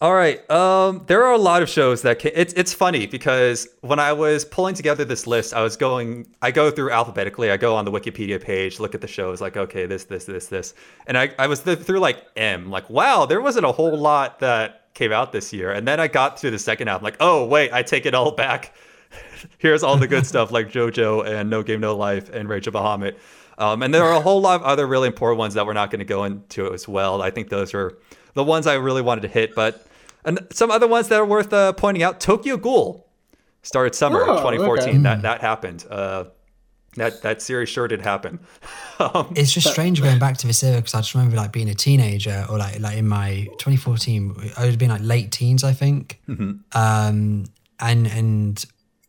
[0.03, 3.69] All right, um, there are a lot of shows that can, it's it's funny because
[3.83, 7.53] when I was pulling together this list, I was going I go through alphabetically.
[7.53, 10.49] I go on the Wikipedia page, look at the shows, like okay, this this this
[10.49, 10.75] this,
[11.07, 14.41] and I I was th- through like M, like wow, there wasn't a whole lot
[14.41, 17.47] that came out this year, and then I got through the second half, like oh
[17.47, 18.75] wait, I take it all back.
[19.59, 22.75] Here's all the good stuff like JoJo and No Game No Life and Rage of
[22.75, 23.19] Bahamut.
[23.57, 25.93] Um, and there are a whole lot of other really important ones that we're not
[25.93, 27.23] going to go into as well.
[27.23, 27.99] I think those are
[28.35, 29.87] the ones I really wanted to hit, but
[30.25, 32.21] and some other ones that are worth uh, pointing out.
[32.21, 33.07] Tokyo Ghoul
[33.63, 34.89] started summer Oh, 2014.
[34.89, 34.99] okay.
[34.99, 35.85] That that happened.
[35.91, 36.25] Uh,
[36.97, 38.39] that that series sure did happen.
[38.99, 41.71] um, It's just strange going back to this era because I just remember like being
[41.71, 45.65] a teenager or like like in my 2014, I would have been like late teens,
[45.65, 46.21] I think.
[46.73, 47.45] Um,
[47.81, 48.65] and and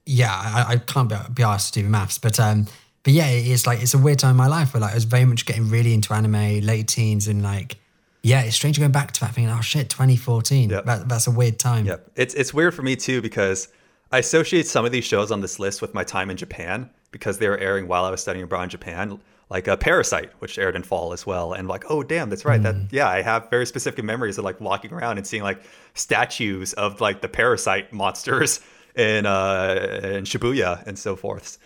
[0.05, 2.67] yeah, I, I can't be, be asked to do maths, but um,
[3.03, 5.03] but yeah, it's like it's a weird time in my life where like I was
[5.05, 7.75] very much getting really into anime, late teens, and like
[8.23, 9.49] yeah, it's strange going back to that thing.
[9.49, 10.69] oh shit, 2014.
[10.69, 10.85] Yep.
[10.85, 11.85] That, that's a weird time.
[11.85, 12.11] Yep.
[12.15, 13.67] It's it's weird for me too because
[14.11, 17.39] I associate some of these shows on this list with my time in Japan because
[17.39, 19.19] they were airing while I was studying abroad in Japan,
[19.49, 21.51] like a Parasyte, which aired in fall as well.
[21.51, 22.63] And like, oh damn, that's right.
[22.63, 25.61] That yeah, I have very specific memories of like walking around and seeing like
[25.93, 28.61] statues of like the Parasyte monsters
[28.95, 31.57] in uh in Shibuya and so forth.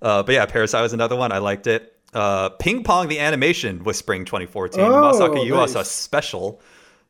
[0.00, 1.32] Uh, but yeah, Parasyte was another one.
[1.32, 1.93] I liked it.
[2.14, 4.80] Uh, Ping Pong the animation was spring 2014.
[4.80, 5.88] Oh, Masaaki Yuasa nice.
[5.90, 6.60] special.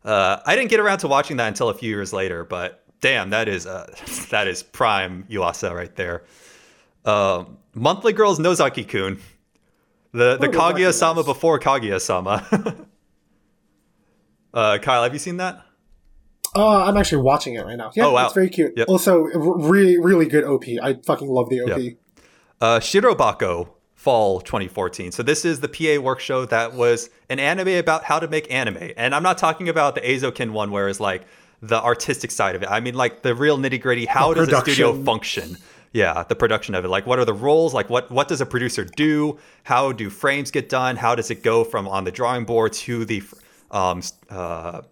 [0.04, 3.30] Uh, I didn't get around to watching that until a few years later, but damn,
[3.30, 3.92] that is uh,
[4.30, 6.24] that is prime Yuasa right there.
[7.04, 9.18] Um, Monthly Girls Nozaki Kun,
[10.12, 11.26] the the Oh, Kaguya-sama nice.
[11.26, 12.46] before Kaguya-sama.
[14.54, 15.62] uh, Kyle, have you seen that?
[16.56, 17.90] Uh, I'm actually watching it right now.
[17.96, 18.26] Yeah, Oh, wow.
[18.26, 18.74] it's very cute.
[18.76, 18.88] Yep.
[18.88, 20.64] Also, really, really good OP.
[20.80, 21.78] I fucking love the OP.
[21.78, 21.94] Yep.
[22.60, 23.70] uh, Shirobako
[24.04, 25.96] fall 2014 so this is the P.A.
[25.96, 28.90] Works show that was an anime about how to make anime.
[28.98, 31.22] And i'm not talking about the Eizouken one where it's like
[31.62, 32.68] the artistic side of it.
[32.70, 35.56] I mean like the real nitty gritty how does a studio function?
[35.92, 36.88] Yeah the production of it.
[36.88, 37.72] Like what are the roles?
[37.72, 39.38] Like what what does a producer do?
[39.62, 40.96] How do frames get done?
[40.96, 43.22] How does it go from on the drawing board to the
[43.70, 44.82] um uh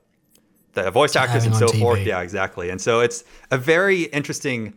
[0.73, 2.01] the voice actors and so on forth?
[2.01, 2.71] Yeah exactly.
[2.71, 4.73] And so it's a very interesting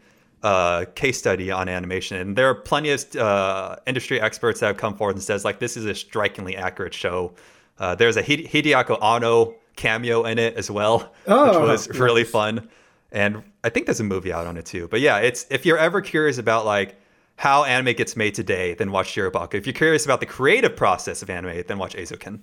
[0.46, 4.78] uh, case study on animation and there are plenty of uh, industry experts that have
[4.78, 7.34] come forward and says like this is a strikingly accurate show
[7.80, 12.24] uh, there's a Hide- hideaki Anno cameo in it as well Oh, which was really
[12.24, 12.70] fun
[13.12, 14.88] and I think there's a movie out on it too.
[14.90, 17.00] But yeah, it's if you're ever curious about like
[17.38, 19.56] how anime gets made today, then watch Shirobako.
[19.56, 22.42] If you're curious about the creative process of anime, then watch Eizouken.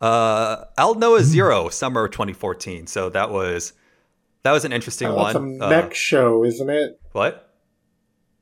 [0.00, 2.86] Uh, Aldnoah Zero, summer 2014.
[2.86, 3.72] So that was
[4.46, 5.58] that was an interesting Oh, one.
[5.58, 7.00] That's a Uh, mech show, isn't it?
[7.12, 7.52] what?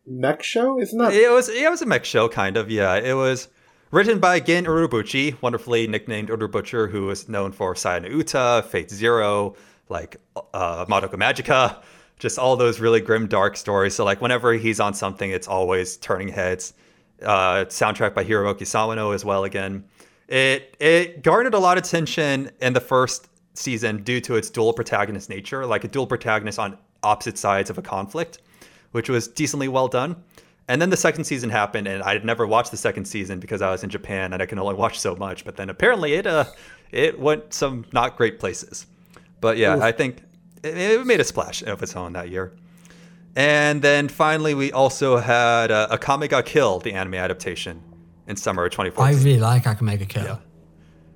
[0.07, 0.79] Mech show?
[0.79, 1.15] Isn't that?
[1.15, 2.71] It was yeah, it was a mech show kind of.
[2.71, 3.49] Yeah, it was
[3.91, 8.91] written by Gen Urobuchi, wonderfully nicknamed Urobutcher, who is known for Saya no Uta, Fate
[8.91, 9.55] Zero,
[9.89, 10.17] like
[10.53, 11.83] uh, Madoka Magica,
[12.19, 13.95] just all those really grim, dark stories.
[13.95, 16.75] So like whenever he's on something, it's always turning heads.
[17.23, 19.45] Uh, soundtrack by Hiroki Sawano as well.
[19.45, 19.85] Again,
[20.29, 24.73] it it garnered a lot of attention in the first season due to its dual
[24.73, 28.39] protagonist nature, like a dual protagonist on opposite sides of a conflict,
[28.93, 30.17] which was decently well done.
[30.67, 33.61] And then the second season happened, and I had never watched the second season because
[33.61, 35.45] I was in Japan and I can only watch so much.
[35.45, 36.45] But then apparently it uh
[36.91, 38.87] it went some not great places.
[39.41, 40.23] But yeah, I think
[40.63, 42.53] it, it made a splash of its own that year.
[43.37, 47.83] And then finally, we also had uh, Akame ga Kill, the anime adaptation,
[48.29, 49.15] in summer of 2014.
[49.15, 50.41] I really like Akame ga Kill.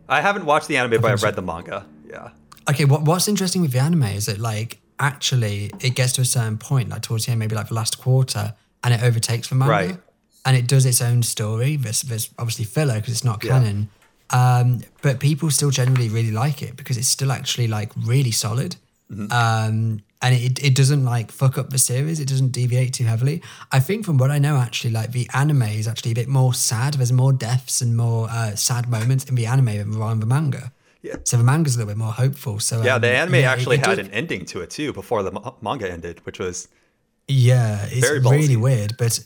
[0.09, 1.87] I haven't watched the anime, but I've read the manga.
[2.09, 2.31] Yeah.
[2.71, 6.25] Okay, what, what's interesting with the anime is that like actually it gets to a
[6.25, 8.55] certain point, like towards the end, maybe like the last quarter,
[8.85, 9.97] and it overtakes the manga, Right.
[10.45, 11.77] and it does its own story.
[11.77, 13.53] There's, there's obviously filler because it's not Yeah.
[13.59, 13.89] canon,
[14.31, 18.77] um, but people still generally really like it because it's still actually like really solid.
[19.11, 19.33] Mm-hmm.
[19.33, 22.19] Um, and it, it doesn't like fuck up the series.
[22.21, 23.41] It doesn't deviate too heavily.
[23.73, 26.53] I think from what I know, actually, like the anime is actually a bit more
[26.53, 26.95] sad.
[26.95, 30.21] There's more deaths and more uh, sad moments in the anime than there are in
[30.21, 30.73] the manga.
[31.09, 31.17] Yeah.
[31.25, 32.61] So the manga's a little bit more hopeful.
[32.61, 34.93] So Yeah, um, the anime yeah, actually it had does- an ending to it too
[34.93, 36.69] before the ma- manga ended, which was
[37.27, 39.21] Yeah, it's Very really weird, but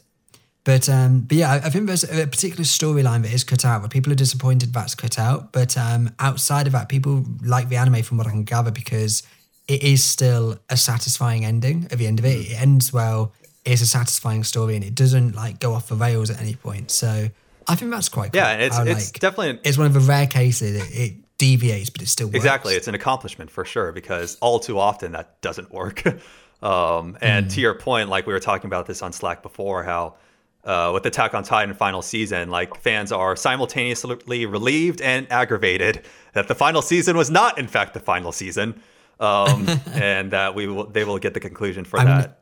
[0.65, 3.81] but um, but yeah, I, I think there's a particular storyline that is cut out.
[3.83, 7.77] Where people are disappointed that's cut out, but um, outside of that, people like the
[7.77, 9.25] anime from what I can gather because
[9.67, 12.51] it is still a satisfying ending at the end of it.
[12.51, 13.33] It ends well.
[13.65, 16.93] It's a satisfying story, and it doesn't like go off the rails at any point.
[16.93, 17.29] So
[17.67, 18.41] I think that's quite cool.
[18.41, 21.91] yeah, it's How, it's like, definitely it's one of the rare cases that it deviates,
[21.91, 22.37] but it still works.
[22.37, 26.07] Exactly, it's an accomplishment for sure because all too often that doesn't work.
[26.63, 30.15] um, and to your point, like we were talking about this on Slack before, how
[30.63, 36.05] uh, with Attack on Titan final season, like fans are simultaneously relieved and aggravated
[36.35, 38.81] that the final season was not, in fact, the final season,
[39.19, 42.39] um, and that we will they will get the conclusion for that.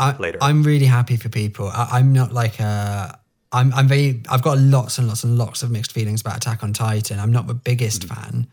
[0.00, 0.38] I, later.
[0.42, 1.68] I'm really happy for people.
[1.68, 3.19] I, I'm not like a.
[3.52, 4.22] I'm I'm very.
[4.28, 7.18] I've got lots and lots and lots of mixed feelings about Attack on Titan.
[7.18, 8.14] I'm not the biggest Mm-hmm.
[8.14, 8.46] fan,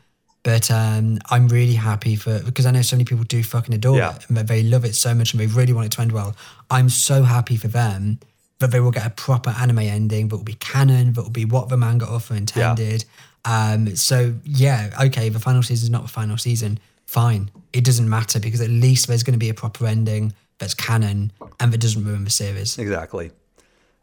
[0.43, 3.97] but um, I'm really happy for because I know so many people do fucking adore
[3.97, 4.15] Yeah.
[4.15, 6.35] it and they love it so much and they really want it to end well.
[6.71, 8.19] I'm so happy for them
[8.59, 11.45] that they will get a proper anime ending that will be canon, that will be
[11.45, 13.05] what the manga author intended.
[13.45, 16.79] Um, so yeah, okay, the final season is not the final season.
[17.05, 20.73] Fine, it doesn't matter because at least there's going to be a proper ending that's
[20.73, 22.79] canon and that doesn't ruin the series.
[22.79, 23.29] Exactly.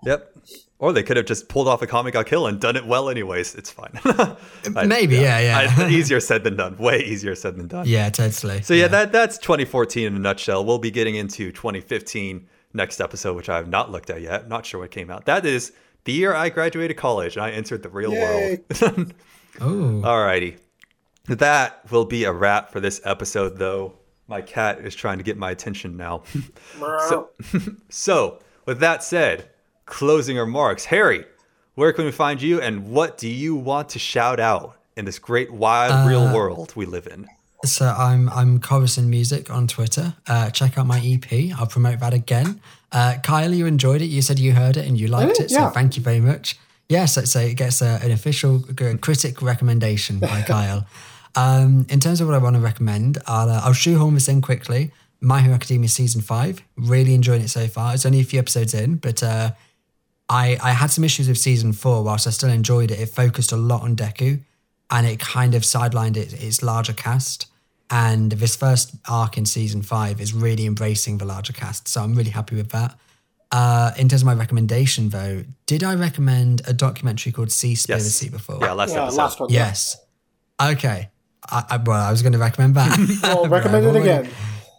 [0.04, 0.36] Yep.
[0.80, 3.09] Or they could have just pulled off a Akame ga Kill and done it well
[3.09, 3.55] anyways.
[3.55, 3.92] It's fine.
[4.05, 5.74] I- Maybe, yeah, yeah.
[5.78, 6.76] I- easier said than done.
[6.78, 7.86] Way easier said than done.
[7.86, 8.60] Yeah, totally.
[8.62, 10.64] So yeah, that that's 2014 in a nutshell.
[10.64, 14.48] We'll be getting into 2015 next episode, which I have not looked at yet.
[14.48, 15.26] Not sure what came out.
[15.26, 15.72] That is
[16.05, 18.20] the year I graduated college and I entered the real Yay.
[18.80, 19.14] world.
[19.60, 20.59] oh, Alrighty.
[21.26, 23.94] That will be a wrap for this episode, though.
[24.26, 26.24] My cat is trying to get my attention now.
[27.09, 27.30] so,
[27.88, 29.51] so, with that said,
[29.86, 30.86] closing remarks.
[30.86, 31.24] Harry,
[31.74, 35.19] where can we find you and what do you want to shout out in this
[35.19, 37.28] great, wide, real world we live in?
[37.65, 40.15] So I'm I'm Coruscant Music on Twitter.
[40.27, 41.59] Uh, check out my EP.
[41.59, 42.61] I'll promote that again.
[42.93, 44.06] Uh, Kyle, you enjoyed it.
[44.06, 45.51] You said you heard it and you liked did, it.
[45.51, 46.59] So thank you very much.
[46.89, 48.61] Yes, Yeah, so, so it gets a, an official
[49.01, 50.86] critic recommendation by Kyle.
[51.35, 54.43] Um, in terms of what I want to recommend, I'll, uh, I'll shoehorn this in
[54.43, 54.93] quickly.
[55.20, 56.62] My Hero Academia season five.
[56.77, 57.94] Really enjoying it so far.
[57.94, 59.52] It's only a few episodes in, but uh,
[60.28, 62.02] I, I had some issues with season four.
[62.02, 64.40] Whilst I still enjoyed it, it focused a lot on Deku,
[64.90, 67.46] and it kind of sidelined it, its larger cast.
[67.90, 72.14] And this first arc in season five is really embracing the larger cast, so I'm
[72.14, 72.98] really happy with that.
[73.52, 78.59] Uh, in terms of my recommendation, though, did I recommend a documentary called Seaspiracy before?
[78.62, 79.16] Yeah, last Yeah, episode.
[79.18, 79.51] last one.
[79.51, 79.96] Yes.
[80.60, 81.10] Okay.
[81.51, 82.98] I, I, well, I was going to recommend that.
[83.22, 84.28] Well, recommend it again.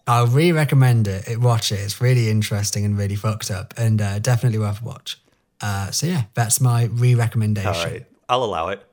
[0.07, 1.27] I'll re-recommend it.
[1.29, 1.39] it.
[1.39, 1.79] Watch it.
[1.79, 5.21] It's really interesting and really fucked up, and uh, definitely worth a watch.
[5.61, 7.73] Uh, so yeah, that's my re-recommendation.
[7.73, 8.83] All right, I'll allow it.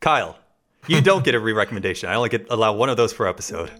[0.00, 0.38] Kyle,
[0.86, 2.08] you don't get a re-recommendation.
[2.08, 3.70] I only get allow one of those per episode.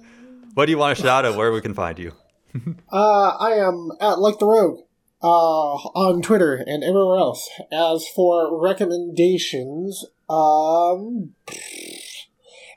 [0.54, 1.30] What do you want to shout out?
[1.30, 2.12] Of where we can find you?
[2.92, 4.80] Uh, I am at like the rogue
[5.22, 7.48] uh, on Twitter and everywhere else.
[7.72, 11.34] As for recommendations, um,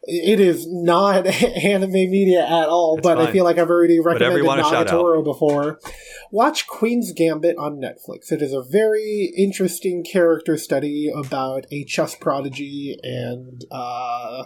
[0.08, 1.26] it is not
[1.64, 4.88] anime media at all, It's but I feel like I've already recommended you wanna shout
[4.88, 4.94] out.
[5.06, 5.80] Nagatoro before.
[6.32, 8.32] Watch Queen's Gambit on Netflix.
[8.32, 14.44] It is a very interesting character study about a chess prodigy, and uh,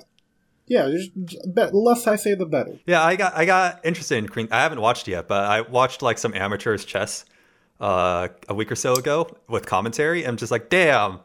[0.68, 2.80] yeah, just, the less I say, the better.
[2.86, 4.48] Yeah, I got I got interested in Queen.
[4.52, 7.26] I haven't watched it yet, but I watched like some amateurs chess
[7.80, 10.19] uh, a week or so ago with commentary.
[10.23, 11.22] And I'm just like, damn.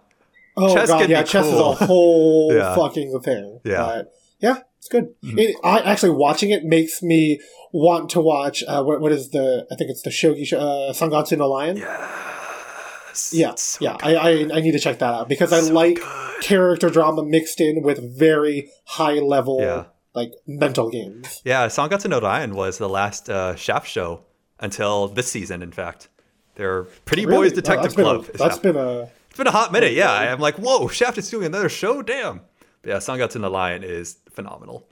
[0.57, 1.73] Oh Chess god, yeah, be chess cool.
[1.75, 2.75] is a whole Yeah.
[2.77, 3.61] fucking thing.
[3.65, 3.83] Yeah.
[3.83, 4.15] but
[4.47, 5.07] yeah, it's good.
[5.25, 5.39] Mhm.
[5.43, 7.41] It, I actually watching it makes me
[7.73, 8.59] want to watch.
[8.71, 9.47] Uh, what, what is the?
[9.73, 11.77] I think it's the Shogi uh, Sangatsu no Lion.
[11.77, 13.33] Yes.
[13.33, 13.97] Yeah, so yeah.
[14.03, 16.43] I, I I need to check that out because I So like good.
[16.43, 19.85] character drama mixed in with very high level Yeah.
[20.15, 21.41] like mental games.
[21.45, 24.25] Yeah, Sangatsu no Lion was the last uh, Shaft show
[24.59, 25.63] until this season.
[25.63, 26.09] In fact,
[26.57, 27.49] their Pretty Really?
[27.49, 28.25] Boys Detective Club.
[28.29, 28.73] A, that's happening.
[28.75, 30.11] been a It's been a hot minute, yeah.
[30.33, 32.41] I'm like, whoa, Shaft is doing another show, damn.
[32.85, 34.87] Yeah, Sangatsu no Lion is phenomenal.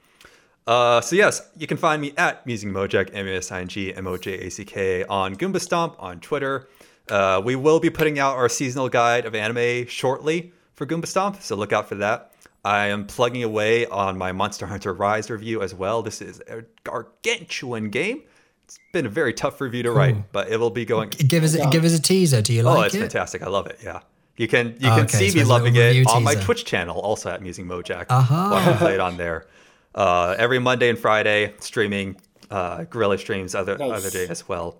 [0.65, 5.95] Uh, so yes, you can find me at Musing Mojack, M-A-S-I-N-G, M-O-J-A-C-K, on Goomba Stomp
[5.99, 6.69] on Twitter.
[7.09, 11.41] Uh, we will be putting out our seasonal guide of anime shortly for Goomba Stomp,
[11.41, 12.31] so look out for that.
[12.65, 16.01] I am plugging away on my Monster Hunter Rise review as well.
[16.01, 18.23] This is a gargantuan game.
[18.63, 21.55] It's been a very tough review to write, but it will be going Give us
[21.55, 22.41] a, give us a teaser.
[22.41, 22.79] Do you like it?
[22.79, 22.99] Oh, it's it?
[23.01, 23.43] fantastic!
[23.43, 23.79] I love it.
[23.83, 23.99] Yeah,
[24.37, 26.35] you can you can okay, see so me loving it review on my.
[26.35, 28.07] Twitch channel, also at Musing Mojack.
[28.09, 28.49] Uh-huh.
[28.51, 29.45] Watch me play it on there.
[29.93, 32.15] Uh, every Monday and Friday, streaming
[32.49, 33.91] uh, Guerrilla streams other Nice.
[33.91, 34.79] other day as well.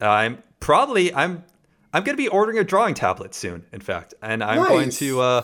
[0.00, 1.44] I'm probably I'm
[1.92, 3.64] I'm going to be ordering a drawing tablet soon.
[3.72, 5.42] In fact, and I'm going to uh,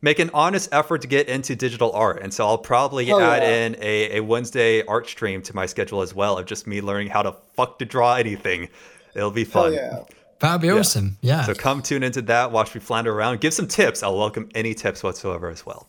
[0.00, 3.42] make an honest effort to get into digital art, and so I'll probably Hell add
[3.42, 3.66] yeah.
[3.66, 7.08] in a, a Wednesday art stream to my schedule as well of just me learning
[7.08, 8.70] how to fuck to draw anything.
[9.14, 9.74] It'll be hell fun.
[9.74, 10.00] yeah.
[10.40, 11.16] That'd be awesome.
[11.20, 11.44] Yeah.
[11.44, 14.02] So come tune into that, watch me flounder around, give some tips.
[14.02, 15.86] I'll welcome any tips whatsoever as well.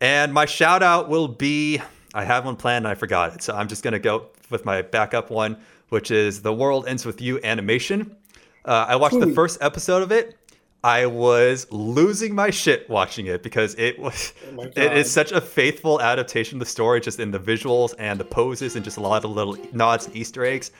[0.00, 1.80] And my shout out will be
[2.14, 3.42] I have one planned and I forgot it.
[3.42, 5.58] So I'm just going to go with my backup one,
[5.90, 8.16] which is The World Ends With You animation.
[8.64, 10.36] Uh, I watched the first episode of it.
[10.82, 14.96] I was losing my shit watching it because it was Oh my it God.
[14.96, 18.76] is such a faithful adaptation of the story just in the visuals and the poses
[18.76, 20.70] and just a lot of little nods and Easter eggs.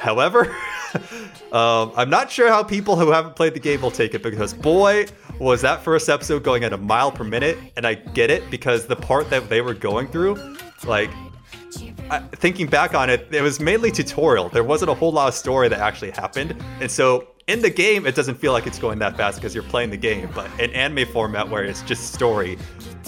[0.00, 0.46] However,
[1.52, 4.54] um, I'm not sure how people who haven't played the game will take it because
[4.54, 5.06] boy,
[5.38, 8.86] was that first episode going at a mile per minute, and I get it because
[8.86, 10.56] the part that they were going through,
[10.86, 11.10] like
[12.10, 14.48] I, thinking back on it, it was mainly tutorial.
[14.48, 18.06] There wasn't a whole lot of story that actually happened, and so in the game,
[18.06, 20.28] it doesn't feel like it's going that fast because you're playing the game.
[20.34, 22.52] But in anime format where it's just story,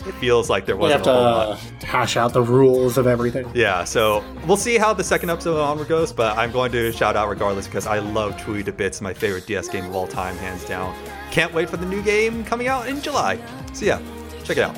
[0.06, 1.48] it feels like there We have wasn't to a whole lot.
[1.82, 3.50] uh, hash out the rules of everything.
[3.54, 7.14] Yeah, so we'll see how the second episode onward goes, but I'm going to shout
[7.16, 10.36] out regardless because I love TWEWY to bits, my favorite DS game of all time,
[10.36, 10.94] hands down.
[11.30, 13.38] Can't wait for the new game coming out in July.
[13.72, 14.00] So yeah,
[14.44, 14.76] check it out.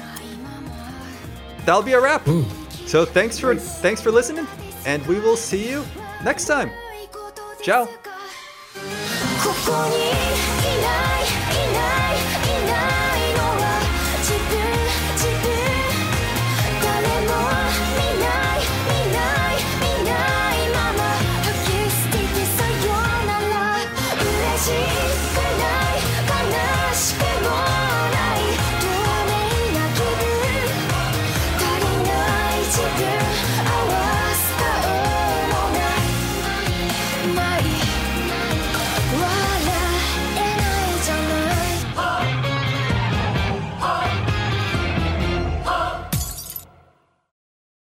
[1.64, 2.26] That'll be a wrap.
[2.28, 2.44] Ooh.
[2.86, 3.80] So thanks for Nice.
[3.80, 4.46] thanks for listening,
[4.84, 5.82] and we will see you
[6.22, 6.70] next time.
[7.62, 7.88] Ciao.
[9.44, 13.03] ここにいないいないいない。